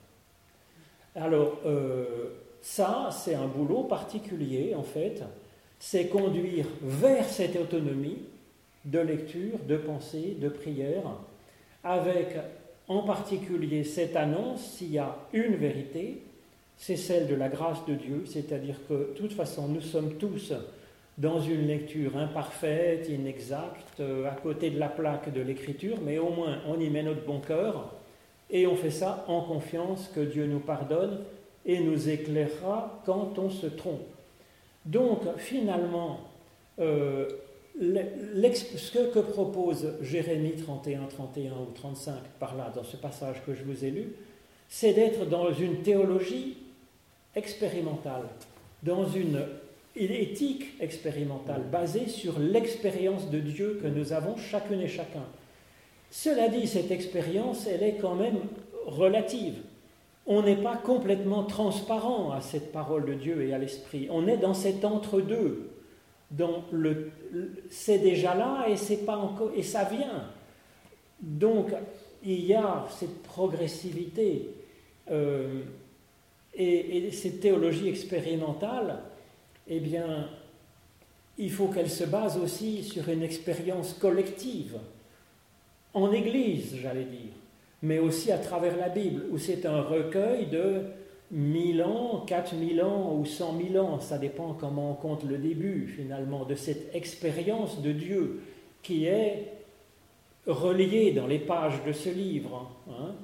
Alors, 1.15 1.59
euh, 1.67 2.31
ça, 2.63 3.11
c'est 3.13 3.35
un 3.35 3.47
boulot 3.47 3.85
particulier, 3.85 4.75
en 4.75 4.83
fait, 4.83 5.23
c'est 5.79 6.07
conduire 6.07 6.67
vers 6.81 7.29
cette 7.29 7.57
autonomie 7.57 8.19
de 8.85 8.99
lecture, 8.99 9.59
de 9.69 9.77
pensée, 9.77 10.37
de 10.41 10.49
prière, 10.49 11.03
avec 11.85 12.37
en 12.89 13.03
particulier 13.03 13.85
cette 13.85 14.17
annonce, 14.17 14.63
s'il 14.63 14.93
y 14.93 14.99
a 14.99 15.17
une 15.33 15.57
vérité, 15.57 16.23
c'est 16.77 16.97
celle 16.97 17.29
de 17.29 17.35
la 17.35 17.49
grâce 17.49 17.85
de 17.87 17.95
Dieu, 17.95 18.25
c'est-à-dire 18.27 18.77
que 18.89 18.95
de 18.95 19.13
toute 19.17 19.33
façon 19.33 19.69
nous 19.69 19.81
sommes 19.81 20.15
tous 20.15 20.53
dans 21.19 21.41
une 21.41 21.67
lecture 21.67 22.17
imparfaite, 22.17 23.09
inexacte, 23.09 24.01
euh, 24.01 24.29
à 24.29 24.35
côté 24.35 24.71
de 24.71 24.79
la 24.79 24.89
plaque 24.89 25.33
de 25.33 25.41
l'écriture, 25.43 25.99
mais 26.05 26.19
au 26.19 26.31
moins 26.31 26.59
on 26.67 26.81
y 26.81 26.89
met 26.89 27.03
notre 27.03 27.25
bon 27.25 27.41
cœur 27.41 27.93
et 28.53 28.67
on 28.67 28.77
fait 28.77 28.91
ça 28.91 29.25
en 29.27 29.41
confiance 29.41 30.11
que 30.15 30.21
Dieu 30.21 30.47
nous 30.47 30.61
pardonne 30.61 31.21
et 31.65 31.81
nous 31.81 32.09
éclairera 32.09 33.03
quand 33.07 33.39
on 33.39 33.51
se 33.51 33.67
trompe. 33.67 34.03
Donc 34.85 35.21
finalement, 35.39 36.21
euh, 36.79 37.29
ce 37.81 38.99
que 39.09 39.21
propose 39.21 39.95
Jérémie 40.03 40.53
31, 40.53 41.07
31 41.07 41.53
ou 41.53 41.73
35 41.75 42.15
par 42.39 42.57
là, 42.57 42.71
dans 42.75 42.85
ce 42.85 42.97
passage 42.97 43.43
que 43.47 43.55
je 43.55 43.65
vous 43.65 43.85
ai 43.85 43.91
lu, 43.91 44.13
c'est 44.69 44.93
d'être 44.93 45.25
dans 45.27 45.53
une 45.53 45.83
théologie 45.83 46.59
expérimentale, 47.35 48.25
dans 48.83 49.07
une 49.07 49.41
éthique 49.97 50.75
expérimentale 50.81 51.63
basée 51.71 52.09
sur 52.09 52.39
l'expérience 52.39 53.31
de 53.31 53.39
Dieu 53.39 53.81
que 53.83 53.89
nous 53.89 54.13
avons 54.13 54.37
chacune 54.37 54.81
et 54.81 54.89
chacun. 54.89 55.25
Cela 56.13 56.49
dit, 56.49 56.69
cette 56.69 56.93
expérience, 56.93 57.67
elle 57.67 57.83
est 57.83 57.97
quand 57.97 58.15
même 58.15 58.39
relative. 58.87 59.57
On 60.27 60.43
n'est 60.43 60.63
pas 60.63 60.77
complètement 60.77 61.43
transparent 61.43 62.31
à 62.31 62.41
cette 62.41 62.71
parole 62.71 63.07
de 63.07 63.15
Dieu 63.15 63.43
et 63.43 63.53
à 63.53 63.59
l'esprit. 63.59 64.07
On 64.11 64.29
est 64.29 64.37
dans 64.37 64.55
cet 64.55 64.85
entre-deux 64.85 65.73
donc 66.33 66.65
c'est 67.69 67.99
déjà 67.99 68.35
là 68.35 68.67
et 68.69 68.77
c'est 68.77 69.05
pas 69.05 69.17
encore 69.17 69.51
et 69.55 69.63
ça 69.63 69.85
vient. 69.85 70.31
Donc 71.21 71.73
il 72.25 72.45
y 72.47 72.55
a 72.55 72.87
cette 72.99 73.23
progressivité 73.23 74.49
euh, 75.11 75.63
et, 76.55 77.11
cette 77.11 77.41
théologie 77.41 77.89
expérimentale. 77.89 79.01
Eh 79.69 79.79
bien, 79.79 80.29
il 81.37 81.51
faut 81.51 81.69
qu'elle 81.69 81.91
se 81.91 82.05
base 82.05 82.39
aussi 82.39 82.83
sur 82.83 83.09
une 83.09 83.23
expérience 83.23 83.93
collective 83.93 84.79
en 85.95 86.13
Église, 86.13 86.77
j'allais 86.81 87.05
dire, 87.05 87.33
mais 87.83 87.99
aussi 87.99 88.33
à 88.33 88.39
travers 88.39 88.77
la 88.77 88.89
Bible, 88.89 89.25
où 89.31 89.39
c'est 89.39 89.67
un 89.67 89.83
recueil 89.83 90.47
de 90.47 90.83
1000 91.33 91.83
ans, 91.83 92.25
4000 92.27 92.83
ans 92.83 93.17
ou 93.19 93.25
100 93.25 93.59
000 93.73 93.85
ans, 93.85 94.01
ça 94.01 94.19
dépend 94.19 94.55
comment 94.55 94.93
on 94.93 94.95
compte 94.95 95.25
le 95.25 95.39
début 95.39 95.89
finalement 95.89 96.45
de 96.45 96.55
cette 96.55 96.95
expérience 96.95 97.81
de 97.81 97.93
Dieu 97.93 98.43
qui 98.83 99.07
est 99.07 99.53
reliée 100.47 101.13
dans 101.13 101.27
les 101.27 101.39
pages 101.39 101.83
de 101.87 101.93
ce 101.93 102.11
livre, 102.11 102.71
hein. 102.91 103.15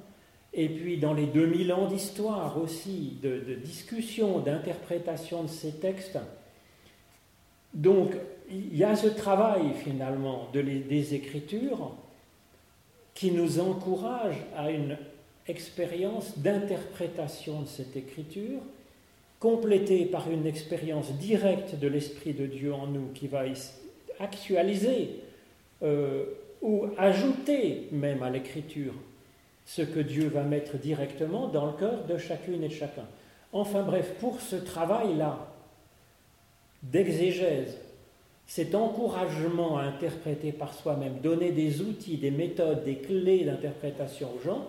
et 0.54 0.68
puis 0.68 0.98
dans 0.98 1.14
les 1.14 1.26
2000 1.26 1.72
ans 1.72 1.86
d'histoire 1.86 2.60
aussi, 2.62 3.18
de, 3.22 3.54
discussion, 3.62 4.38
d'interprétation 4.38 5.42
de 5.42 5.48
ces 5.48 5.72
textes. 5.72 6.18
Donc 7.74 8.12
il 8.50 8.76
y 8.76 8.84
a 8.84 8.96
ce 8.96 9.08
travail 9.08 9.74
finalement 9.84 10.48
de 10.54 10.62
des 10.62 11.14
Écritures 11.14 11.92
qui 13.18 13.32
nous 13.32 13.58
encourage 13.58 14.36
à 14.56 14.70
une 14.70 14.96
expérience 15.48 16.38
d'interprétation 16.38 17.62
de 17.62 17.66
cette 17.66 17.96
écriture, 17.96 18.60
complétée 19.40 20.04
par 20.04 20.30
une 20.30 20.46
expérience 20.46 21.10
directe 21.14 21.74
de 21.74 21.88
l'Esprit 21.88 22.32
de 22.32 22.46
Dieu 22.46 22.72
en 22.72 22.86
nous 22.86 23.08
qui 23.14 23.26
va 23.26 23.42
actualiser 24.20 25.16
euh, 25.82 26.26
ou 26.62 26.86
ajouter 26.96 27.88
même 27.90 28.22
à 28.22 28.30
l'écriture 28.30 28.94
ce 29.66 29.82
que 29.82 29.98
Dieu 29.98 30.28
va 30.28 30.44
mettre 30.44 30.76
directement 30.76 31.48
dans 31.48 31.66
le 31.66 31.72
cœur 31.72 32.04
de 32.04 32.18
chacune 32.18 32.62
et 32.62 32.68
de 32.68 32.72
chacun. 32.72 33.06
Enfin 33.52 33.82
bref, 33.82 34.14
pour 34.20 34.40
ce 34.40 34.54
travail-là 34.54 35.52
d'exégèse, 36.84 37.78
cet 38.48 38.74
encouragement 38.74 39.76
à 39.76 39.82
interpréter 39.82 40.52
par 40.52 40.74
soi-même, 40.74 41.18
donner 41.22 41.52
des 41.52 41.82
outils, 41.82 42.16
des 42.16 42.30
méthodes, 42.30 42.82
des 42.82 42.96
clés 42.96 43.44
d'interprétation 43.44 44.30
aux 44.34 44.42
gens, 44.42 44.66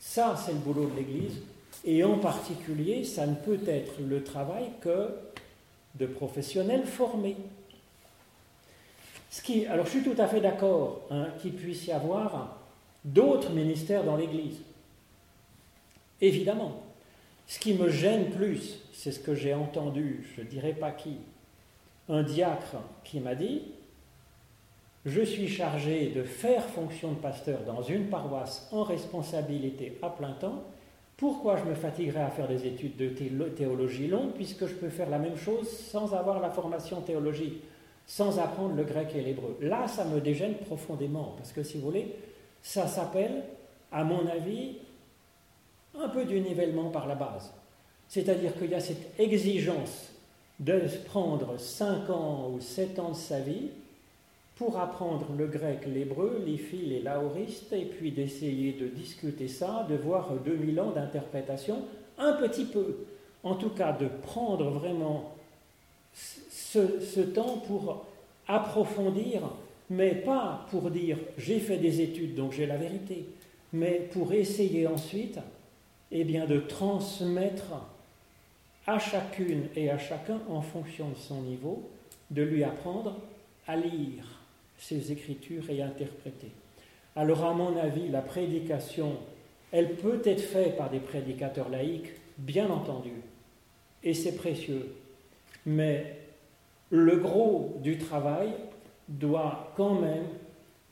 ça, 0.00 0.36
c'est 0.36 0.52
le 0.52 0.58
boulot 0.58 0.90
de 0.90 0.96
l'Église. 0.96 1.36
Et 1.84 2.02
en 2.02 2.18
particulier, 2.18 3.04
ça 3.04 3.26
ne 3.26 3.36
peut 3.36 3.60
être 3.66 4.00
le 4.00 4.24
travail 4.24 4.64
que 4.80 5.08
de 5.94 6.06
professionnels 6.06 6.84
formés. 6.84 7.36
Ce 9.30 9.40
qui, 9.42 9.64
alors 9.66 9.86
je 9.86 9.90
suis 9.92 10.02
tout 10.02 10.20
à 10.20 10.26
fait 10.26 10.40
d'accord 10.40 11.02
hein, 11.10 11.28
qu'il 11.40 11.52
puisse 11.52 11.86
y 11.86 11.92
avoir 11.92 12.58
d'autres 13.04 13.50
ministères 13.50 14.04
dans 14.04 14.16
l'Église. 14.16 14.56
Évidemment. 16.20 16.82
Ce 17.46 17.58
qui 17.58 17.74
me 17.74 17.88
gêne 17.88 18.30
plus, 18.30 18.78
c'est 18.92 19.10
ce 19.10 19.18
que 19.18 19.34
j'ai 19.34 19.54
entendu, 19.54 20.28
je 20.36 20.42
ne 20.42 20.46
dirais 20.46 20.72
pas 20.72 20.92
qui, 20.92 21.16
un 22.10 22.22
diacre 22.22 22.76
qui 23.04 23.20
m'a 23.20 23.34
dit, 23.34 23.62
je 25.06 25.22
suis 25.22 25.48
chargé 25.48 26.08
de 26.08 26.22
faire 26.22 26.64
fonction 26.64 27.12
de 27.12 27.18
pasteur 27.18 27.60
dans 27.64 27.82
une 27.82 28.08
paroisse 28.08 28.68
en 28.72 28.82
responsabilité 28.82 29.98
à 30.02 30.10
plein 30.10 30.32
temps, 30.32 30.64
pourquoi 31.16 31.56
je 31.56 31.64
me 31.64 31.74
fatiguerais 31.74 32.22
à 32.22 32.30
faire 32.30 32.48
des 32.48 32.66
études 32.66 32.96
de 32.96 33.08
théologie 33.48 34.08
longue 34.08 34.32
puisque 34.32 34.66
je 34.66 34.74
peux 34.74 34.88
faire 34.88 35.08
la 35.08 35.18
même 35.18 35.36
chose 35.36 35.68
sans 35.68 36.14
avoir 36.14 36.40
la 36.40 36.50
formation 36.50 37.00
théologique, 37.00 37.62
sans 38.06 38.38
apprendre 38.38 38.74
le 38.74 38.84
grec 38.84 39.12
et 39.14 39.22
l'hébreu? 39.22 39.56
Là, 39.60 39.86
ça 39.86 40.04
me 40.04 40.20
dégêne 40.20 40.54
profondément 40.54 41.34
parce 41.36 41.52
que 41.52 41.62
si 41.62 41.78
vous 41.78 41.84
voulez, 41.84 42.14
ça 42.62 42.86
s'appelle, 42.86 43.44
à 43.92 44.02
mon 44.04 44.26
avis, 44.26 44.78
un 45.98 46.08
peu 46.08 46.24
du 46.24 46.40
nivellement 46.40 46.90
par 46.90 47.06
la 47.06 47.14
base. 47.14 47.52
C'est-à-dire 48.08 48.56
qu'il 48.58 48.70
y 48.70 48.74
a 48.74 48.80
cette 48.80 49.18
exigence 49.18 50.09
de 50.60 50.80
prendre 51.06 51.58
5 51.58 52.10
ans 52.10 52.50
ou 52.54 52.60
7 52.60 52.98
ans 52.98 53.10
de 53.10 53.16
sa 53.16 53.40
vie 53.40 53.68
pour 54.56 54.78
apprendre 54.78 55.26
le 55.36 55.46
grec, 55.46 55.86
l'hébreu, 55.86 56.42
les 56.46 56.58
fils, 56.58 56.86
les 56.86 57.00
laoristes, 57.00 57.72
et 57.72 57.86
puis 57.86 58.12
d'essayer 58.12 58.72
de 58.72 58.88
discuter 58.88 59.48
ça, 59.48 59.86
de 59.88 59.96
voir 59.96 60.34
2000 60.44 60.78
ans 60.80 60.90
d'interprétation, 60.90 61.82
un 62.18 62.34
petit 62.34 62.66
peu, 62.66 62.98
en 63.42 63.54
tout 63.54 63.70
cas 63.70 63.92
de 63.92 64.06
prendre 64.22 64.68
vraiment 64.68 65.32
ce, 66.12 67.00
ce 67.00 67.20
temps 67.20 67.62
pour 67.66 68.04
approfondir, 68.46 69.40
mais 69.88 70.14
pas 70.14 70.66
pour 70.70 70.90
dire 70.90 71.16
j'ai 71.38 71.58
fait 71.58 71.78
des 71.78 72.02
études 72.02 72.34
donc 72.34 72.52
j'ai 72.52 72.66
la 72.66 72.76
vérité, 72.76 73.24
mais 73.72 74.08
pour 74.12 74.34
essayer 74.34 74.86
ensuite 74.86 75.38
eh 76.12 76.24
bien, 76.24 76.46
de 76.46 76.58
transmettre 76.58 77.72
à 78.90 78.98
chacune 78.98 79.68
et 79.76 79.88
à 79.88 79.98
chacun 79.98 80.40
en 80.48 80.60
fonction 80.60 81.10
de 81.10 81.16
son 81.16 81.42
niveau, 81.42 81.88
de 82.30 82.42
lui 82.42 82.64
apprendre 82.64 83.20
à 83.68 83.76
lire 83.76 84.24
ces 84.78 85.12
écritures 85.12 85.70
et 85.70 85.80
interpréter. 85.80 86.50
Alors 87.14 87.44
à 87.44 87.54
mon 87.54 87.76
avis, 87.76 88.08
la 88.08 88.20
prédication, 88.20 89.12
elle 89.70 89.94
peut 89.94 90.20
être 90.24 90.40
faite 90.40 90.76
par 90.76 90.90
des 90.90 90.98
prédicateurs 90.98 91.68
laïcs, 91.68 92.10
bien 92.38 92.68
entendu, 92.68 93.12
et 94.02 94.12
c'est 94.12 94.34
précieux. 94.34 94.92
Mais 95.66 96.16
le 96.90 97.16
gros 97.16 97.76
du 97.82 97.96
travail 97.96 98.48
doit 99.08 99.72
quand 99.76 100.00
même 100.00 100.26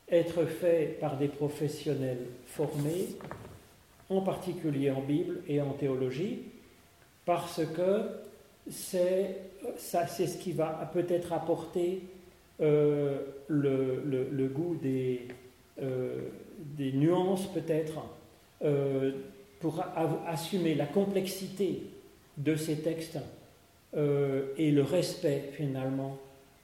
être 0.09 0.45
fait 0.45 0.99
par 1.01 1.17
des 1.17 1.29
professionnels 1.29 2.27
formés, 2.47 3.09
en 4.09 4.21
particulier 4.21 4.93
en 4.93 5.01
Bible 5.01 5.41
et 5.49 5.61
en 5.61 5.73
théologie, 5.73 6.43
parce 7.29 7.61
que 7.77 8.09
c'est 8.71 9.37
ce 9.77 10.39
qui 10.39 10.53
va 10.53 10.91
peut-être 10.95 11.35
apporter 11.35 12.01
euh, 12.63 13.19
le, 13.49 14.49
goût 14.49 14.79
des, 14.81 15.29
euh, 15.83 16.23
des 16.59 16.91
nuances 16.93 17.47
peut-être, 17.53 18.01
euh, 18.65 19.13
pour 19.61 19.85
assumer 20.27 20.75
la 20.75 20.87
complexité 20.87 21.83
de 22.39 22.57
ces 22.57 22.77
textes 22.77 23.19
et 23.95 24.71
le 24.71 24.83
respect 24.83 25.51
finalement 25.53 26.17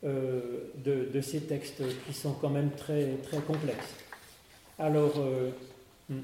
de, 0.02 1.20
ces 1.20 1.40
textes 1.42 1.82
qui 2.06 2.14
sont 2.14 2.32
quand 2.40 2.48
même 2.48 2.70
très, 2.70 3.16
très 3.22 3.40
complexes. 3.40 3.96
Alors, 4.78 5.12
hmm, 6.08 6.20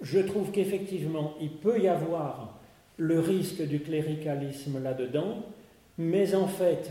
je 0.00 0.18
trouve 0.20 0.50
qu'effectivement, 0.50 1.34
il 1.40 1.50
peut 1.50 1.78
y 1.78 1.88
avoir 1.88 2.55
le 2.96 3.20
risque 3.20 3.62
du 3.62 3.80
cléricalisme 3.80 4.82
là-dedans, 4.82 5.42
mais 5.98 6.34
en 6.34 6.46
fait, 6.46 6.90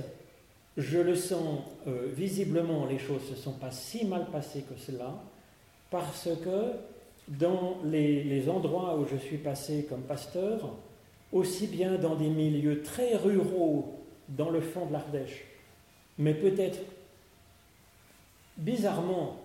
je 0.78 0.99
le 0.99 1.16
sens 1.16 1.60
euh, 1.88 2.08
visiblement, 2.16 2.86
les 2.86 2.99
choses 2.99 3.30
ne 3.30 3.36
se 3.36 3.41
sont 3.41 3.53
pas 3.53 3.72
si 3.72 4.06
mal 4.06 4.26
passées 4.32 4.64
que 4.70 4.78
cela, 4.80 5.16
parce 5.89 6.28
que 6.43 6.74
dans 7.28 7.78
les, 7.86 8.49
endroits 8.49 8.97
où 8.97 9.06
je 9.08 9.16
suis 9.16 9.38
passé 9.38 9.86
comme 9.89 10.01
pasteur, 10.01 10.76
aussi 11.32 11.68
bien 11.68 11.95
dans 11.95 12.16
des 12.16 12.30
milieux 12.30 12.84
très 12.84 13.16
ruraux 13.16 13.99
dans 14.30 14.49
le 14.49 14.62
fond 14.62 14.86
de 14.86 14.93
l'Ardèche, 14.93 15.45
mais 16.18 16.34
peut-être 16.34 16.80
bizarrement 18.58 19.38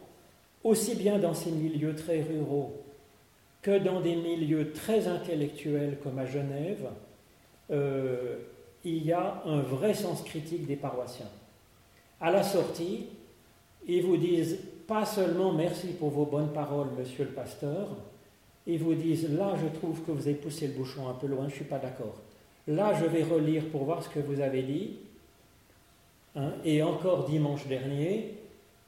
aussi 0.62 0.94
bien 0.94 1.18
dans 1.18 1.34
ces 1.34 1.50
milieux 1.50 1.94
très 1.94 2.22
ruraux 2.22 2.82
que 3.62 3.78
dans 3.78 4.00
des 4.00 4.16
milieux 4.16 4.72
très 4.72 5.06
intellectuels 5.06 5.98
comme 6.02 6.18
à 6.18 6.26
Genève, 6.26 6.88
euh, 7.70 8.36
il 8.84 9.04
y 9.04 9.12
a 9.12 9.42
un 9.44 9.60
vrai 9.60 9.94
sens 9.94 10.22
critique 10.22 10.66
des 10.66 10.76
paroissiens. 10.76 11.28
À 12.20 12.30
la 12.30 12.42
sortie, 12.42 13.06
ils 13.86 14.02
vous 14.02 14.16
disent 14.16 14.58
pas 14.86 15.04
seulement 15.04 15.52
merci 15.52 15.88
pour 15.88 16.10
vos 16.10 16.24
bonnes 16.24 16.52
paroles, 16.52 16.88
monsieur 16.98 17.24
le 17.24 17.30
pasteur, 17.30 17.88
ils 18.66 18.78
vous 18.78 18.94
disent 18.94 19.30
là, 19.30 19.54
je 19.60 19.78
trouve 19.78 20.02
que 20.02 20.10
vous 20.10 20.26
avez 20.26 20.34
poussé 20.34 20.66
le 20.66 20.74
bouchon 20.74 21.08
un 21.08 21.14
peu 21.14 21.26
loin, 21.26 21.42
je 21.42 21.52
ne 21.52 21.56
suis 21.56 21.64
pas 21.64 21.78
d'accord. 21.78 22.16
Là, 22.66 22.92
je 22.94 23.04
vais 23.06 23.22
relire 23.22 23.64
pour 23.70 23.84
voir 23.84 24.02
ce 24.02 24.08
que 24.08 24.20
vous 24.20 24.40
avez 24.40 24.62
dit. 24.62 24.96
Hein, 26.36 26.52
et 26.64 26.82
encore 26.82 27.24
dimanche 27.24 27.66
dernier, 27.66 28.34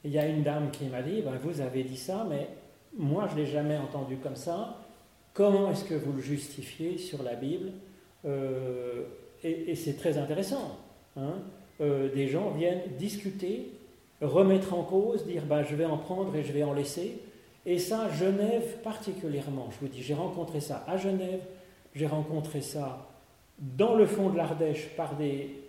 il 0.04 0.10
y 0.12 0.18
a 0.18 0.26
une 0.26 0.42
dame 0.42 0.70
qui 0.70 0.84
m'a 0.86 1.02
dit 1.02 1.22
ben, 1.22 1.38
Vous 1.42 1.60
avez 1.60 1.82
dit 1.84 1.96
ça, 1.96 2.26
mais 2.28 2.48
moi, 2.96 3.26
je 3.30 3.36
ne 3.36 3.40
l'ai 3.40 3.46
jamais 3.46 3.76
entendu 3.76 4.16
comme 4.16 4.36
ça. 4.36 4.76
Comment 5.34 5.70
est-ce 5.70 5.84
que 5.84 5.94
vous 5.94 6.12
le 6.12 6.20
justifiez 6.20 6.98
sur 6.98 7.22
la 7.22 7.34
Bible 7.34 7.72
euh, 8.24 9.04
et, 9.42 9.74
c'est 9.74 9.94
très 9.94 10.18
intéressant. 10.18 10.78
Hein. 11.16 11.34
Euh, 11.80 12.12
des 12.14 12.28
gens 12.28 12.50
viennent 12.50 12.82
discuter, 12.98 13.72
remettre 14.20 14.74
en 14.74 14.84
cause, 14.84 15.26
dire 15.26 15.44
bah, 15.44 15.64
je 15.64 15.74
vais 15.74 15.84
en 15.84 15.98
prendre 15.98 16.34
et 16.36 16.44
je 16.44 16.52
vais 16.52 16.62
en 16.62 16.72
laisser. 16.72 17.20
Et 17.66 17.78
ça, 17.78 18.08
Genève 18.10 18.78
particulièrement, 18.82 19.68
je 19.70 19.78
vous 19.80 19.88
dis, 19.88 20.02
j'ai 20.02 20.14
rencontré 20.14 20.60
ça 20.60 20.84
à 20.86 20.96
Genève, 20.96 21.40
j'ai 21.94 22.06
rencontré 22.06 22.60
ça 22.60 23.08
dans 23.58 23.94
le 23.94 24.06
fond 24.06 24.30
de 24.30 24.36
l'Ardèche 24.36 24.88
par 24.96 25.16
des 25.16 25.60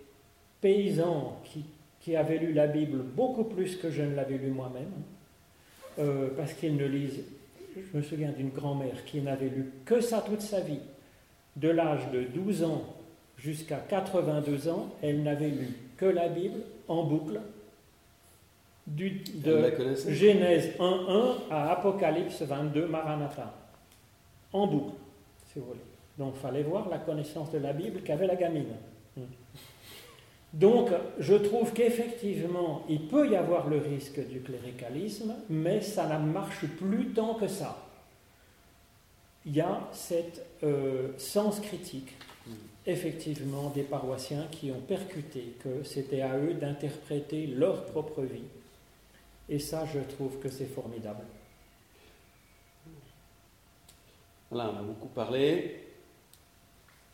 paysans 0.60 1.38
qui, 1.44 1.64
qui, 2.00 2.16
avaient 2.16 2.38
lu 2.38 2.52
la 2.52 2.66
Bible 2.66 2.98
beaucoup 2.98 3.44
plus 3.44 3.76
que 3.76 3.90
je 3.90 4.02
ne 4.02 4.14
l'avais 4.14 4.38
lu 4.38 4.50
moi-même, 4.50 4.90
euh, 5.98 6.28
parce 6.36 6.52
qu'ils 6.54 6.76
ne 6.76 6.86
lisent. 6.86 7.24
Je 7.76 7.96
me 7.96 8.02
souviens 8.02 8.30
d'une 8.30 8.50
grand-mère 8.50 9.04
qui 9.04 9.20
n'avait 9.20 9.48
lu 9.48 9.70
que 9.84 10.00
ça 10.00 10.20
toute 10.26 10.40
sa 10.40 10.60
vie, 10.60 10.78
de 11.56 11.68
l'âge 11.68 12.10
de 12.12 12.22
12 12.22 12.64
ans 12.64 12.82
jusqu'à 13.38 13.76
82 13.76 14.68
ans, 14.68 14.88
elle 15.02 15.22
n'avait 15.22 15.50
lu 15.50 15.68
que 15.96 16.06
la 16.06 16.28
Bible 16.28 16.60
en 16.88 17.04
boucle, 17.04 17.40
du, 18.86 19.22
de 19.34 19.72
Genèse 20.08 20.72
1.1 20.78 21.50
à 21.50 21.72
Apocalypse 21.72 22.42
22, 22.42 22.86
Maranatha, 22.86 23.54
en 24.52 24.66
boucle, 24.66 24.94
si 25.52 25.58
vous 25.58 25.66
voulez. 25.66 25.80
Donc 26.18 26.34
il 26.36 26.40
fallait 26.40 26.62
voir 26.62 26.88
la 26.88 26.98
connaissance 26.98 27.50
de 27.50 27.58
la 27.58 27.72
Bible 27.72 28.00
qu'avait 28.02 28.26
la 28.26 28.36
gamine. 28.36 28.66
Donc 30.54 30.90
je 31.18 31.34
trouve 31.34 31.72
qu'effectivement, 31.72 32.84
il 32.88 33.08
peut 33.08 33.28
y 33.28 33.34
avoir 33.34 33.68
le 33.68 33.78
risque 33.78 34.24
du 34.28 34.40
cléricalisme, 34.40 35.34
mais 35.50 35.80
ça 35.80 36.06
ne 36.06 36.24
marche 36.24 36.64
plus 36.78 37.08
tant 37.08 37.34
que 37.34 37.48
ça. 37.48 37.76
Il 39.44 39.56
y 39.56 39.60
a 39.60 39.88
cet 39.92 40.40
euh, 40.62 41.08
sens 41.18 41.58
critique 41.58 42.12
effectivement 42.86 43.70
des 43.70 43.82
paroissiens 43.82 44.46
qui 44.50 44.70
ont 44.70 44.80
percuté 44.80 45.56
que 45.62 45.82
c'était 45.82 46.20
à 46.20 46.38
eux 46.38 46.54
d'interpréter 46.54 47.46
leur 47.46 47.86
propre 47.86 48.22
vie. 48.22 48.44
Et 49.48 49.58
ça, 49.58 49.84
je 49.92 49.98
trouve 50.14 50.38
que 50.38 50.48
c'est 50.48 50.66
formidable. 50.66 51.24
Voilà, 54.50 54.70
on 54.70 54.78
a 54.78 54.82
beaucoup 54.82 55.08
parlé. 55.08 55.80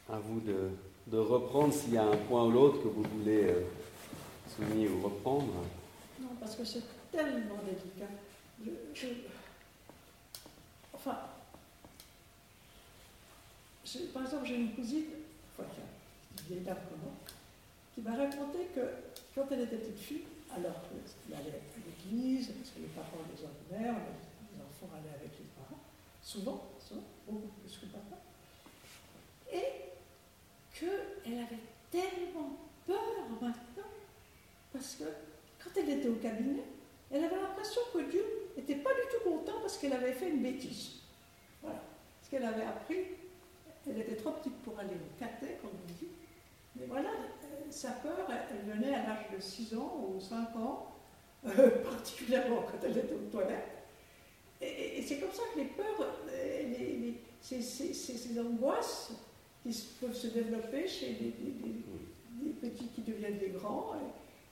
À 0.08 0.18
vous 0.18 0.40
de, 0.40 0.70
reprendre 1.18 1.72
s'il 1.72 1.94
y 1.94 1.98
a 1.98 2.04
un 2.04 2.16
point 2.16 2.44
ou 2.46 2.50
l'autre 2.50 2.82
que 2.82 2.88
vous 2.88 3.02
voulez 3.02 3.44
euh, 3.44 3.62
souligner 4.48 4.88
ou 4.88 5.02
reprendre. 5.02 5.52
Non, 6.20 6.28
parce 6.38 6.54
que 6.56 6.64
c'est 6.64 6.82
tellement 7.10 7.56
délicat. 7.64 8.12
enfin, 10.94 11.16
par 14.14 14.22
exemple, 14.22 14.46
j'ai 14.46 14.56
une 14.56 14.72
cousine 14.74 15.04
une 15.58 16.46
vieille 16.46 16.64
dame 16.64 16.78
comme 16.88 17.00
moi, 17.02 17.12
qui 17.94 18.00
m'a 18.00 18.16
raconté 18.16 18.70
que 18.74 18.80
quand 19.34 19.46
elle 19.50 19.62
était 19.62 19.76
petite 19.76 19.98
fille, 19.98 20.24
alors 20.54 20.82
qu'elle 20.88 21.34
allait 21.34 21.60
à 21.60 21.78
l'église, 21.84 22.48
parce 22.48 22.70
que 22.70 22.80
les 22.80 22.92
parents 22.94 23.22
les 23.28 23.44
ordinaires, 23.44 24.00
les 24.54 24.62
enfants 24.62 24.94
allaient 24.94 25.14
avec 25.14 25.32
les 25.38 25.50
parents, 25.58 25.80
souvent, 26.22 26.70
souvent, 26.78 27.04
beaucoup 27.26 27.48
plus 27.60 27.76
que 27.78 27.86
papa, 27.86 28.19
qu'elle 30.80 31.38
avait 31.38 31.62
tellement 31.90 32.56
peur 32.86 33.28
maintenant, 33.40 33.90
parce 34.72 34.96
que 34.96 35.04
quand 35.62 35.70
elle 35.76 35.90
était 35.90 36.08
au 36.08 36.14
cabinet, 36.14 36.62
elle 37.10 37.24
avait 37.24 37.40
l'impression 37.40 37.82
que 37.92 38.10
Dieu 38.10 38.24
n'était 38.56 38.76
pas 38.76 38.90
du 38.94 39.00
tout 39.10 39.28
contente 39.28 39.60
parce 39.62 39.78
qu'elle 39.78 39.92
avait 39.92 40.12
fait 40.12 40.30
une 40.30 40.42
bêtise. 40.42 41.00
Voilà. 41.62 41.82
Ce 42.22 42.30
qu'elle 42.30 42.44
avait 42.44 42.64
appris, 42.64 42.98
elle 43.88 43.98
était 43.98 44.16
trop 44.16 44.32
petite 44.32 44.56
pour 44.62 44.78
aller 44.78 44.94
au 44.94 45.18
catet, 45.18 45.58
comme 45.60 45.70
on 45.70 45.92
dit. 45.92 46.08
Mais 46.76 46.86
voilà, 46.86 47.10
euh, 47.10 47.70
sa 47.70 47.90
peur, 47.92 48.28
elle 48.28 48.72
venait 48.72 48.94
à 48.94 49.02
l'âge 49.02 49.30
de 49.34 49.40
6 49.40 49.74
ans 49.74 50.08
ou 50.08 50.20
5 50.20 50.56
ans, 50.56 50.94
euh, 51.46 51.70
particulièrement 51.82 52.62
quand 52.62 52.78
elle 52.84 52.96
était 52.96 53.14
aux 53.14 53.30
toilettes. 53.30 53.80
Et, 54.60 55.02
c'est 55.02 55.18
comme 55.18 55.32
ça 55.32 55.42
que 55.54 55.58
les 55.58 55.66
peurs, 55.66 56.00
euh, 56.28 56.62
les, 56.62 57.20
ces, 57.42 58.40
angoisses 58.40 59.12
qui 59.62 59.86
peuvent 60.00 60.14
se 60.14 60.28
développer 60.28 60.86
chez 60.86 61.12
des, 61.12 61.32
petits 62.60 62.88
qui 62.88 63.02
deviennent 63.02 63.38
des 63.38 63.50
grands, 63.50 63.92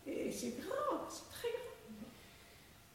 et, 0.06 0.28
et 0.28 0.30
c'est 0.30 0.56
grave, 0.58 1.00
c'est 1.08 1.28
très 1.30 1.48
grave. 1.48 1.68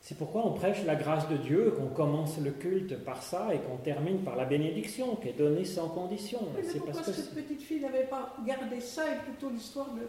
C'est 0.04 0.18
pourquoi 0.18 0.46
on 0.46 0.52
prêche 0.52 0.84
la 0.86 0.96
grâce 0.96 1.30
de 1.30 1.38
Dieu, 1.38 1.72
qu'on 1.72 1.88
commence 1.88 2.38
le 2.38 2.52
culte 2.52 3.06
par 3.06 3.24
ça 3.24 3.56
et 3.56 3.60
qu'on 3.60 3.78
termine 3.78 4.20
par 4.20 4.36
la 4.36 4.44
bénédiction 4.44 5.16
qui 5.16 5.30
est 5.30 5.38
donnée 5.38 5.64
sans 5.64 5.88
condition. 5.88 6.40
c'est 6.62 6.80
pourquoi 6.80 6.94
parce 6.94 7.08
que 7.08 7.14
cette 7.14 7.34
petite 7.34 7.62
fille 7.62 7.80
n'avait 7.80 8.08
pas 8.08 8.36
gardé 8.46 8.82
ça 8.82 9.04
et 9.16 9.20
plutôt 9.20 9.50
l'histoire 9.50 9.88
de, 9.94 10.02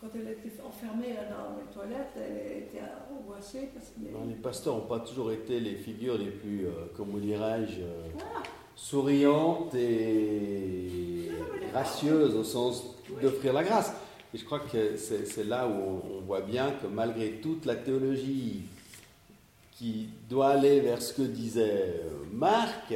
quand 0.00 0.08
elle 0.16 0.32
était 0.32 0.60
enfermée 0.66 1.14
dans 1.30 1.56
les 1.56 1.72
toilettes, 1.72 2.10
elle 2.16 2.64
était 2.64 2.82
angoissée. 3.08 3.68
les 4.26 4.34
pasteurs 4.34 4.78
n'ont 4.78 4.86
pas 4.86 4.98
toujours 4.98 5.30
été 5.30 5.60
les 5.60 5.76
figures 5.76 6.18
les 6.18 6.32
plus, 6.32 6.66
euh, 6.66 6.86
comment 6.96 7.18
dirais-je, 7.18 7.82
euh, 7.82 8.08
souriantes 8.76 9.74
et 9.74 11.30
gracieuses 11.70 12.34
au 12.34 12.44
sens 12.44 12.84
d'offrir 13.20 13.52
la 13.52 13.64
grâce. 13.64 13.92
Et 14.34 14.38
je 14.38 14.44
crois 14.44 14.60
que 14.60 14.96
c'est 14.96 15.44
là 15.44 15.68
où 15.68 16.02
on, 16.16 16.20
voit 16.22 16.40
bien 16.40 16.70
que 16.70 16.86
malgré 16.86 17.32
toute 17.42 17.66
la 17.66 17.76
théologie 17.76 18.62
qui 19.72 20.08
doit 20.28 20.50
aller 20.50 20.80
vers 20.80 21.02
ce 21.02 21.12
que 21.14 21.22
disait 21.22 22.00
Marc, 22.32 22.94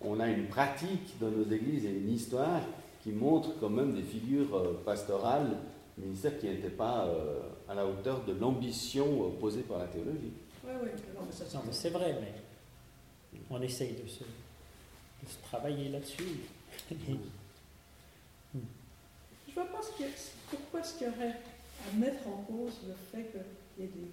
on 0.00 0.20
a 0.20 0.28
une 0.28 0.46
pratique 0.46 1.18
dans 1.20 1.30
nos 1.30 1.44
églises 1.44 1.84
et 1.84 1.90
une 1.90 2.10
histoire 2.10 2.62
qui 3.02 3.12
montre 3.12 3.50
quand 3.60 3.68
même 3.68 3.94
des 3.94 4.02
figures 4.02 4.54
euh, 4.54 4.80
pastorales, 4.84 5.56
ministères 5.98 6.38
qui 6.38 6.46
n'étaient 6.46 6.68
pas 6.68 7.06
euh, 7.06 7.40
à 7.68 7.74
la 7.74 7.86
hauteur 7.86 8.22
de 8.24 8.32
l'ambition 8.32 9.30
posée 9.40 9.62
par 9.62 9.78
la 9.78 9.86
théologie. 9.86 10.32
Oui, 10.64 10.72
oui, 10.82 10.90
c'est 11.72 11.90
vrai, 11.90 12.16
mais 12.20 12.32
on 13.50 13.60
essaye 13.60 13.92
de 13.92 14.08
se, 14.08 14.24
se 15.28 15.38
travailler 15.42 15.88
là-dessus. 15.88 16.40
Je 19.48 19.54
vois 19.54 19.66
pas 19.66 19.82
ce 19.82 19.96
qu'il 19.96 20.06
pourquoi 20.48 20.80
est-ce 20.80 20.94
qu'il 20.98 21.06
y 21.06 21.10
aurait 21.10 21.36
à 21.88 21.96
mettre 21.96 22.26
en 22.26 22.42
cause 22.42 22.74
le 22.86 22.94
fait 23.12 23.30
qu'il 23.30 23.84
y 23.84 23.86
ait 23.86 23.90
des, 23.90 24.10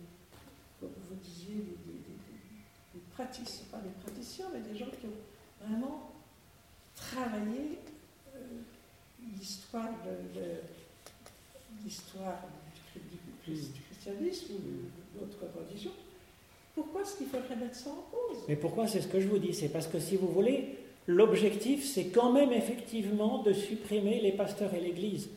comme 0.79 0.89
vous 1.09 1.15
disiez, 1.15 1.55
des, 1.55 1.93
des, 2.93 3.01
praticiens, 3.11 3.65
pas 3.71 3.79
des 3.79 3.89
praticiens, 4.03 4.45
mais 4.53 4.59
des 4.59 4.77
gens 4.77 4.85
qui 4.85 5.07
ont 5.07 5.65
vraiment 5.65 6.11
travaillé 6.95 7.79
euh, 8.35 8.39
l'histoire 9.37 9.89
de, 10.05 10.61
l'histoire 11.83 12.39
du, 12.95 13.17
christianisme 13.89 14.53
ou 14.53 15.19
d'autres 15.19 15.45
religions. 15.57 15.91
Pourquoi 16.75 17.01
est-ce 17.01 17.17
qu'il 17.17 17.27
faudrait 17.27 17.55
mettre 17.55 17.75
ça 17.75 17.89
en 17.89 18.05
cause? 18.11 18.43
Mais 18.47 18.55
pourquoi? 18.55 18.87
C'est 18.87 19.01
ce 19.01 19.07
que 19.07 19.19
je 19.19 19.27
vous 19.27 19.39
dis. 19.39 19.53
C'est 19.53 19.69
parce 19.69 19.87
que 19.87 19.99
si 19.99 20.15
vous 20.15 20.27
voulez, 20.27 20.77
l'objectif, 21.07 21.85
c'est 21.85 22.05
quand 22.05 22.31
même 22.31 22.51
effectivement 22.51 23.41
de 23.41 23.53
supprimer 23.53 24.19
les 24.21 24.33
pasteurs 24.33 24.73
et 24.73 24.79
l'Église. 24.79 25.29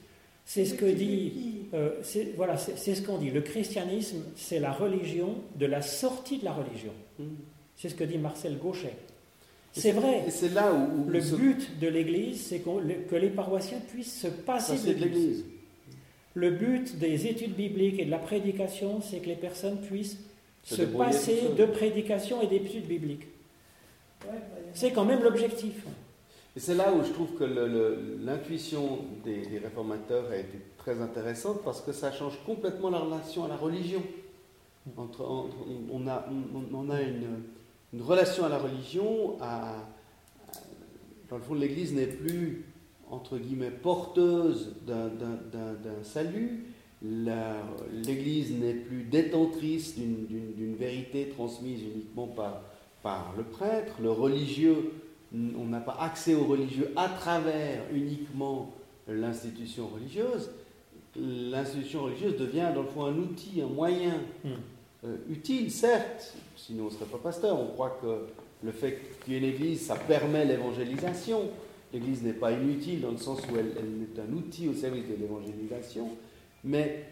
C'est 0.44 0.64
ce 0.64 0.74
que 0.74 0.86
dit, 0.86 1.66
euh, 1.74 2.02
voilà, 2.36 2.56
c'est 2.56 2.94
ce 2.94 3.02
qu'on 3.02 3.18
dit. 3.18 3.30
Le 3.30 3.40
christianisme, 3.40 4.24
c'est 4.34 4.58
la 4.58 4.72
religion 4.72 5.36
de 5.56 5.66
la 5.66 5.80
sortie 5.80 6.38
de 6.38 6.44
la 6.44 6.52
religion. 6.52 6.92
Mm. 7.18 7.24
C'est 7.76 7.88
ce 7.88 7.94
que 7.94 8.04
dit 8.04 8.18
Marcel 8.18 8.58
Gauchet. 8.58 8.96
C'est 9.72 9.92
vrai. 9.92 10.24
Et 10.26 10.30
c'est 10.30 10.52
là 10.52 10.72
où, 10.74 11.08
le 11.08 11.20
but 11.20 11.78
de 11.78 11.86
l'Église, 11.86 12.46
c'est 12.46 12.60
que 12.60 13.16
les 13.16 13.30
paroissiens 13.30 13.78
puissent 13.92 14.20
se 14.20 14.26
passer 14.26 14.94
de 14.94 14.98
l'Église. 14.98 15.44
Le 16.34 16.50
but 16.50 16.98
des 16.98 17.26
études 17.26 17.54
bibliques 17.54 18.00
et 18.00 18.04
de 18.04 18.10
la 18.10 18.18
prédication, 18.18 19.00
c'est 19.00 19.18
que 19.18 19.28
les 19.28 19.36
personnes 19.36 19.80
puissent 19.80 20.18
se, 20.64 20.82
passer 20.82 21.42
de 21.56 21.64
prédication 21.64 22.42
et 22.42 22.46
d'études 22.46 22.86
bibliques. 22.86 23.26
C'est 24.74 24.92
quand 24.92 25.04
même 25.04 25.22
l'objectif. 25.22 25.84
Et 26.56 26.60
c'est 26.60 26.74
là 26.74 26.92
où 26.92 27.04
je 27.04 27.12
trouve 27.12 27.34
que 27.34 27.44
l'intuition 28.24 28.98
des, 29.24 29.58
réformateurs 29.58 30.30
a 30.30 30.36
été 30.36 30.58
très 30.78 31.00
intéressante 31.00 31.62
parce 31.64 31.80
que 31.80 31.92
ça 31.92 32.10
change 32.10 32.38
complètement 32.44 32.90
la 32.90 32.98
relation 32.98 33.44
à 33.44 33.48
la 33.48 33.56
religion. 33.56 34.02
On, 34.96 36.06
a, 36.08 36.24
une, 37.92 38.02
relation 38.02 38.44
à 38.44 38.48
la 38.48 38.58
religion, 38.58 39.36
dans 41.28 41.36
le 41.36 41.42
fond, 41.42 41.54
l'Église 41.54 41.94
n'est 41.94 42.06
plus, 42.06 42.64
entre 43.10 43.38
guillemets, 43.38 43.70
porteuse 43.70 44.74
d'un 44.86 46.02
salut, 46.02 46.64
l'Église 47.02 48.52
n'est 48.52 48.74
plus 48.74 49.04
détentrice 49.04 49.96
d'une 49.96 50.74
vérité 50.74 51.28
transmise 51.28 51.82
uniquement 51.82 52.26
par, 52.26 52.62
par 53.02 53.34
le 53.36 53.44
prêtre, 53.44 53.94
le 54.00 54.10
religieux 54.10 54.92
on 55.32 55.64
n'a 55.66 55.80
pas 55.80 55.96
accès 56.00 56.34
aux 56.34 56.44
religieux 56.44 56.92
à 56.96 57.08
travers 57.08 57.82
uniquement 57.92 58.72
l'institution 59.08 59.88
religieuse, 59.88 60.50
l'institution 61.16 62.04
religieuse 62.04 62.36
devient 62.36 62.68
dans 62.74 62.82
le 62.82 62.88
fond 62.88 63.04
un 63.04 63.16
outil, 63.16 63.62
un 63.62 63.72
moyen 63.72 64.20
hmm. 64.44 64.48
euh, 65.04 65.16
utile, 65.28 65.70
certes, 65.70 66.34
sinon 66.56 66.84
on 66.84 66.86
ne 66.86 66.90
serait 66.90 67.06
pas 67.06 67.18
pasteur. 67.18 67.58
On 67.58 67.66
croit 67.68 67.98
que 68.02 68.26
le 68.64 68.72
fait 68.72 69.00
qu'il 69.24 69.34
y 69.34 69.36
ait 69.36 69.38
une 69.38 69.44
église, 69.46 69.86
ça 69.86 69.96
permet 69.96 70.44
l'évangélisation. 70.44 71.42
L'église 71.92 72.22
n'est 72.22 72.32
pas 72.32 72.52
inutile 72.52 73.00
dans 73.00 73.10
le 73.10 73.16
sens 73.16 73.40
où 73.40 73.56
elle, 73.56 73.66
est 73.66 74.20
un 74.20 74.32
outil 74.32 74.68
au 74.68 74.74
service 74.74 75.08
de 75.08 75.16
l'évangélisation, 75.16 76.08
mais 76.62 77.04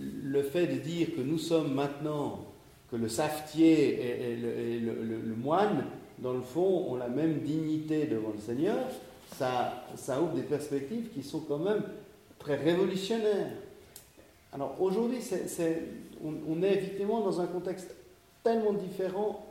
le 0.00 0.42
fait 0.42 0.66
de 0.66 0.76
dire 0.76 1.14
que 1.14 1.20
nous 1.20 1.38
sommes 1.38 1.74
maintenant, 1.74 2.44
que 2.90 2.96
le 2.96 3.08
savetier 3.08 4.32
et, 4.32 4.36
le 4.36 5.34
moine 5.36 5.84
dans 6.20 6.32
le 6.32 6.42
fond, 6.42 6.86
ont 6.90 6.96
la 6.96 7.08
même 7.08 7.40
dignité 7.40 8.06
devant 8.06 8.30
le 8.34 8.40
Seigneur, 8.40 8.86
ça, 9.36 9.84
ça 9.96 10.20
ouvre 10.20 10.34
des 10.34 10.42
perspectives 10.42 11.08
qui 11.14 11.22
sont 11.22 11.40
quand 11.40 11.58
même 11.58 11.82
très 12.38 12.56
révolutionnaires. 12.56 13.52
Alors 14.52 14.76
aujourd'hui, 14.80 15.18
on, 16.24 16.62
est 16.62 16.72
effectivement 16.74 17.20
dans 17.20 17.40
un 17.40 17.46
contexte 17.46 17.94
tellement 18.42 18.72
différent 18.72 19.46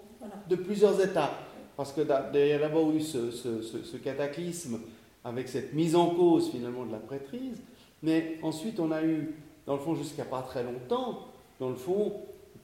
de 0.50 0.56
plusieurs 0.56 1.00
étapes. 1.02 1.38
Parce 1.78 1.94
que 1.94 2.02
il 2.02 2.48
y 2.48 2.52
a 2.52 2.60
d'abord 2.60 2.92
eu 2.92 3.00
ce, 3.00 3.32
ce, 3.32 3.98
cataclysme 3.98 4.80
avec 5.24 5.48
cette 5.48 5.74
mise 5.74 5.96
en 5.96 6.10
cause 6.10 6.50
finalement 6.52 6.86
de 6.86 6.92
la 6.92 6.98
prêtrise, 6.98 7.58
mais 8.04 8.38
ensuite 8.42 8.80
on 8.80 8.92
a 8.92 9.02
eu, 9.04 9.34
dans 9.66 9.74
le 9.74 9.80
fond, 9.80 9.96
jusqu'à 9.96 10.26
pas 10.26 10.42
très 10.42 10.64
longtemps, 10.64 11.28
dans 11.60 11.70
le 11.70 11.76
fond, 11.76 12.14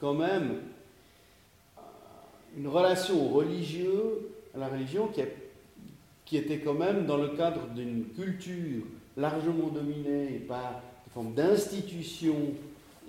quand 0.06 0.14
même, 0.14 0.58
une 2.56 2.68
relation 2.68 3.28
religieux, 3.30 4.30
à 4.54 4.60
la 4.60 4.68
religion 4.68 5.10
qui, 6.26 6.38
était 6.38 6.60
quand 6.60 6.76
même 6.76 7.08
dans 7.08 7.18
le 7.18 7.30
cadre 7.30 7.66
d'une 7.76 8.06
culture 8.16 8.84
largement 9.18 9.70
dominée 9.70 10.44
par 10.48 10.84
une 11.08 11.12
forme 11.12 11.34
d'institution 11.34 12.36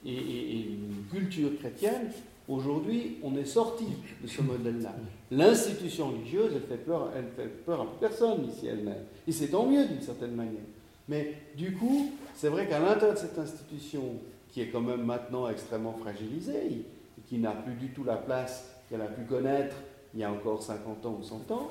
et, 0.06 0.10
une 0.10 1.04
culture 1.12 1.50
chrétienne. 1.58 2.10
Aujourd'hui, 2.48 3.18
on 3.22 3.36
est 3.36 3.44
sorti 3.44 3.84
de 4.22 4.26
ce 4.26 4.40
modèle-là. 4.40 4.94
L'institution 5.30 6.08
religieuse, 6.12 6.52
elle 6.54 6.62
fait 6.62 6.82
peur, 6.82 7.10
elle 7.14 7.28
fait 7.36 7.50
peur 7.66 7.82
à 7.82 7.86
personne 8.00 8.48
ici 8.48 8.68
elle-même. 8.68 9.04
Et 9.28 9.32
c'est 9.32 9.48
tant 9.48 9.66
mieux 9.66 9.84
d'une 9.84 10.00
certaine 10.00 10.34
manière. 10.34 10.64
Mais 11.10 11.34
du 11.58 11.74
coup, 11.74 12.10
c'est 12.34 12.48
vrai 12.48 12.66
qu'à 12.66 12.78
l'intérieur 12.78 13.12
de 13.12 13.18
cette 13.18 13.38
institution, 13.38 14.14
qui 14.56 14.62
est 14.62 14.68
quand 14.68 14.80
même 14.80 15.04
maintenant 15.04 15.50
extrêmement 15.50 15.92
fragilisée, 15.92 16.86
qui 17.28 17.36
n'a 17.36 17.50
plus 17.50 17.74
du 17.74 17.88
tout 17.88 18.04
la 18.04 18.16
place 18.16 18.74
qu'elle 18.88 19.02
a 19.02 19.06
pu 19.06 19.20
connaître 19.24 19.76
il 20.14 20.20
y 20.20 20.24
a 20.24 20.32
encore 20.32 20.62
50 20.62 21.04
ans 21.04 21.18
ou 21.20 21.22
100 21.22 21.50
ans, 21.50 21.70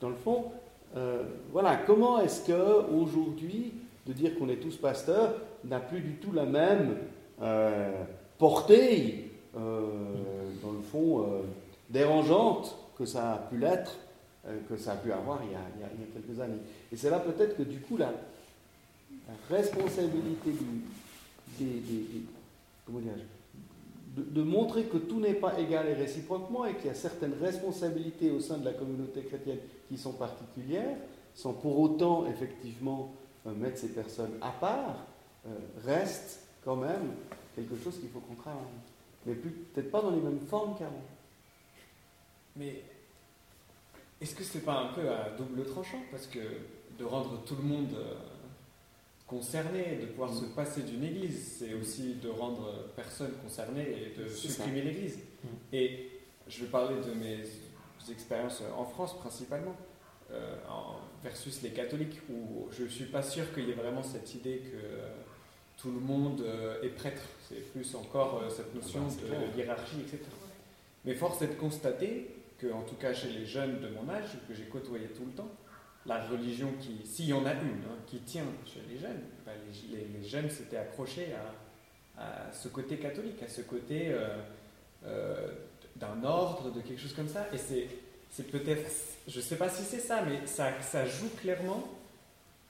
dans 0.00 0.08
le 0.08 0.16
fond, 0.16 0.46
euh, 0.96 1.22
voilà, 1.52 1.76
comment 1.76 2.18
est-ce 2.18 2.44
que 2.44 2.90
aujourd'hui, 2.92 3.74
de 4.04 4.12
dire 4.12 4.36
qu'on 4.36 4.48
est 4.48 4.56
tous 4.56 4.76
pasteurs, 4.76 5.34
n'a 5.62 5.78
plus 5.78 6.00
du 6.00 6.14
tout 6.14 6.32
la 6.32 6.44
même 6.44 6.96
euh, 7.40 8.02
portée, 8.36 9.30
euh, 9.56 9.86
dans 10.60 10.72
le 10.72 10.82
fond, 10.82 11.24
dérangeante 11.88 12.76
que 12.98 13.04
ça 13.04 13.34
a 13.34 13.36
pu 13.36 13.58
l'être, 13.58 13.96
que 14.68 14.76
ça 14.76 14.94
a 14.94 14.96
pu 14.96 15.12
avoir 15.12 15.38
il 15.44 15.52
y 15.52 15.54
a, 15.54 15.88
quelques 16.12 16.40
années. 16.40 16.58
Et 16.92 16.96
c'est 16.96 17.10
là 17.10 17.20
peut-être 17.20 17.56
que 17.56 17.62
du 17.62 17.78
coup, 17.78 17.96
la, 17.96 18.10
responsabilité 19.48 20.50
du, 20.50 20.82
de, 24.16 24.42
montrer 24.42 24.84
que 24.84 24.96
tout 24.98 25.20
n'est 25.20 25.34
pas 25.34 25.58
égal 25.58 25.88
et 25.88 25.94
réciproquement 25.94 26.64
et 26.64 26.74
qu'il 26.74 26.86
y 26.86 26.90
a 26.90 26.94
certaines 26.94 27.34
responsabilités 27.40 28.30
au 28.30 28.40
sein 28.40 28.58
de 28.58 28.64
la 28.64 28.72
communauté 28.72 29.22
chrétienne 29.22 29.58
qui 29.88 29.98
sont 29.98 30.12
particulières, 30.12 30.96
sans 31.34 31.52
pour 31.52 31.78
autant 31.78 32.26
effectivement 32.26 33.12
euh, 33.46 33.54
mettre 33.54 33.78
ces 33.78 33.88
personnes 33.88 34.32
à 34.40 34.50
part, 34.50 35.06
euh, 35.46 35.50
reste 35.84 36.40
quand 36.64 36.76
même 36.76 37.12
quelque 37.54 37.76
chose 37.76 37.98
qu'il 37.98 38.08
faut 38.08 38.20
qu'on 38.20 38.34
mais 39.26 39.34
peut-être 39.34 39.90
pas 39.90 40.02
dans 40.02 40.10
les 40.10 40.20
mêmes 40.20 40.40
formes 40.40 40.76
qu'avant. 40.78 41.02
Mais 42.56 42.82
est-ce 44.20 44.34
que 44.34 44.44
c'est 44.44 44.64
pas 44.64 44.80
un 44.80 44.92
peu 44.92 45.08
à 45.08 45.30
double 45.36 45.64
tranchant? 45.64 46.00
Parce 46.10 46.26
que 46.26 46.38
de 46.98 47.04
rendre 47.04 47.42
tout 47.44 47.56
le 47.56 47.62
monde 47.62 47.92
euh, 47.94 48.14
concerné, 49.26 49.98
de 50.00 50.06
pouvoir 50.06 50.32
se 50.34 50.44
passer 50.46 50.82
d'une 50.82 51.02
église, 51.04 51.56
c'est 51.58 51.74
aussi 51.74 52.14
de 52.22 52.28
rendre 52.28 52.90
personne 52.94 53.32
concernée 53.42 53.86
et 53.88 54.20
de 54.20 54.28
supprimer 54.28 54.82
l'église. 54.82 55.16
Mm. 55.42 55.48
Et 55.72 56.08
je 56.48 56.60
vais 56.64 56.70
parler 56.70 56.96
de 56.96 57.14
mes 57.14 57.38
expériences 58.12 58.62
en 58.76 58.84
France 58.84 59.18
principalement, 59.18 59.74
euh, 60.30 60.56
en- 60.68 60.96
versus 61.22 61.62
les 61.62 61.70
catholiques, 61.70 62.20
où 62.30 62.68
je 62.70 62.84
ne 62.84 62.88
suis 62.88 63.06
pas 63.06 63.22
sûr 63.22 63.52
qu'il 63.54 63.66
y 63.66 63.70
ait 63.70 63.74
vraiment 63.74 64.02
cette 64.02 64.34
idée 64.34 64.58
que 64.58 64.76
euh, 64.76 65.08
tout 65.78 65.90
le 65.90 66.00
monde 66.00 66.42
euh, 66.42 66.82
est 66.82 66.88
prêtre. 66.90 67.22
C'est 67.48 67.72
plus 67.72 67.94
encore 67.94 68.42
euh, 68.42 68.50
cette 68.50 68.74
notion 68.74 69.00
Ah 69.06 69.10
c'est 69.10 69.26
clair. 69.26 69.40
de 69.40 69.58
hiérarchie, 69.58 70.00
etc. 70.02 70.18
Mais 71.06 71.14
force 71.14 71.40
est 71.42 71.48
de 71.48 71.54
constater 71.54 72.30
que, 72.58 72.70
en 72.72 72.82
tout 72.82 72.94
cas 72.96 73.12
chez 73.14 73.28
les 73.30 73.46
jeunes 73.46 73.80
de 73.80 73.88
mon 73.88 74.08
âge, 74.10 74.36
que 74.48 74.54
j'ai 74.54 74.64
côtoyé 74.64 75.06
tout 75.08 75.24
le 75.24 75.32
temps, 75.32 75.48
la 76.06 76.22
religion 76.26 76.68
qui, 76.80 77.06
s'il 77.06 77.26
y 77.26 77.32
en 77.32 77.46
a 77.46 77.52
une, 77.52 77.84
hein, 77.86 77.98
qui 78.06 78.18
tient 78.18 78.44
chez 78.66 78.80
les 78.90 78.98
jeunes, 78.98 79.22
les, 79.90 80.28
jeunes 80.28 80.50
s'étaient 80.50 80.76
accrochés 80.76 81.28
à, 81.34 82.22
à 82.22 82.52
ce 82.52 82.68
côté 82.68 82.96
catholique, 82.96 83.42
à 83.42 83.48
ce 83.48 83.62
côté 83.62 84.08
euh, 84.08 84.36
euh, 85.06 85.48
d'un 85.96 86.22
ordre, 86.24 86.70
de 86.70 86.80
quelque 86.80 87.00
chose 87.00 87.14
comme 87.14 87.28
ça. 87.28 87.46
Et 87.52 87.58
c'est, 87.58 87.88
c'est 88.30 88.50
peut-être, 88.50 88.90
je 89.28 89.36
ne 89.36 89.42
sais 89.42 89.56
pas 89.56 89.68
si 89.68 89.82
c'est 89.82 90.00
ça, 90.00 90.22
mais 90.22 90.46
ça, 90.46 90.80
ça 90.82 91.06
joue 91.06 91.28
clairement. 91.40 91.84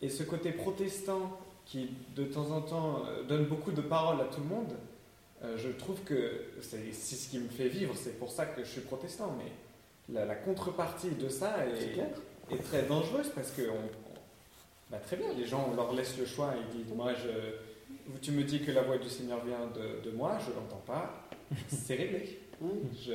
Et 0.00 0.08
ce 0.08 0.22
côté 0.22 0.52
protestant 0.52 1.38
qui, 1.64 1.90
de 2.14 2.24
temps 2.24 2.50
en 2.50 2.60
temps, 2.60 3.02
euh, 3.06 3.22
donne 3.24 3.46
beaucoup 3.46 3.72
de 3.72 3.80
paroles 3.80 4.20
à 4.20 4.24
tout 4.24 4.40
le 4.40 4.48
monde, 4.48 4.72
je 5.58 5.68
trouve 5.68 6.00
que 6.04 6.40
c'est, 6.62 6.90
c'est 6.94 7.16
ce 7.16 7.28
qui 7.28 7.38
me 7.38 7.50
fait 7.50 7.68
vivre. 7.68 7.94
C'est 7.94 8.18
pour 8.18 8.32
ça 8.32 8.46
que 8.46 8.64
je 8.64 8.68
suis 8.70 8.80
protestant. 8.80 9.36
Mais 9.36 10.24
la, 10.24 10.34
contrepartie 10.34 11.10
de 11.10 11.28
ça 11.28 11.56
C'est 11.76 11.84
est, 11.84 11.92
clair. 11.92 12.06
Est 12.50 12.62
très 12.62 12.82
dangereuse 12.82 13.30
parce 13.34 13.50
que 13.52 13.62
on, 13.62 13.74
on- 13.74 14.90
bah, 14.90 14.98
très 14.98 15.16
bien, 15.16 15.32
les 15.36 15.46
gens 15.46 15.68
on 15.72 15.76
leur 15.76 15.92
laisse 15.94 16.16
le 16.18 16.26
choix 16.26 16.54
et 16.54 16.58
ils 16.76 16.84
disent 16.84 16.94
moi 16.94 17.12
je, 17.14 18.16
tu 18.20 18.32
me 18.32 18.44
dis 18.44 18.60
que 18.62 18.70
la 18.70 18.82
voix 18.82 18.98
du 18.98 19.08
Seigneur 19.08 19.44
vient 19.44 19.66
de, 19.74 20.08
de 20.08 20.14
moi, 20.14 20.38
je 20.46 20.52
l'entends 20.54 20.82
pas, 20.86 21.26
c'est 21.68 21.94
réglé. 21.96 22.38
Je, 23.04 23.12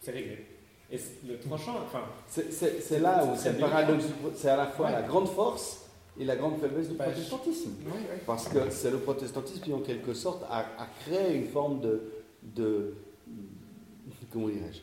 c'est 0.00 0.10
réglé. 0.12 0.44
Et 0.92 0.98
le 1.26 1.38
tranchant, 1.38 1.76
enfin, 1.84 2.04
C'est- 2.28 2.98
là 3.00 3.24
où 3.24 3.34
C'est 3.36 3.52
le 3.54 3.58
paradoxe, 3.58 4.04
c'est 4.36 4.48
à 4.50 4.56
la 4.56 4.66
fois 4.66 4.86
Ouais. 4.86 4.92
la 4.92 5.02
grande 5.02 5.28
force 5.28 5.86
et 6.20 6.24
la 6.24 6.36
grande 6.36 6.60
faiblesse 6.60 6.88
du 6.88 6.94
Bah, 6.94 7.06
protestantisme. 7.06 7.72
oui, 7.86 7.92
oui. 7.98 8.16
Parce 8.26 8.48
que 8.48 8.68
c'est 8.70 8.90
le 8.90 8.98
protestantisme 8.98 9.60
qui, 9.64 9.72
en 9.72 9.80
quelque 9.80 10.12
sorte, 10.12 10.44
a, 10.50 10.58
a 10.78 10.86
créé 11.04 11.34
une 11.36 11.48
forme 11.48 11.80
de, 11.80 12.02
de 12.42 12.94
comment 14.30 14.48
dirais-je, 14.48 14.80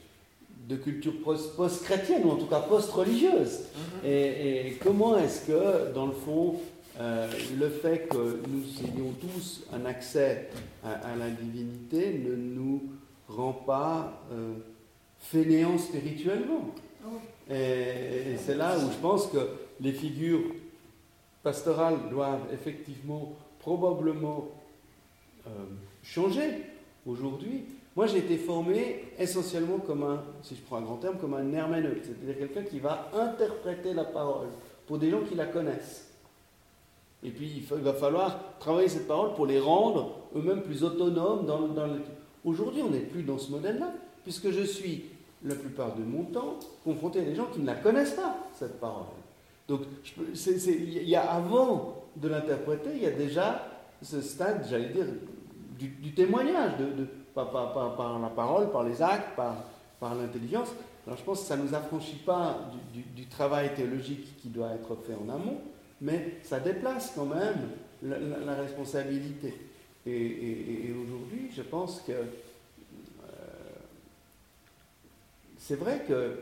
de 0.67 0.75
culture 0.75 1.13
post- 1.23 1.55
post-chrétienne, 1.55 2.23
ou 2.25 2.31
en 2.31 2.35
tout 2.35 2.47
cas 2.47 2.61
post-religieuse. 2.61 3.59
Et, 4.05 4.67
et 4.67 4.73
comment 4.81 5.17
est-ce 5.17 5.47
que, 5.47 5.93
dans 5.93 6.07
le 6.07 6.13
fond, 6.13 6.55
euh, 6.99 7.27
le 7.57 7.69
fait 7.69 8.07
que 8.09 8.41
nous 8.47 8.63
ayons 8.85 9.11
tous 9.19 9.63
un 9.73 9.85
accès 9.85 10.49
à, 10.83 10.91
à 10.91 11.15
la 11.15 11.29
divinité 11.29 12.13
ne 12.13 12.35
nous 12.35 12.83
rend 13.27 13.53
pas 13.53 14.21
euh, 14.31 14.53
fainéants 15.19 15.77
spirituellement? 15.77 16.69
Et 17.49 18.37
c'est 18.37 18.55
là 18.55 18.77
où 18.77 18.91
je 18.91 18.97
pense 19.01 19.27
que 19.27 19.49
les 19.81 19.91
figures 19.91 20.43
pastorales 21.43 21.97
doivent 22.09 22.47
effectivement, 22.53 23.33
probablement 23.59 24.47
euh, 25.47 25.49
changer 26.03 26.63
aujourd'hui. 27.05 27.63
Moi, 27.95 28.07
j'ai 28.07 28.19
été 28.19 28.37
formé 28.37 29.05
essentiellement 29.19 29.79
comme 29.79 30.03
un, 30.03 30.23
si 30.43 30.55
je 30.55 30.61
prends 30.61 30.77
un 30.77 30.81
grand 30.81 30.97
terme, 30.97 31.17
comme 31.17 31.33
un 31.33 31.51
herméneute, 31.51 32.03
c'est-à-dire 32.03 32.37
quelqu'un 32.37 32.63
qui 32.63 32.79
va 32.79 33.09
interpréter 33.13 33.93
la 33.93 34.05
parole 34.05 34.47
pour 34.87 34.97
des 34.97 35.09
gens 35.09 35.21
qui 35.21 35.35
la 35.35 35.45
connaissent. 35.45 36.09
Et 37.23 37.29
puis, 37.29 37.51
il, 37.57 37.83
va 37.83 37.93
falloir 37.93 38.39
travailler 38.59 38.87
cette 38.87 39.07
parole 39.07 39.33
pour 39.33 39.45
les 39.45 39.59
rendre 39.59 40.19
eux-mêmes 40.35 40.61
plus 40.61 40.83
autonomes. 40.83 41.45
Aujourd'hui, 42.43 42.81
on 42.81 42.89
n'est 42.89 42.99
plus 42.99 43.23
dans 43.23 43.37
ce 43.37 43.51
modèle-là, 43.51 43.93
puisque 44.23 44.49
je 44.51 44.63
suis, 44.63 45.05
la 45.43 45.55
plupart 45.55 45.95
de 45.95 46.03
mon 46.03 46.23
temps, 46.23 46.57
confronté 46.83 47.19
à 47.19 47.23
des 47.23 47.35
gens 47.35 47.47
qui 47.53 47.59
ne 47.59 47.67
la 47.67 47.75
connaissent 47.75 48.13
pas, 48.13 48.37
cette 48.57 48.79
parole. 48.79 49.05
Donc, 49.67 49.81
il 50.17 51.09
y 51.09 51.15
a 51.15 51.29
avant 51.29 52.05
de 52.15 52.27
l'interpréter, 52.27 52.89
il 52.95 53.03
y 53.03 53.07
a 53.07 53.11
déjà 53.11 53.67
ce 54.01 54.21
stade, 54.21 54.65
j'allais 54.69 54.89
dire, 54.89 55.05
du, 55.77 56.13
témoignage, 56.13 56.77
de- 56.77 57.07
par, 57.33 57.51
par- 57.51 58.19
la 58.19 58.29
parole, 58.29 58.71
par 58.71 58.83
les 58.83 59.01
actes, 59.01 59.35
par, 59.35 60.15
l'intelligence. 60.15 60.69
Alors, 61.05 61.17
je 61.17 61.23
pense 61.23 61.41
que 61.41 61.45
ça 61.45 61.57
ne 61.57 61.63
nous 61.63 61.75
affranchit 61.75 62.17
pas 62.25 62.57
du, 62.93 63.25
travail 63.27 63.73
théologique 63.75 64.37
qui 64.37 64.49
doit 64.49 64.71
être 64.71 64.95
fait 65.05 65.13
en 65.13 65.29
amont, 65.29 65.61
mais 66.01 66.37
ça 66.43 66.59
déplace 66.59 67.13
quand 67.15 67.25
même 67.25 67.69
la, 68.03 68.55
responsabilité. 68.55 69.53
Et, 70.05 70.91
aujourd'hui, 70.91 71.49
je 71.55 71.61
pense 71.61 72.01
que 72.01 72.11
euh, 72.11 72.25
c'est 75.57 75.75
vrai 75.75 76.03
que 76.07 76.39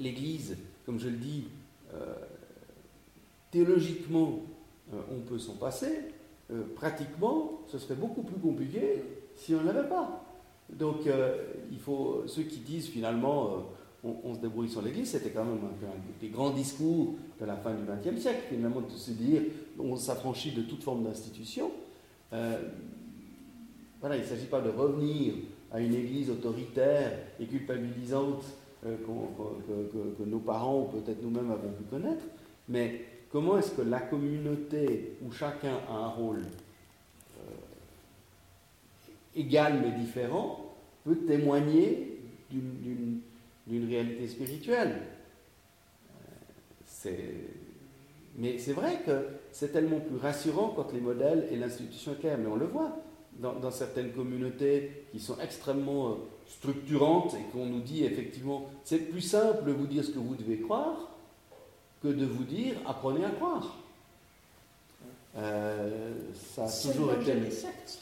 l'Église, 0.00 0.56
comme 0.84 0.98
je 0.98 1.08
le 1.08 1.16
dis, 1.16 1.44
euh, 1.94 2.14
théologiquement, 3.50 4.40
euh, 4.92 5.00
on 5.14 5.20
peut 5.20 5.38
s'en 5.38 5.54
passer. 5.54 5.98
Pratiquement, 6.76 7.62
ce 7.66 7.76
serait 7.76 7.96
beaucoup 7.96 8.22
plus 8.22 8.38
compliqué 8.38 9.02
si 9.36 9.54
on 9.54 9.60
ne 9.60 9.66
l'avait 9.66 9.88
pas. 9.88 10.24
Donc, 10.70 11.06
euh, 11.06 11.36
il 11.70 11.78
faut 11.78 12.24
ceux 12.26 12.42
qui 12.42 12.58
disent 12.58 12.88
finalement, 12.88 13.66
euh, 14.04 14.10
on, 14.24 14.34
se 14.34 14.40
débrouille 14.40 14.68
sur 14.68 14.82
l'Église, 14.82 15.10
c'était 15.10 15.30
quand 15.30 15.44
même 15.44 15.58
un, 15.58 16.20
des 16.20 16.28
grands 16.28 16.50
discours 16.50 17.14
de 17.40 17.44
la 17.44 17.56
fin 17.56 17.72
du 17.72 17.82
XXe 17.84 18.20
siècle, 18.20 18.42
finalement, 18.48 18.80
de 18.80 18.90
se 18.90 19.12
dire, 19.12 19.42
on 19.78 19.96
s'affranchit 19.96 20.52
de 20.52 20.62
toute 20.62 20.82
forme 20.82 21.04
d'institution. 21.04 21.70
Euh, 22.32 22.58
voilà, 24.00 24.16
il 24.16 24.22
ne 24.22 24.26
s'agit 24.26 24.46
pas 24.46 24.60
de 24.60 24.70
revenir 24.70 25.34
à 25.72 25.80
une 25.80 25.94
Église 25.94 26.30
autoritaire 26.30 27.12
et 27.40 27.46
culpabilisante 27.46 28.44
que, 28.82 30.24
nos 30.24 30.38
parents 30.38 30.82
ou 30.82 30.84
peut-être 30.84 31.20
nous-mêmes 31.22 31.50
avons 31.50 31.72
pu 31.72 31.82
connaître, 31.84 32.24
mais 32.68 33.04
comment 33.32 33.58
est-ce 33.58 33.72
que 33.72 33.82
la 33.82 33.98
communauté 33.98 35.16
où 35.26 35.32
chacun 35.32 35.78
a 35.88 35.92
un 35.92 36.08
rôle 36.08 36.42
égal 39.36 39.80
mais 39.82 39.92
différent 39.92 40.74
peut 41.04 41.16
témoigner 41.26 42.18
d'une- 42.50 43.20
réalité 43.88 44.28
spirituelle 44.28 44.96
Euh, 47.06 47.10
Mais 48.38 48.58
c'est 48.58 48.72
vrai 48.72 49.00
que 49.06 49.26
c'est 49.52 49.72
tellement 49.72 50.00
plus 50.00 50.16
rassurant 50.16 50.68
quand 50.74 50.92
les 50.92 51.00
modèles 51.00 51.46
et 51.50 51.56
l'institution 51.56 52.12
est 52.12 52.16
claire, 52.20 52.36
mais 52.38 52.48
on 52.48 52.56
le 52.56 52.66
voit 52.66 52.98
dans, 53.38 53.54
dans 53.54 53.70
certaines 53.70 54.12
communautés 54.12 55.04
qui 55.12 55.20
sont 55.20 55.38
extrêmement 55.40 56.08
euh, 56.10 56.14
structurantes 56.48 57.34
et 57.34 57.44
qu'on 57.52 57.66
nous 57.66 57.80
dit 57.80 58.04
effectivement, 58.04 58.68
c'est 58.84 58.98
plus 58.98 59.20
simple 59.22 59.64
de 59.64 59.72
vous 59.72 59.86
dire 59.86 60.04
ce 60.04 60.10
que 60.10 60.18
vous 60.18 60.34
devez 60.34 60.58
croire 60.60 61.10
que 62.02 62.08
de 62.08 62.26
vous 62.26 62.44
dire 62.44 62.74
apprenez 62.86 63.24
à 63.24 63.30
croire. 63.30 63.78
Euh, 65.36 66.12
ça 66.34 66.64
a 66.64 66.90
toujours 66.92 67.12
été. 67.14 67.34
des 67.40 67.50
sectes. 67.50 68.00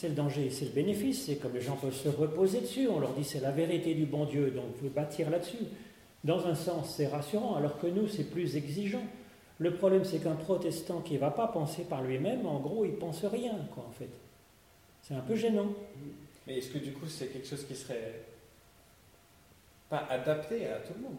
C'est 0.00 0.08
le 0.08 0.14
danger, 0.14 0.48
c'est 0.48 0.64
le 0.64 0.70
bénéfice, 0.70 1.26
c'est 1.26 1.36
comme 1.36 1.52
les 1.52 1.60
gens 1.60 1.76
peuvent 1.76 1.94
se 1.94 2.08
reposer 2.08 2.62
dessus, 2.62 2.88
on 2.88 3.00
leur 3.00 3.12
dit 3.12 3.22
c'est 3.22 3.40
la 3.40 3.50
vérité 3.50 3.92
du 3.94 4.06
bon 4.06 4.24
Dieu, 4.24 4.50
donc 4.50 4.64
vous 4.80 4.88
bâtir 4.88 5.28
là-dessus. 5.28 5.58
Dans 6.24 6.46
un 6.46 6.54
sens, 6.54 6.94
c'est 6.96 7.06
rassurant, 7.06 7.56
alors 7.56 7.78
que 7.78 7.86
nous, 7.86 8.08
c'est 8.08 8.24
plus 8.24 8.56
exigeant. 8.56 9.02
Le 9.58 9.74
problème, 9.74 10.06
c'est 10.06 10.20
qu'un 10.22 10.36
protestant 10.36 11.02
qui 11.02 11.14
ne 11.14 11.18
va 11.18 11.30
pas 11.30 11.48
penser 11.48 11.82
par 11.82 12.02
lui-même, 12.02 12.46
en 12.46 12.60
gros, 12.60 12.86
il 12.86 12.92
pense 12.94 13.22
rien, 13.26 13.52
quoi, 13.74 13.84
en 13.86 13.92
fait. 13.92 14.08
C'est 15.02 15.12
un 15.12 15.20
peu 15.20 15.36
gênant. 15.36 15.66
Mais 16.46 16.56
est-ce 16.56 16.70
que 16.70 16.78
du 16.78 16.92
coup 16.92 17.06
c'est 17.06 17.26
quelque 17.26 17.46
chose 17.46 17.64
qui 17.66 17.74
serait 17.76 18.22
pas 19.90 20.06
adapté 20.08 20.66
à 20.66 20.76
tout 20.78 20.94
le 20.96 21.02
monde? 21.02 21.18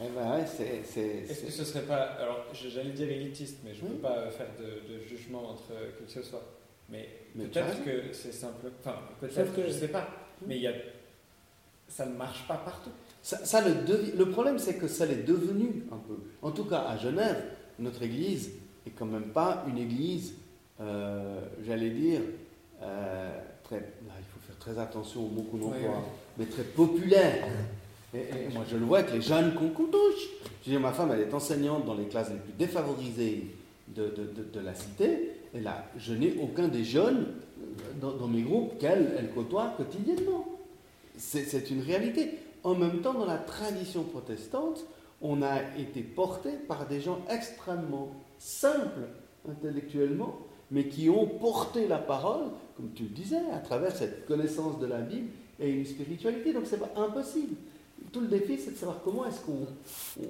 Eh 0.00 0.08
ben 0.08 0.32
ouais, 0.32 0.46
c'est- 0.46 0.82
c'est- 0.84 1.30
Est-ce 1.30 1.44
que 1.44 1.52
ce 1.52 1.64
serait 1.64 1.84
pas. 1.86 2.02
Alors 2.18 2.44
j'allais 2.52 2.90
dire 2.90 3.08
élitiste, 3.08 3.58
mais 3.64 3.72
je 3.72 3.82
ne 3.84 3.88
Oui. 3.90 3.94
peux 3.94 4.00
pas 4.02 4.16
euh, 4.18 4.30
faire 4.32 4.48
de, 4.58 4.92
de 4.92 4.98
jugement 5.06 5.50
entre 5.50 5.68
qui 5.98 6.04
que 6.06 6.10
ce 6.10 6.22
soit. 6.22 6.42
Mais, 6.90 7.08
Mais 7.34 7.44
peut-être 7.46 7.84
que 7.84 8.12
c'est 8.12 8.32
simple. 8.32 8.66
Enfin, 8.80 8.96
peut-être 9.20 9.54
que 9.54 9.62
je 9.66 9.72
sais 9.72 9.88
pas. 9.88 10.08
Mais 10.46 10.58
y 10.58 10.66
a. 10.66 10.72
Ça 11.88 12.06
ne 12.06 12.14
marche 12.16 12.46
pas 12.48 12.56
partout. 12.56 12.90
Ça, 13.22 13.44
ça 13.44 13.60
le, 13.66 13.74
devi- 13.86 14.16
le 14.16 14.28
problème, 14.30 14.58
c'est 14.58 14.74
que 14.74 14.88
ça 14.88 15.06
l'est 15.06 15.24
devenu 15.26 15.84
un 15.92 15.96
peu. 15.96 16.16
En 16.42 16.50
tout 16.50 16.64
cas, 16.64 16.80
à 16.88 16.96
Genève, 16.96 17.42
notre 17.78 18.02
église 18.02 18.50
est 18.86 18.90
quand 18.90 19.06
même 19.06 19.28
pas 19.28 19.64
une 19.68 19.78
église, 19.78 20.34
euh, 20.80 21.40
j'allais 21.66 21.90
dire, 21.90 22.20
euh, 22.82 23.38
très. 23.64 23.76
là, 23.76 24.12
il 24.18 24.24
faut 24.24 24.40
faire 24.46 24.58
très 24.58 24.78
attention 24.78 25.24
aux 25.24 25.28
mots 25.28 25.42
qu'on 25.42 25.58
emploie, 25.62 25.70
Oui, 25.78 25.86
oui. 25.86 26.02
mais 26.38 26.46
très 26.46 26.64
populaire. 26.64 27.46
Et, 28.14 28.18
et 28.18 28.48
moi, 28.52 28.64
je 28.70 28.76
le 28.76 28.84
vois 28.84 28.98
avec 28.98 29.12
les 29.12 29.22
jeunes 29.22 29.54
qu'on 29.54 29.68
touche. 29.70 30.28
Je 30.64 30.70
dire, 30.70 30.80
ma 30.80 30.92
femme, 30.92 31.10
elle 31.12 31.20
est 31.20 31.34
enseignante 31.34 31.84
dans 31.86 31.94
les 31.94 32.06
classes 32.06 32.30
les 32.30 32.36
plus 32.38 32.52
défavorisées 32.58 33.46
de, 33.88 34.04
de- 34.04 34.32
de- 34.42 34.48
de 34.52 34.60
la 34.60 34.74
cité, 34.74 35.32
elle 35.54 35.66
a, 35.66 35.84
je 35.96 36.12
n'ai 36.14 36.36
aucun 36.42 36.68
des 36.68 36.84
jeunes 36.84 37.26
dans, 38.00 38.12
dans 38.12 38.28
mes 38.28 38.42
groupes 38.42 38.78
qu'elle 38.78 39.14
elle 39.18 39.30
côtoie 39.30 39.74
quotidiennement. 39.76 40.46
C'est 41.16 41.44
c'est 41.44 41.70
une 41.70 41.80
réalité. 41.80 42.38
En 42.64 42.74
même 42.74 43.00
temps, 43.02 43.14
dans 43.14 43.26
la 43.26 43.38
tradition 43.38 44.04
protestante, 44.04 44.84
on 45.20 45.42
a 45.42 45.60
été 45.78 46.00
porté 46.00 46.50
par 46.66 46.86
des 46.86 47.00
gens 47.00 47.20
extrêmement 47.30 48.10
simples 48.38 49.08
intellectuellement, 49.48 50.38
mais 50.70 50.88
qui 50.88 51.08
ont 51.10 51.26
porté 51.26 51.86
la 51.86 51.98
parole, 51.98 52.50
comme 52.76 52.90
tu 52.94 53.04
le 53.04 53.10
disais, 53.10 53.40
à 53.52 53.58
travers 53.58 53.94
cette 53.94 54.26
connaissance 54.26 54.78
de 54.80 54.86
la 54.86 55.00
Bible 55.00 55.28
et 55.60 55.70
une 55.70 55.84
spiritualité. 55.84 56.52
Donc 56.52 56.64
c'est 56.66 56.80
pas 56.80 56.92
impossible. 56.96 57.54
Tout 58.12 58.20
le 58.20 58.28
défi, 58.28 58.58
c'est 58.58 58.72
de 58.72 58.76
savoir 58.76 59.00
comment 59.04 59.26
est-ce 59.26 59.40
qu'on 59.40 59.66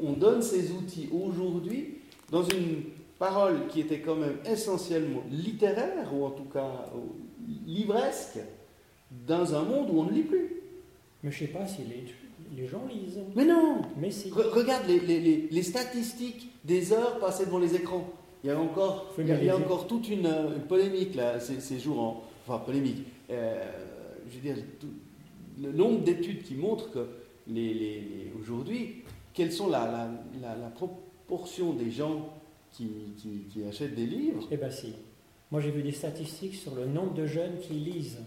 on 0.03 0.12
donne 0.12 0.43
ces 0.43 0.70
outils 0.72 1.09
aujourd'hui 1.12 1.99
dans 2.31 2.43
une 2.43 2.83
parole 3.19 3.67
qui 3.69 3.81
était 3.81 4.01
quand 4.01 4.17
même 4.17 4.37
essentiellement 4.47 5.23
littéraire, 5.31 6.12
ou 6.15 6.25
en 6.25 6.31
tout 6.31 6.45
cas 6.45 6.87
livresque, 7.67 8.39
dans 9.27 9.55
un 9.55 9.62
monde 9.62 9.91
où 9.91 10.01
on 10.01 10.05
ne 10.05 10.12
lit 10.12 10.23
plus. 10.23 10.57
Mais 11.23 11.31
je 11.31 11.43
ne 11.45 11.47
sais 11.47 11.53
pas 11.53 11.67
si 11.67 11.83
les, 11.83 12.05
les 12.61 12.67
gens 12.69 12.83
lisent. 12.91 13.21
Mais 13.35 13.45
non 13.45 13.83
Mais 13.99 14.11
si. 14.11 14.31
Re- 14.31 14.49
Regarde 14.51 14.87
les, 14.89 15.01
les- 15.01 15.21
les- 15.21 15.49
les 15.51 15.62
statistiques 15.62 16.51
des 16.65 16.93
heures 16.93 17.19
passées 17.19 17.47
devant 17.47 17.59
les 17.59 17.75
écrans. 17.75 18.09
Il 18.43 18.49
y 18.49 18.51
a 18.51 18.61
encore, 18.61 19.07
il 19.19 19.27
y 19.27 19.33
a, 19.33 19.35
il 19.37 19.45
y 19.45 19.49
a 19.49 19.53
vérifier. 19.55 19.65
encore 19.65 19.87
toute 19.87 20.09
une, 20.09 20.27
euh, 20.27 20.55
une 20.57 20.62
polémique 20.62 21.15
là, 21.15 21.41
ces, 21.41 21.61
ces 21.61 21.79
jours 21.79 22.01
en. 22.01 22.23
Enfin, 22.47 22.59
polémique. 22.59 23.05
Euh, 23.31 23.65
je 24.29 24.35
veux 24.35 24.55
dire, 24.55 24.62
tout- 24.81 24.89
le 25.62 25.73
nombre 25.73 26.01
d'études 26.01 26.43
qui 26.43 26.55
montrent 26.57 26.91
que 26.91 27.07
les, 27.47 28.03
aujourd'hui, 28.41 28.97
quelle 29.33 29.53
sont 29.53 29.69
la, 29.69 29.87
la, 29.87 30.11
la- 30.43 30.57
la 30.57 30.69
proportion 30.69 31.73
des 31.73 31.91
gens 31.91 32.29
qui, 32.77 32.89
qui- 33.16 33.45
qui 33.53 33.64
achètent 33.64 33.95
des 33.95 34.07
livres 34.07 34.47
Eh 34.51 34.57
bien 34.57 34.70
si. 34.70 34.95
Moi 35.51 35.61
j'ai 35.61 35.70
vu 35.70 35.83
des 35.83 35.93
statistiques 35.93 36.55
sur 36.55 36.75
le 36.75 36.87
nombre 36.87 37.14
de 37.14 37.27
jeunes 37.27 37.59
qui 37.61 37.75
lisent. 37.75 38.18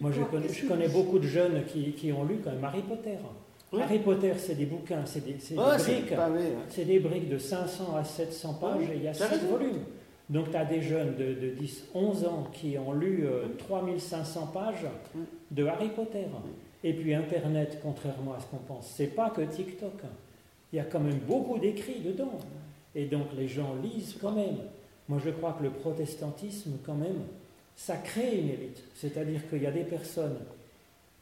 Moi 0.00 0.10
je 0.12 0.22
connais, 0.22 0.48
je 0.48 0.66
connais 0.66 0.88
beaucoup 0.88 1.18
de 1.18 1.26
jeunes 1.26 1.64
qui, 1.66 1.92
qui 1.92 2.12
ont 2.12 2.24
lu 2.24 2.36
quand 2.42 2.50
même 2.52 2.64
Harry 2.64 2.82
Potter. 2.82 3.16
Oui. 3.72 3.80
Harry 3.82 3.98
Potter 3.98 4.32
c'est 4.38 4.54
des 4.54 4.66
bouquins, 4.66 5.04
c'est 5.04 5.24
des, 5.24 5.36
c'est 5.38 5.54
des 5.54 5.60
Ouais, 5.60 5.78
c'est 5.78 6.00
briques. 6.02 6.12
hein. 6.12 6.32
C'est 6.68 6.84
des 6.84 6.98
briques 7.00 7.28
de 7.28 7.38
500 7.38 7.96
à 7.96 8.04
700 8.04 8.54
pages 8.54 8.76
Oui, 8.80 8.86
et 8.94 8.96
il 8.96 9.02
y 9.02 9.08
a 9.08 9.12
t'as 9.12 9.26
6 9.28 9.34
raison. 9.34 9.46
volumes. 9.48 9.80
Donc 10.30 10.50
tu 10.50 10.56
as 10.56 10.64
des 10.64 10.80
jeunes 10.82 11.14
de, 11.16 11.34
de 11.34 11.50
10, 11.50 11.84
11 11.94 12.24
ans 12.24 12.48
qui 12.52 12.76
ont 12.78 12.92
lu 12.92 13.24
euh, 13.26 13.46
3500 13.58 14.48
pages 14.52 14.86
de 15.50 15.64
Harry 15.66 15.88
Potter. 15.90 16.24
Et 16.84 16.92
puis 16.94 17.14
Internet, 17.14 17.78
contrairement 17.82 18.34
à 18.34 18.40
ce 18.40 18.46
qu'on 18.46 18.56
pense, 18.58 18.92
c'est 18.96 19.06
pas 19.14 19.30
que 19.30 19.42
TikTok. 19.42 19.92
Il 20.72 20.76
y 20.76 20.80
a 20.80 20.84
quand 20.84 21.00
même 21.00 21.18
beaucoup 21.26 21.58
d'écrits 21.58 22.00
dedans. 22.00 22.32
Et 22.96 23.04
donc 23.04 23.28
les 23.36 23.46
gens 23.46 23.76
lisent 23.76 24.16
quand 24.20 24.32
même. 24.32 24.56
Moi 25.08 25.20
je 25.24 25.30
crois 25.30 25.52
que 25.52 25.62
le 25.62 25.70
protestantisme, 25.70 26.78
quand 26.84 26.94
même, 26.94 27.20
ça 27.76 27.96
crée 27.98 28.40
une 28.40 28.48
élite. 28.48 28.82
C'est-à-dire 28.94 29.48
qu'il 29.48 29.62
y 29.62 29.66
a 29.66 29.70
des 29.70 29.84
personnes 29.84 30.38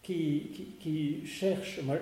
qui, 0.03 0.51
qui, 0.55 0.65
qui 0.81 1.27
cherchent. 1.27 1.81
Moi, 1.83 1.97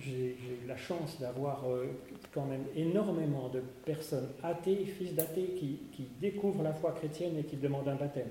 j'ai 0.00 0.30
eu 0.30 0.66
la 0.66 0.76
chance 0.76 1.18
d'avoir 1.20 1.68
euh, 1.68 1.86
quand 2.32 2.46
même 2.46 2.64
énormément 2.76 3.48
de 3.48 3.60
personnes 3.84 4.28
athées, 4.42 4.86
fils 4.98 5.14
d'athées, 5.14 5.54
qui, 5.58 5.78
qui 5.92 6.06
découvrent 6.20 6.62
la 6.62 6.72
foi 6.72 6.92
chrétienne 6.92 7.36
et 7.38 7.44
qui 7.44 7.56
demandent 7.56 7.88
un 7.88 7.96
baptême. 7.96 8.28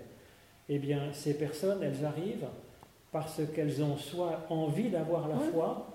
Eh 0.69 0.79
bien, 0.79 1.11
ces 1.13 1.37
personnes, 1.37 1.83
elles 1.83 2.05
arrivent 2.05 2.47
parce 3.11 3.41
qu'elles 3.53 3.83
ont 3.83 3.97
soit 3.97 4.45
envie 4.49 4.89
d'avoir 4.89 5.27
la 5.27 5.37
foi, 5.37 5.93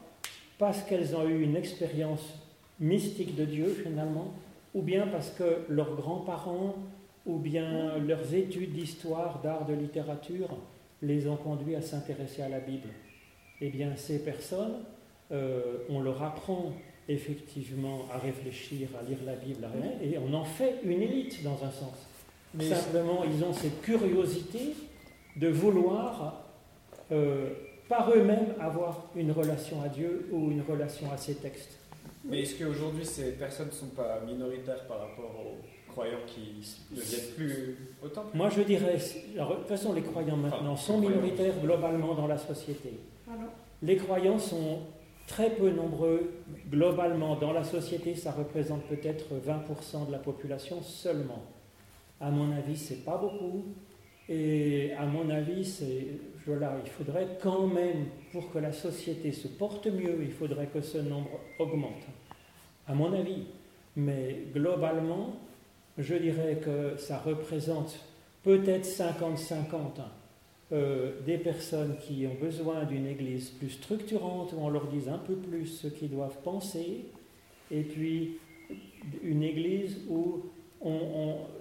parce 0.58 0.82
qu'elles 0.82 1.16
ont 1.16 1.26
eu 1.26 1.42
une 1.42 1.56
expérience 1.56 2.34
mystique 2.78 3.34
de 3.34 3.46
Dieu 3.46 3.74
finalement, 3.82 4.34
ou 4.76 4.82
bien 4.82 5.06
parce 5.06 5.30
que 5.30 5.62
leurs 5.70 5.96
grands-parents, 5.96 6.74
ou 7.24 7.38
bien 7.38 7.96
leurs 7.96 8.34
études 8.34 8.74
d'histoire, 8.74 9.40
d'art, 9.42 9.64
de 9.64 9.72
littérature, 9.72 10.50
les 11.00 11.26
ont 11.28 11.36
conduits 11.36 11.74
à 11.74 11.80
s'intéresser 11.80 12.42
à 12.42 12.50
la 12.50 12.60
Bible. 12.60 12.90
Eh 13.62 13.70
bien, 13.70 13.96
ces 13.96 14.22
personnes, 14.22 14.84
euh, 15.32 15.78
on 15.88 16.00
leur 16.00 16.22
apprend 16.22 16.72
effectivement 17.08 18.02
à 18.12 18.18
réfléchir, 18.18 18.88
à 19.00 19.02
lire 19.08 19.18
la 19.24 19.34
Bible, 19.34 19.64
à 19.64 19.70
rien, 19.70 19.92
et 20.02 20.18
on 20.18 20.34
en 20.34 20.44
fait 20.44 20.80
une 20.84 21.00
élite 21.00 21.42
dans 21.42 21.64
un 21.64 21.70
sens. 21.70 22.06
Mais 22.54 22.68
Simplement, 22.68 23.24
ils 23.24 23.42
ont 23.44 23.54
cette 23.54 23.80
curiosité 23.80 24.74
de 25.36 25.48
vouloir, 25.48 26.44
euh, 27.12 27.48
par 27.88 28.10
eux-mêmes, 28.10 28.54
avoir 28.60 29.06
une 29.16 29.32
relation 29.32 29.80
à 29.80 29.88
Dieu 29.88 30.28
ou 30.32 30.50
une 30.50 30.62
relation 30.62 31.10
à 31.10 31.16
ces 31.16 31.36
textes. 31.36 31.78
Mais 32.28 32.42
est-ce 32.42 32.58
qu'aujourd'hui 32.62 33.04
ces 33.04 33.32
personnes 33.32 33.68
ne 33.68 33.72
sont 33.72 33.88
pas 33.90 34.20
minoritaires 34.26 34.84
par 34.86 34.98
rapport 35.00 35.32
aux 35.40 35.90
croyants 35.92 36.18
qui 36.26 36.62
ne 36.90 37.00
viennent 37.00 37.34
plus 37.36 37.76
au 38.02 38.08
temple? 38.08 38.28
Moi, 38.34 38.50
je 38.50 38.62
dirais, 38.62 38.96
alors, 39.34 39.50
de 39.50 39.54
toute 39.56 39.68
façon, 39.68 39.92
les 39.92 40.02
croyants 40.02 40.36
maintenant 40.36 40.72
Enfin, 40.72 40.76
sont 40.82 41.00
croyants. 41.00 41.10
minoritaires 41.20 41.54
globalement 41.62 42.14
dans 42.14 42.26
la 42.26 42.38
société. 42.38 42.90
Alors, 43.28 43.50
Les 43.82 43.96
croyants 43.96 44.38
sont 44.38 44.80
très 45.26 45.50
peu 45.50 45.70
nombreux 45.70 46.32
globalement 46.70 47.36
dans 47.36 47.52
la 47.52 47.64
société, 47.64 48.14
ça 48.14 48.30
représente 48.32 48.82
peut-être 48.84 49.26
20% 49.44 50.06
de 50.06 50.12
la 50.12 50.18
population 50.18 50.82
seulement. 50.82 51.42
À 52.20 52.30
mon 52.30 52.50
avis, 52.52 52.76
c'est 52.76 53.04
pas 53.04 53.16
beaucoup. 53.18 53.64
Et 54.28 54.92
à 54.98 55.04
mon 55.06 55.28
avis, 55.30 55.64
c'est 55.64 56.06
voilà, 56.46 56.76
il 56.84 56.90
faudrait 56.90 57.38
quand 57.42 57.66
même, 57.66 58.06
pour 58.32 58.50
que 58.52 58.58
la 58.58 58.72
société 58.72 59.32
se 59.32 59.48
porte 59.48 59.86
mieux, 59.88 60.18
il 60.22 60.30
faudrait 60.32 60.66
que 60.68 60.80
ce 60.80 60.98
nombre 60.98 61.30
augmente. 61.58 62.04
À 62.86 62.94
mon 62.94 63.12
avis. 63.12 63.44
Mais 63.96 64.44
globalement, 64.54 65.36
je 65.98 66.14
dirais 66.14 66.60
que 66.62 66.96
ça 66.98 67.18
représente 67.18 67.98
peut-être 68.42 68.84
50-50 68.86 70.02
euh, 70.72 71.20
des 71.24 71.38
personnes 71.38 71.96
qui 71.98 72.26
ont 72.26 72.34
besoin 72.40 72.84
d'une 72.84 73.06
église 73.06 73.50
plus 73.50 73.70
structurante, 73.70 74.52
où 74.52 74.60
on 74.60 74.68
leur 74.68 74.86
dise 74.88 75.08
un 75.08 75.18
peu 75.18 75.34
plus 75.34 75.66
ce 75.66 75.88
qu'ils 75.88 76.10
doivent 76.10 76.40
penser, 76.42 77.06
et 77.70 77.82
puis 77.82 78.38
une 79.22 79.42
église 79.42 80.00
où 80.08 80.42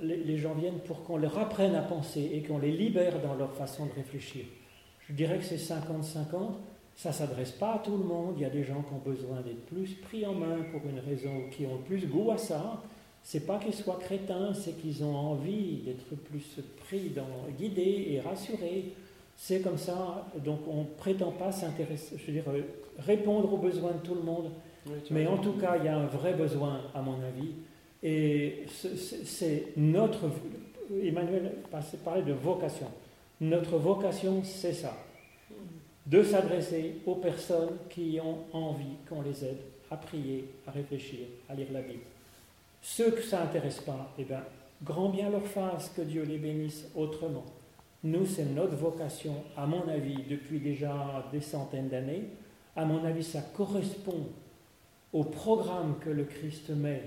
les 0.02 0.38
gens 0.38 0.54
viennent 0.54 0.80
pour 0.80 1.04
qu'on 1.04 1.18
leur 1.18 1.38
apprenne 1.40 1.74
à 1.74 1.82
penser 1.82 2.32
et 2.34 2.44
qu'on 2.44 2.60
les 2.60 2.72
libère 2.72 3.22
dans 3.22 3.34
leur 3.34 3.54
façon 3.54 3.86
de 3.86 3.92
réfléchir. 3.94 4.46
Je 5.08 5.14
dirais 5.14 5.38
que 5.38 5.44
c'est 5.44 5.56
50-50. 5.56 6.54
Ça 6.96 7.10
ne 7.10 7.14
s'adresse 7.14 7.52
pas 7.52 7.74
à 7.76 7.80
tout 7.80 7.98
le 7.98 8.04
monde. 8.04 8.36
Il 8.38 8.42
y 8.44 8.46
a 8.46 8.50
des 8.50 8.64
gens 8.64 8.82
qui 8.82 8.94
ont 8.94 9.12
besoin 9.12 9.42
d'être 9.42 9.66
plus 9.66 9.94
pris 9.96 10.26
en 10.26 10.34
main 10.34 10.58
pour 10.72 10.82
une 10.90 11.00
raison, 11.00 11.30
ou 11.46 11.50
qui 11.50 11.66
ont 11.66 11.78
plus 11.86 12.06
goût 12.08 12.32
à 12.32 12.38
ça. 12.38 12.82
C'est 13.22 13.46
pas 13.46 13.58
qu'ils 13.58 13.74
soient 13.74 14.00
crétins, 14.00 14.54
c'est 14.54 14.80
qu'ils 14.80 15.04
ont 15.04 15.16
envie 15.16 15.78
d'être 15.86 16.16
plus 16.24 16.58
pris, 16.88 17.10
dans, 17.10 17.28
guidés 17.58 18.08
et 18.12 18.20
rassurés. 18.22 18.94
C'est 19.36 19.62
comme 19.62 19.78
ça. 19.78 20.28
Donc 20.44 20.60
on 20.68 20.82
ne 20.82 20.88
prétend 20.98 21.32
pas 21.32 21.52
s'intéresser, 21.52 22.16
je 22.18 22.26
veux 22.28 22.34
dire, 22.34 22.44
euh, 22.50 22.62
répondre 23.00 23.52
aux 23.54 23.58
besoins 23.58 23.92
de 23.92 23.98
tout 24.08 24.16
le 24.16 24.22
monde. 24.22 24.52
Mais 25.12 25.26
en 25.28 25.38
tout 25.38 25.54
cas, 25.54 25.76
il 25.78 25.86
y 25.86 25.88
a 25.88 25.98
un 25.98 26.06
vrai 26.06 26.34
besoin, 26.34 26.82
à 26.94 27.02
mon 27.02 27.16
avis. 27.16 27.50
Et 28.04 28.64
ce- 28.68 28.96
c'est 28.96 29.26
c'est 29.26 29.68
notre. 29.76 30.30
Emmanuel 31.04 31.52
parlait 32.06 32.22
de 32.22 32.34
vocation. 32.34 32.88
Notre 33.42 33.78
vocation, 33.78 34.44
c'est 34.44 34.74
ça. 34.74 34.96
De 36.06 36.22
s'adresser 36.24 36.98
aux 37.06 37.16
personnes 37.16 37.78
qui 37.90 38.20
ont 38.24 38.38
envie 38.54 38.98
qu'on 39.10 39.22
les 39.22 39.44
aide 39.44 39.58
à 39.90 39.98
prier, 39.98 40.48
à 40.68 40.72
réfléchir, 40.72 41.22
à 41.50 41.56
lire 41.56 41.68
la 41.72 41.82
Bible. 41.82 42.04
Ceux 42.82 43.12
que 43.12 43.24
ça 43.24 43.40
n'intéresse 43.40 43.80
pas, 43.80 44.14
eh 44.20 44.24
bien, 44.24 44.44
grand 44.84 45.10
bien 45.10 45.30
leur 45.32 45.46
fasse, 45.48 45.90
que 45.96 46.02
Dieu 46.04 46.24
les 46.24 46.38
bénisse 46.38 46.86
autrement. 46.96 47.46
Nous, 48.04 48.26
c'est 48.28 48.46
notre 48.46 48.76
vocation, 48.76 49.34
à 49.58 49.66
mon 49.66 49.88
avis, 49.88 50.18
depuis 50.30 50.60
déjà 50.60 51.26
des 51.32 51.42
centaines 51.42 51.90
d'années. 51.90 52.26
À 52.76 52.86
mon 52.86 53.04
avis, 53.04 53.24
ça 53.24 53.42
correspond 53.42 54.28
au 55.12 55.24
programme 55.24 55.96
que 56.04 56.10
le 56.12 56.26
Christ 56.26 56.70
met 56.70 57.02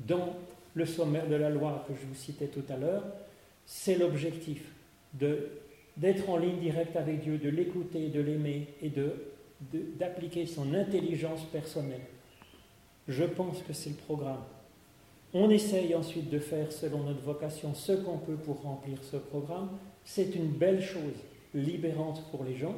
dans 0.00 0.34
le 0.74 0.84
sommaire 0.84 1.28
de 1.28 1.36
la 1.36 1.48
loi 1.48 1.84
que 1.88 1.94
je 1.94 2.04
vous 2.06 2.14
citais 2.14 2.48
tout 2.48 2.64
à 2.68 2.76
l'heure. 2.76 3.04
C'est 3.64 3.96
l'objectif 3.96 4.70
de- 5.14 5.48
d'être 5.96 6.28
en 6.28 6.36
ligne 6.36 6.58
directe 6.58 6.96
avec 6.96 7.20
Dieu, 7.22 7.38
de 7.38 7.48
l'écouter, 7.48 8.08
de 8.08 8.20
l'aimer 8.20 8.68
et 8.82 8.88
de- 8.88 9.14
de- 9.72 9.84
d'appliquer 9.98 10.46
son 10.46 10.74
intelligence 10.74 11.42
personnelle. 11.44 12.00
Je 13.08 13.24
pense 13.24 13.62
que 13.62 13.72
c'est 13.72 13.90
le 13.90 13.96
programme. 13.96 14.42
On 15.32 15.50
essaye 15.50 15.94
ensuite 15.94 16.30
de 16.30 16.38
faire, 16.38 16.70
selon 16.72 17.02
notre 17.04 17.20
vocation, 17.20 17.74
ce 17.74 17.92
qu'on 17.92 18.18
peut 18.18 18.36
pour 18.36 18.62
remplir 18.62 18.98
ce 19.02 19.16
programme. 19.16 19.70
C'est 20.04 20.34
une 20.34 20.48
belle 20.48 20.82
chose, 20.82 21.14
libérante 21.54 22.22
pour 22.30 22.44
les 22.44 22.56
gens. 22.56 22.76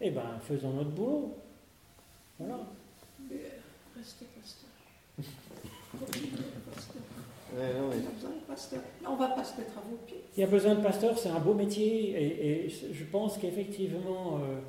Eh 0.00 0.10
bien, 0.10 0.38
faisons 0.42 0.72
notre 0.72 0.90
boulot. 0.90 1.34
Voilà. 2.38 2.60
restez 3.96 4.26
pasteur. 4.40 4.68
Il 10.36 10.40
y 10.40 10.44
a 10.44 10.46
besoin 10.46 10.74
de 10.74 10.82
pasteurs, 10.82 11.18
c'est 11.18 11.28
un 11.28 11.38
beau 11.40 11.54
métier, 11.54 12.10
et, 12.10 12.66
et 12.66 12.68
je 12.68 13.04
pense 13.04 13.38
qu'effectivement, 13.38 14.38
euh, 14.38 14.60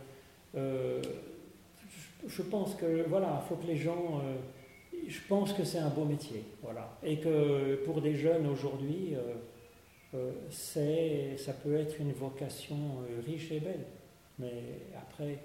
euh, 0.58 1.02
je- 2.24 2.30
je 2.30 2.42
pense 2.42 2.76
que 2.76 3.04
voilà, 3.08 3.42
il 3.44 3.48
faut 3.50 3.56
que 3.56 3.68
les 3.68 3.78
gens, 3.78 4.22
euh, 4.24 4.36
je 5.08 5.20
pense 5.28 5.54
que 5.54 5.64
c'est 5.64 5.80
un 5.80 5.90
beau 5.90 6.06
métier, 6.06 6.44
voilà. 6.62 6.98
Et 7.04 7.18
que 7.20 7.76
pour 7.86 8.02
des 8.02 8.16
jeunes 8.16 8.48
aujourd'hui, 8.48 9.16
c'est, 10.52 11.38
ça 11.38 11.54
peut 11.54 11.76
être 11.76 12.00
une 12.00 12.12
vocation 12.14 12.78
riche 13.26 13.52
et 13.52 13.60
belle. 13.60 13.86
Mais 14.40 14.52
après, 14.96 15.40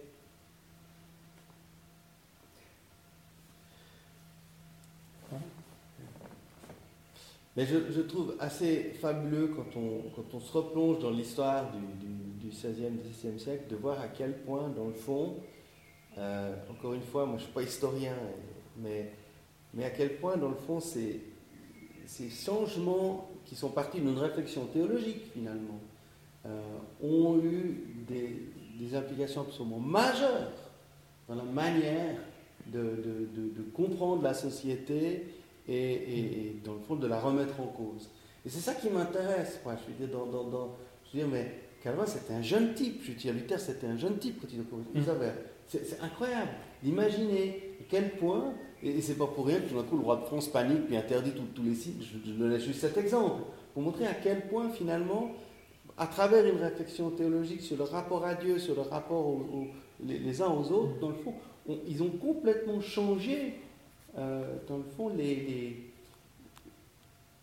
Mais 7.59 7.67
je, 7.67 8.03
trouve 8.03 8.37
assez 8.39 8.93
fabuleux 9.01 9.49
quand 9.49 9.77
on, 9.77 10.11
quand 10.15 10.33
on 10.33 10.39
se 10.39 10.53
replonge 10.57 11.01
dans 11.01 11.11
l'histoire 11.11 11.73
du, 11.73 12.49
du, 12.49 12.55
16e, 12.55 12.93
17e 13.03 13.37
siècle, 13.37 13.65
de 13.69 13.75
voir 13.75 14.01
à 14.01 14.07
quel 14.07 14.33
point, 14.43 14.69
dans 14.69 14.87
le 14.87 14.93
fond, 14.93 15.35
euh, 16.19 16.55
encore 16.71 16.95
une 16.95 17.03
fois, 17.03 17.27
moi 17.27 17.35
je 17.35 17.41
ne 17.41 17.45
suis 17.47 17.53
pas 17.53 17.63
historien, 17.65 18.15
mais, 18.77 19.11
mais 19.75 19.83
à 19.83 19.91
quel 19.91 20.19
point, 20.19 20.37
dans 20.37 20.51
le 20.51 20.55
fond, 20.55 20.79
ces, 20.79 21.21
ces 22.07 22.31
changements 22.31 23.29
qui 23.45 23.57
sont 23.57 23.71
partis 23.71 23.99
d'une 23.99 24.19
réflexion 24.19 24.67
théologique, 24.67 25.33
finalement, 25.33 25.81
euh, 26.47 26.63
ont 27.03 27.41
eu 27.43 28.05
des, 28.07 28.53
des, 28.79 28.95
implications 28.95 29.41
absolument 29.41 29.81
majeures 29.81 30.53
dans 31.27 31.35
la 31.35 31.43
manière 31.43 32.19
de, 32.67 32.79
de 33.35 33.63
comprendre 33.75 34.23
la 34.23 34.35
société 34.35 35.25
et, 35.69 36.57
dans 36.65 36.75
le 36.75 36.81
fond 36.81 36.97
de 36.97 37.07
la 37.07 37.21
remettre 37.21 37.61
en 37.61 37.67
cause. 37.67 38.11
Et 38.47 38.49
c'est 38.49 38.61
ça 38.61 38.75
qui 38.75 38.89
m'intéresse. 38.89 39.61
Je 39.65 39.93
veux 39.93 40.07
dire, 40.07 40.17
dans, 40.17 40.27
dans, 40.27 40.77
je 41.05 41.19
veux 41.19 41.25
dire, 41.25 41.33
mais 41.33 41.55
Calvin 41.83 42.07
c'était 42.07 42.35
un 42.35 42.43
jeune 42.43 42.75
type. 42.75 43.03
Je 43.03 43.13
veux 43.13 43.17
dire, 43.17 43.35
Luther 43.35 43.61
c'était 43.61 43.87
un 43.87 43.97
jeune 43.97 44.19
type 44.19 44.41
quand 44.41 44.49
il. 44.51 45.33
C'est 45.67 46.01
incroyable 46.01 46.51
d'imaginer 46.83 47.75
à 47.81 47.85
quel 47.91 48.13
point, 48.13 48.55
et, 48.83 49.03
c'est 49.03 49.19
pas 49.19 49.27
pour 49.27 49.47
rien 49.47 49.61
que 49.61 49.69
tout 49.69 49.75
d'un 49.75 49.83
coup 49.83 49.99
le 49.99 50.03
roi 50.03 50.17
de 50.17 50.25
France 50.25 50.49
panique 50.49 50.87
puis 50.87 50.97
interdit 50.97 51.33
tous 51.55 51.63
les 51.63 51.75
sites. 51.75 52.03
Je, 52.03 52.33
je 52.33 52.45
laisse 52.45 52.63
juste 52.65 52.81
cet 52.81 52.97
exemple 52.97 53.43
pour 53.75 53.83
montrer 53.83 54.07
à 54.07 54.15
quel 54.15 54.49
point 54.49 54.71
finalement, 54.71 55.33
à 55.99 56.07
travers 56.07 56.47
une 56.47 56.61
réflexion 56.61 57.11
théologique 57.11 57.61
sur 57.61 57.77
le 57.77 57.85
rapport 57.85 58.25
à 58.25 58.35
Dieu, 58.35 58.59
sur 58.59 58.75
le 58.75 58.83
rapport 58.83 59.37
les, 60.05 60.43
uns 60.43 60.49
aux 60.49 60.71
autres, 60.73 60.99
dans 61.01 61.09
le 61.09 61.15
fond, 61.15 61.35
ils 61.87 62.03
ont 62.03 62.11
complètement 62.11 62.81
changé 62.81 63.55
euh, 64.19 64.57
dans 64.67 64.79
le 64.79 64.85
fond, 64.97 65.11
les, 65.11 65.37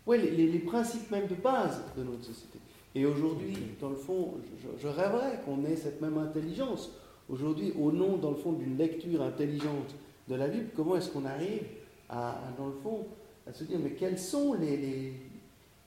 les, 0.07 0.47
les, 0.47 0.59
principes 0.59 1.09
même 1.09 1.27
de 1.27 1.35
base 1.35 1.81
de 1.97 2.03
notre 2.03 2.25
société. 2.25 2.59
Et 2.93 3.05
aujourd'hui, 3.05 3.57
dans 3.79 3.89
le 3.89 3.95
fond, 3.95 4.33
je, 4.81 4.87
rêverais 4.87 5.41
qu'on 5.45 5.63
ait 5.65 5.75
cette 5.75 6.01
même 6.01 6.17
intelligence. 6.17 6.91
Aujourd'hui, 7.29 7.73
au 7.79 7.91
nom, 7.91 8.17
dans 8.17 8.31
le 8.31 8.35
fond, 8.37 8.53
d'une 8.53 8.77
lecture 8.77 9.21
intelligente 9.21 9.95
de 10.27 10.35
la 10.35 10.47
Bible, 10.47 10.67
comment 10.75 10.97
est-ce 10.97 11.09
qu'on 11.09 11.25
arrive 11.25 11.63
à, 12.09 12.39
dans 12.57 12.67
le 12.67 12.75
fond, 12.83 13.05
à 13.47 13.53
se 13.53 13.63
dire, 13.63 13.79
mais 13.81 13.91
quels 13.91 14.19
sont 14.19 14.53
les, 14.53 15.13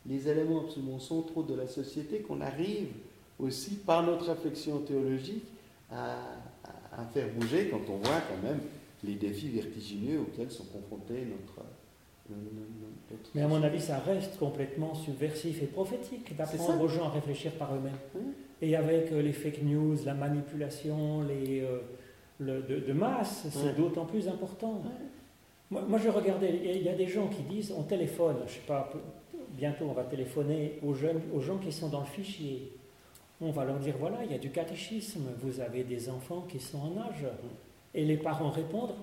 les, 0.07 0.29
éléments 0.29 0.63
absolument 0.63 0.99
centraux 0.99 1.43
de 1.43 1.55
la 1.55 1.67
société 1.67 2.21
qu'on 2.21 2.41
arrive 2.41 2.89
aussi, 3.39 3.77
par 3.77 4.03
notre 4.03 4.27
réflexion 4.27 4.79
théologique, 4.79 5.45
à, 5.91 6.17
à, 6.93 7.05
faire 7.13 7.29
bouger 7.35 7.69
quand 7.71 7.81
on 7.89 7.99
voit 7.99 8.21
quand 8.29 8.43
même 8.43 8.61
les 9.05 9.15
défis 9.15 9.49
vertigineux 9.49 10.21
auxquels 10.21 10.51
sont 10.51 10.65
confrontés 10.65 11.25
notre, 11.25 11.69
Mais 13.35 13.43
à 13.43 13.49
mon 13.49 13.63
avis, 13.63 13.81
ça 13.81 13.99
reste 13.99 14.39
complètement 14.39 14.95
subversif 14.95 15.63
et 15.63 15.67
prophétique 15.67 16.37
d'apprendre 16.37 16.83
aux 16.83 16.89
gens 16.89 17.07
à 17.07 17.11
réfléchir 17.11 17.53
par 17.53 17.75
eux-mêmes. 17.75 18.25
Et 18.61 18.75
avec 18.75 19.13
euh, 19.13 19.23
les 19.23 19.33
fake 19.33 19.63
news, 19.63 19.97
la 20.05 20.15
manipulation, 20.15 21.23
les, 21.23 21.61
euh, 21.61 21.79
le, 22.41 22.61
de, 22.61 22.93
masse, 22.93 23.47
c'est 23.51 23.77
d'autant 23.77 24.05
plus 24.05 24.27
important. 24.29 24.83
Moi, 25.71 25.99
je 26.03 26.09
regardais, 26.09 26.61
il 26.75 26.83
y 26.83 26.89
a 26.89 26.95
des 26.95 27.07
gens 27.07 27.29
qui 27.29 27.43
disent 27.43 27.73
on 27.77 27.83
téléphone, 27.83 28.37
je 28.47 28.55
sais 28.55 28.61
pas, 28.67 28.91
bientôt 29.51 29.85
on 29.85 29.93
va 29.93 30.05
téléphoner 30.05 30.79
aux 30.83 30.95
jeunes, 30.95 31.21
aux 31.35 31.41
gens 31.41 31.59
qui 31.59 31.71
sont 31.71 31.89
dans 31.89 32.01
le 32.01 32.07
fichier. 32.07 32.73
On 33.41 33.51
va 33.51 33.65
leur 33.65 33.79
dire 33.79 33.95
voilà, 33.99 34.25
il 34.25 34.33
y 34.33 34.35
a 34.35 34.39
du 34.39 34.51
catéchisme, 34.51 35.23
vous 35.41 35.61
avez 35.61 35.85
des 35.85 36.09
enfants 36.09 36.47
qui 36.49 36.59
sont 36.59 36.79
en 36.79 37.01
âge 37.09 37.27
et 37.95 38.05
les 38.05 38.17
parents 38.17 38.51
répondre, 38.51 38.95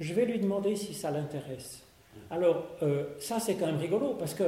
je 0.00 0.14
vais 0.14 0.24
lui 0.24 0.38
demander 0.38 0.76
si 0.76 0.94
ça 0.94 1.10
l'intéresse. 1.10 1.82
Alors, 2.30 2.64
euh, 2.82 3.04
ça 3.18 3.40
c'est 3.40 3.54
quand 3.54 3.66
même 3.66 3.78
rigolo, 3.78 4.14
parce 4.18 4.34
que 4.34 4.44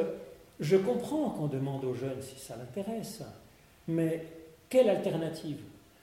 je 0.60 0.76
comprends 0.76 1.30
qu'on 1.30 1.46
demande 1.46 1.84
aux 1.84 1.94
jeunes 1.94 2.20
si 2.20 2.38
ça 2.38 2.56
l'intéresse, 2.56 3.22
mais 3.88 4.24
quelle 4.68 4.88
alternative? 4.88 5.58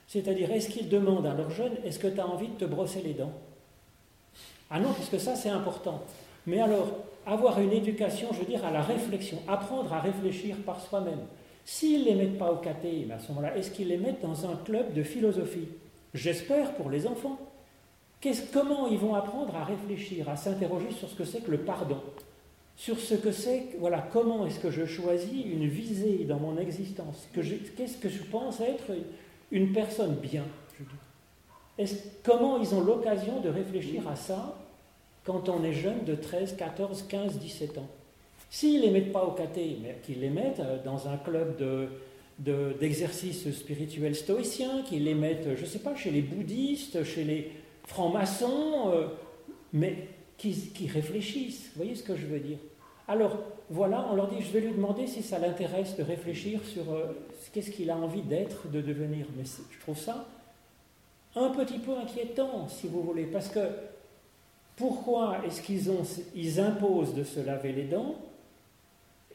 C'est-à-dire, 0.08 0.52
est-ce 0.52 0.70
qu'ils 0.70 0.90
demandent 0.90 1.26
à 1.26 1.34
leurs 1.34 1.52
jeunes, 1.52 1.78
est-ce 1.86 2.00
que 2.00 2.08
tu 2.08 2.20
as 2.20 2.28
envie 2.28 2.50
de 2.50 2.54
te 2.54 2.66
brosser 2.66 3.02
les 3.02 3.14
dents? 3.14 3.32
Ah 4.70 4.80
non, 4.80 4.94
puisque 4.94 5.20
ça 5.20 5.36
c'est 5.36 5.50
important. 5.50 6.04
Mais 6.48 6.60
alors, 6.60 6.88
avoir 7.26 7.60
une 7.60 7.72
éducation, 7.72 8.30
je 8.34 8.40
veux 8.40 8.46
dire, 8.46 8.66
à 8.66 8.72
la 8.72 8.82
réflexion, 8.82 9.38
apprendre 9.48 9.94
à 9.94 10.00
réfléchir 10.00 10.56
par 10.66 10.82
soi-même. 10.82 11.20
S'ils 11.64 12.02
ne 12.02 12.06
les 12.06 12.16
mettent 12.16 12.38
pas 12.38 12.52
au 12.52 12.58
caté, 12.58 13.08
à 13.14 13.20
ce 13.20 13.30
moment-là, 13.30 13.56
est-ce 13.56 13.72
qu'ils 13.72 13.90
les 13.90 13.98
mettent 13.98 14.22
dans 14.22 14.46
un 14.50 14.56
club 14.56 14.94
de 14.94 15.04
philosophie? 15.04 15.68
J'espère 16.14 16.74
pour 16.74 16.90
les 16.90 17.08
enfants 17.08 17.38
comment 18.54 18.88
ils 18.88 18.98
vont 18.98 19.16
apprendre 19.16 19.56
à 19.56 19.64
réfléchir, 19.64 20.30
à 20.30 20.36
s'interroger 20.36 20.92
sur 20.92 21.10
ce 21.10 21.16
que 21.16 21.26
c'est 21.26 21.42
que 21.42 21.52
le 21.52 21.60
pardon, 21.60 22.02
sur 22.76 23.00
ce 23.00 23.16
que 23.16 23.32
c'est, 23.32 23.76
voilà, 23.80 24.08
comment 24.12 24.46
est-ce 24.46 24.60
que 24.60 24.72
je 24.72 24.86
choisis 24.86 25.46
une 25.46 25.68
visée 25.68 26.26
dans 26.26 26.40
mon 26.40 26.58
existence, 26.58 27.28
qu'est-ce 27.34 27.98
que 27.98 28.10
je 28.10 28.24
pense 28.24 28.60
être 28.62 28.92
une 29.52 29.72
personne 29.74 30.16
bien, 30.16 30.46
comment 32.24 32.60
ils 32.60 32.74
ont 32.74 32.82
l'occasion 32.82 33.40
de 33.40 33.50
réfléchir 33.50 34.08
à 34.08 34.16
ça 34.16 34.58
quand 35.24 35.50
on 35.50 35.64
est 35.64 35.74
jeune 35.74 36.04
de 36.06 36.16
13, 36.16 36.56
14, 36.58 37.04
15, 37.08 37.38
17 37.38 37.78
ans? 37.78 37.90
S'ils 38.50 38.82
ne 38.82 38.86
les 38.86 38.92
mettent 38.92 39.14
pas 39.14 39.24
au 39.24 39.32
caté, 39.32 39.78
mais 39.82 39.98
qu'ils 40.04 40.20
les 40.20 40.30
mettent 40.30 40.60
euh, 40.60 40.78
dans 40.84 41.08
un 41.08 41.18
club 41.18 41.58
de, 41.58 42.74
d'exercices 42.80 43.50
spirituels 43.52 44.16
stoïciens, 44.16 44.82
qu'ils 44.82 45.06
les 45.06 45.14
mettent, 45.14 45.56
je 45.56 45.62
ne 45.62 45.66
sais 45.66 45.80
pas, 45.80 45.96
chez 45.96 46.12
les 46.12 46.22
bouddhistes, 46.22 47.04
chez 47.04 47.24
les, 47.24 47.52
francs-maçons, 47.92 48.90
euh, 48.94 49.08
mais 49.74 50.08
qui, 50.38 50.88
réfléchissent. 50.88 51.70
Vous 51.74 51.84
voyez 51.84 51.96
ce 51.96 52.04
que 52.04 52.16
je 52.16 52.26
veux 52.26 52.40
dire? 52.40 52.58
Alors, 53.08 53.38
voilà, 53.70 54.08
on 54.10 54.16
leur 54.16 54.28
dit, 54.28 54.42
je 54.42 54.52
vais 54.52 54.62
lui 54.62 54.72
demander 54.72 55.06
si 55.08 55.22
ça 55.22 55.38
l'intéresse 55.38 55.96
de 55.98 56.04
réfléchir 56.04 56.62
sur 56.66 56.92
euh, 56.92 57.08
qu'est-ce 57.54 57.70
qu'il 57.70 57.92
a 57.92 57.98
envie 57.98 58.22
d'être, 58.22 58.70
de 58.70 58.82
devenir. 58.82 59.28
Mais 59.38 59.44
je 59.44 59.80
trouve 59.80 59.98
ça 59.98 60.26
un 61.36 61.50
petit 61.50 61.80
peu 61.80 61.92
inquiétant, 61.98 62.68
si 62.68 62.88
vous 62.88 63.02
voulez, 63.02 63.26
parce 63.26 63.50
que 63.50 63.60
pourquoi 64.78 65.46
est-ce 65.46 65.62
qu'ils 65.62 65.92
ils 66.36 66.60
imposent 66.60 67.14
de 67.14 67.24
se 67.24 67.40
laver 67.40 67.72
les 67.72 67.86
dents 67.86 68.16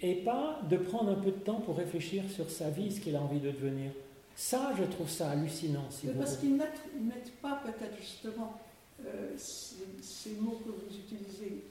et 0.00 0.14
pas 0.14 0.60
de 0.68 0.76
prendre 0.76 1.10
un 1.10 1.14
peu 1.14 1.30
de 1.30 1.38
temps 1.38 1.60
pour 1.60 1.76
réfléchir 1.76 2.24
sur 2.28 2.50
sa 2.50 2.68
vie, 2.70 2.90
ce 2.90 3.00
qu'il 3.00 3.16
a 3.16 3.20
envie 3.20 3.38
de 3.38 3.50
devenir? 3.50 3.92
Ça, 4.36 4.72
je 4.78 4.84
trouve 4.84 5.08
ça 5.08 5.30
hallucinant. 5.30 5.86
Si 5.90 6.08
parce 6.08 6.36
qu'ils 6.36 6.52
ne 6.52 6.58
mettent, 6.58 7.32
pas 7.40 7.62
peut-être 7.64 7.96
justement 7.98 8.60
euh, 9.04 9.32
ces, 9.36 10.32
mots 10.38 10.60
que 10.64 10.70
vous 10.70 10.94
utilisez 10.94 11.64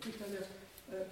tout 0.00 0.10
à 0.20 0.32
l'heure. 0.32 0.48
Euh, 0.92 1.04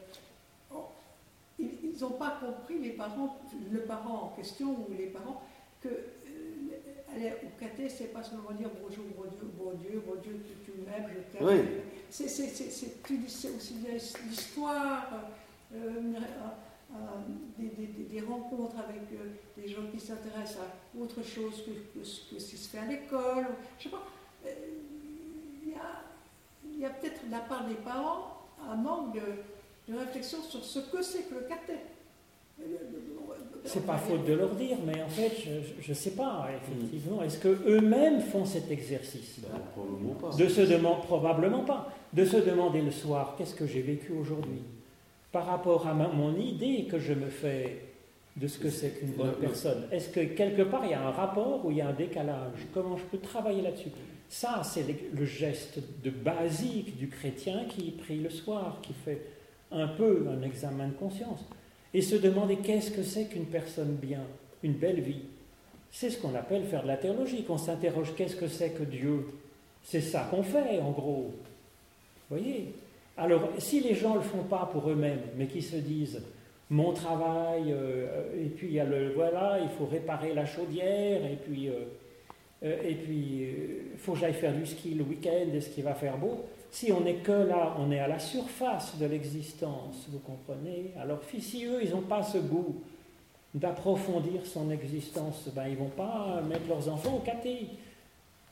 ils 1.59 1.99
n'ont 2.01 2.11
pas 2.11 2.39
compris, 2.39 2.79
les 2.81 2.91
parents, 2.91 3.39
le 3.71 3.81
parent 3.81 4.25
en 4.25 4.37
question 4.37 4.73
ou 4.73 4.93
les 4.99 5.07
parents, 5.07 5.43
que 5.81 5.89
euh, 5.89 7.15
aller 7.15 7.33
au 7.45 7.59
caté, 7.59 7.89
c'est 7.89 8.13
pas 8.13 8.23
seulement 8.23 8.51
dire 8.51 8.69
bonjour, 8.83 9.05
bon 9.17 9.25
Dieu, 9.31 9.51
bon 9.57 9.73
Dieu, 9.81 10.03
bon 10.07 10.21
Dieu, 10.21 10.45
tu, 10.47 10.73
tu 10.73 10.79
m'aimes, 10.81 11.09
je 11.15 11.39
t'aime. 11.39 11.47
Oui. 11.49 11.61
C'est 12.11 12.27
aussi 13.51 13.75
l'histoire. 14.29 15.11
Euh, 16.97 17.63
des, 18.11 18.21
rencontres 18.21 18.77
avec 18.79 19.03
euh, 19.13 19.31
des 19.57 19.69
gens 19.69 19.83
qui 19.93 20.01
s'intéressent 20.01 20.59
à 20.59 21.01
autre 21.01 21.23
chose 21.23 21.65
que, 21.65 22.05
ce 22.05 22.33
qui 22.33 22.57
se 22.57 22.69
fait 22.69 22.79
à 22.79 22.87
l'école. 22.87 23.47
Je 23.79 23.85
sais 23.85 23.89
pas. 23.89 24.03
Euh, 24.47 24.51
il 26.73 26.81
y 26.81 26.85
a, 26.85 26.91
peut-être 26.91 27.27
de 27.27 27.31
la 27.31 27.41
part 27.41 27.67
des 27.67 27.75
parents 27.75 28.37
un 28.71 28.77
manque 28.77 29.15
de, 29.15 29.95
réflexion 29.95 30.43
sur 30.43 30.65
ce 30.65 30.81
que 30.81 31.03
c'est 31.03 31.23
que 31.29 31.35
le 31.35 31.41
catet. 31.43 31.81
C'est 33.65 33.87
pas 33.87 33.99
faute 33.99 34.25
de 34.25 34.33
leur 34.35 34.55
dire, 34.55 34.77
mais 34.85 35.03
en 35.03 35.09
fait, 35.09 35.33
je 35.81 35.89
ne 35.89 35.95
sais 35.95 36.13
pas, 36.13 36.49
effectivement. 36.57 37.23
Est-ce 37.23 37.39
qu'eux-mêmes 37.39 38.21
font 38.21 38.45
cet 38.45 38.71
exercice 38.71 39.39
ben, 39.41 40.37
De 40.37 40.49
se 40.49 40.63
demander, 40.63 41.03
probablement 41.03 41.65
pas, 41.65 41.93
de 42.13 42.25
se 42.25 42.37
demander 42.37 42.83
le 42.83 42.91
soir, 42.91 43.35
qu'est-ce 43.37 43.55
que 43.55 43.67
j'ai 43.67 43.83
vécu 43.83 44.13
aujourd'hui? 44.13 44.63
Par 45.33 45.47
rapport 45.47 45.87
à 45.87 45.95
mon 45.95 46.37
idée 46.37 46.87
que 46.91 46.99
je 46.99 47.13
me 47.13 47.29
fais 47.29 47.83
de 48.37 48.47
ce 48.47 48.59
que 48.59 48.71
c'est 48.71 48.91
qu'une 48.99 49.13
bonne 49.13 49.35
personne 49.41 49.85
Est-ce 49.91 50.11
que 50.11 50.21
quelque 50.21 50.63
part 50.63 50.85
il 50.85 50.91
y 50.91 50.95
a 50.95 51.07
un 51.07 51.11
rapport 51.11 51.65
ou 51.65 51.71
il 51.71 51.79
y 51.79 51.81
a 51.81 51.89
un 51.89 51.93
décalage? 51.93 52.67
Comment 52.75 52.97
je 52.97 53.05
peux 53.05 53.19
travailler 53.19 53.63
là-dessus? 53.63 53.91
Ça, 54.29 54.63
c'est 54.65 54.85
le 55.15 55.25
geste 55.25 55.79
de 56.03 56.11
basique 56.11 56.97
du 56.99 57.09
chrétien 57.09 57.65
qui 57.69 57.93
prie 57.93 58.19
le 58.19 58.31
soir, 58.31 58.79
qui 58.83 58.93
fait 58.93 59.23
un 59.71 59.87
peu 59.87 60.27
un 60.29 60.43
examen 60.43 60.89
de 60.89 60.95
conscience. 60.95 61.45
Et 61.95 62.03
se 62.03 62.17
demander 62.17 62.57
qu'est-ce 62.57 62.91
que 62.91 63.03
c'est 63.03 63.27
qu'une 63.27 63.47
personne 63.47 63.95
bien, 63.95 64.23
une 64.63 64.75
belle 64.75 65.01
vie. 65.01 65.23
C'est 65.91 66.11
ce 66.11 66.19
qu'on 66.19 66.35
appelle 66.35 66.65
faire 66.65 66.83
de 66.83 66.89
la 66.89 66.97
théologie, 66.97 67.45
qu'on 67.45 67.57
s'interroge 67.57 68.15
qu'est-ce 68.17 68.37
que 68.37 68.49
c'est 68.49 68.71
que 68.71 68.83
Dieu? 68.83 69.27
C'est 69.83 70.01
ça 70.01 70.27
qu'on 70.31 70.43
fait, 70.43 70.81
en 70.81 70.91
gros. 70.91 71.33
Vous 72.29 72.37
voyez? 72.37 72.75
Alors, 73.19 73.49
si 73.59 73.81
les 73.81 73.95
gens 73.95 74.11
ne 74.11 74.17
le 74.17 74.23
font 74.23 74.45
pas 74.45 74.69
pour 74.71 74.91
eux-mêmes, 74.91 75.23
mais 75.37 75.47
qui 75.47 75.63
se 75.63 75.77
disent 75.77 76.23
mon 76.69 76.93
travail, 76.93 77.73
euh, 77.73 78.45
et 78.45 78.49
puis 78.49 78.69
il 78.69 78.75
y 78.75 78.81
a 78.81 78.85
le 78.85 79.13
voilà, 79.15 79.59
il 79.63 79.69
faut 79.69 79.87
réparer 79.87 80.35
la 80.35 80.45
chaudière, 80.45 81.25
et 81.25 81.37
puis 81.37 81.69
euh, 81.69 81.85
euh, 82.65 82.83
et 82.83 82.95
puis 82.95 83.47
il 83.93 83.99
faut 83.99 84.13
que 84.13 84.19
j'aille 84.19 84.35
faire 84.35 84.53
du 84.53 84.67
ski 84.67 84.95
le 84.95 85.05
week-end, 85.05 85.55
est-ce 85.55 85.71
qu'il 85.71 85.85
va 85.85 85.95
faire 85.95 86.19
beau? 86.19 86.45
Si 86.71 86.93
on 86.93 87.01
n'est 87.01 87.15
que 87.15 87.33
là, 87.33 87.77
on 87.79 87.91
est 87.91 88.01
à 88.01 88.09
la 88.09 88.19
surface 88.19 88.99
de 88.99 89.07
l'existence, 89.07 90.07
vous 90.11 90.19
comprenez? 90.19 90.93
Alors 91.01 91.21
si 91.39 91.65
eux, 91.65 91.81
ils 91.83 91.91
n'ont 91.91 92.03
pas 92.03 92.23
ce 92.23 92.39
goût 92.39 92.83
d'approfondir 93.55 94.45
son 94.45 94.71
existence, 94.71 95.49
ben, 95.55 95.69
ils 95.69 95.77
vont 95.77 95.89
pas 95.97 96.43
mettre 96.47 96.69
leurs 96.69 96.89
enfants 96.89 97.17
au 97.17 97.21
caté. 97.21 97.69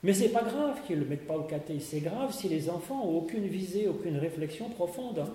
Mais 0.05 0.13
c'est 0.13 0.29
pas 0.29 0.43
grave 0.43 0.81
qu'ils 0.87 0.97
ne 0.97 1.05
le 1.05 1.09
mettent 1.09 1.27
pas 1.27 1.37
au 1.37 1.45
caté, 1.45 1.81
c'est 1.81 2.01
grave 2.01 2.31
si 2.31 2.47
les 2.51 2.69
enfants 2.69 3.07
n'ont 3.07 3.17
aucune 3.17 3.47
visée, 3.47 3.89
aucune 3.89 4.19
réflexion 4.19 4.69
profonde. 4.69 5.21
Hein. 5.21 5.33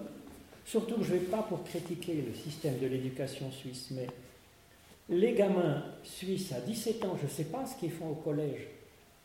Surtout 0.64 0.98
que 0.98 1.04
je 1.04 1.16
ne 1.16 1.20
vais 1.20 1.26
pas 1.26 1.42
pour 1.42 1.64
critiquer 1.64 2.24
le 2.28 2.36
système 2.36 2.78
de 2.78 2.86
l'éducation 2.86 3.52
suisse, 3.52 3.88
mais 3.90 4.06
les 5.10 5.34
gamins 5.34 5.84
suisses 6.04 6.52
à 6.52 6.62
17 6.62 7.04
ans, 7.06 7.18
je 7.20 7.26
ne 7.26 7.32
sais 7.32 7.46
pas 7.46 7.66
ce 7.66 7.76
qu'ils 7.78 7.90
font 7.90 8.12
au 8.12 8.14
collège, 8.14 8.68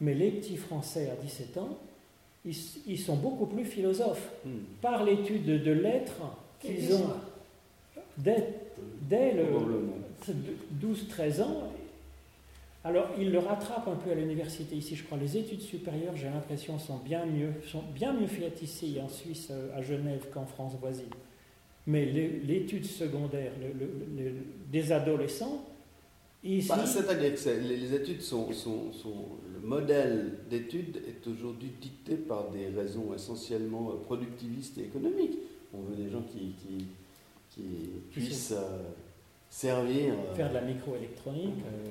mais 0.01 0.14
les 0.14 0.30
petits 0.30 0.57
Français 0.57 1.11
à 1.11 1.22
17 1.22 1.59
ans, 1.59 1.76
ils, 2.47 2.99
sont 2.99 3.16
beaucoup 3.16 3.47
plus 3.47 3.66
philosophes. 3.66 4.30
Hmm. 4.47 4.61
Par 4.80 5.05
l'étude 5.05 5.45
de, 5.45 5.72
lettres 5.72 6.22
qu'ils 6.61 6.95
ont 6.95 7.11
dès, 8.16 8.49
dès 9.03 9.32
le 9.32 9.45
12-13 10.82 11.42
ans, 11.42 11.70
alors, 12.87 13.09
ils 13.18 13.32
le 13.32 13.39
rattrapent 13.39 13.89
un 13.89 13.97
peu 13.97 14.11
à 14.11 14.14
l'université 14.14 14.76
ici, 14.76 14.95
je 14.95 15.05
crois. 15.05 15.16
Les 15.16 15.39
études 15.39 15.62
supérieures, 15.62 16.14
j'ai 16.16 16.26
l'impression, 16.26 16.78
sont 16.78 16.99
bien 16.99 17.24
mieux, 17.24 17.51
sont 17.66 17.82
bien 17.95 18.12
mieux 18.12 18.26
faites 18.26 18.61
ici 18.61 18.99
en 19.03 19.09
Suisse, 19.09 19.49
euh, 19.51 19.74
à 19.74 19.80
Genève, 19.80 20.26
qu'en 20.32 20.45
France 20.45 20.74
voisine. 20.78 21.09
Mais 21.87 22.05
l'étude 22.05 22.85
secondaire 22.85 23.53
des 24.70 24.93
adolescents, 24.93 25.64
ici... 26.43 26.68
Bah, 26.68 26.85
c'est-à-dire 26.85 27.35
que 27.35 27.68
les, 27.68 27.95
études 27.95 28.20
sont, 28.20 28.53
sont, 28.53 28.93
Le 29.51 29.66
modèle 29.66 30.41
d'études 30.51 31.03
est 31.09 31.26
aujourd'hui 31.26 31.72
dicté 31.80 32.16
par 32.16 32.51
des 32.51 32.66
raisons 32.68 33.14
essentiellement 33.14 33.91
euh, 33.91 34.05
productivistes 34.05 34.76
et 34.76 34.82
économiques. 34.82 35.39
On 35.72 35.80
veut 35.80 35.97
des 35.97 36.11
gens 36.11 36.22
qui, 36.22 36.55
qui, 37.51 37.64
puissent... 38.11 38.53
Euh, 38.53 38.91
servir. 39.55 40.14
Faire 40.35 40.49
de 40.49 40.55
la 40.55 40.62
microélectronique, 40.62 41.62
euh, 41.64 41.87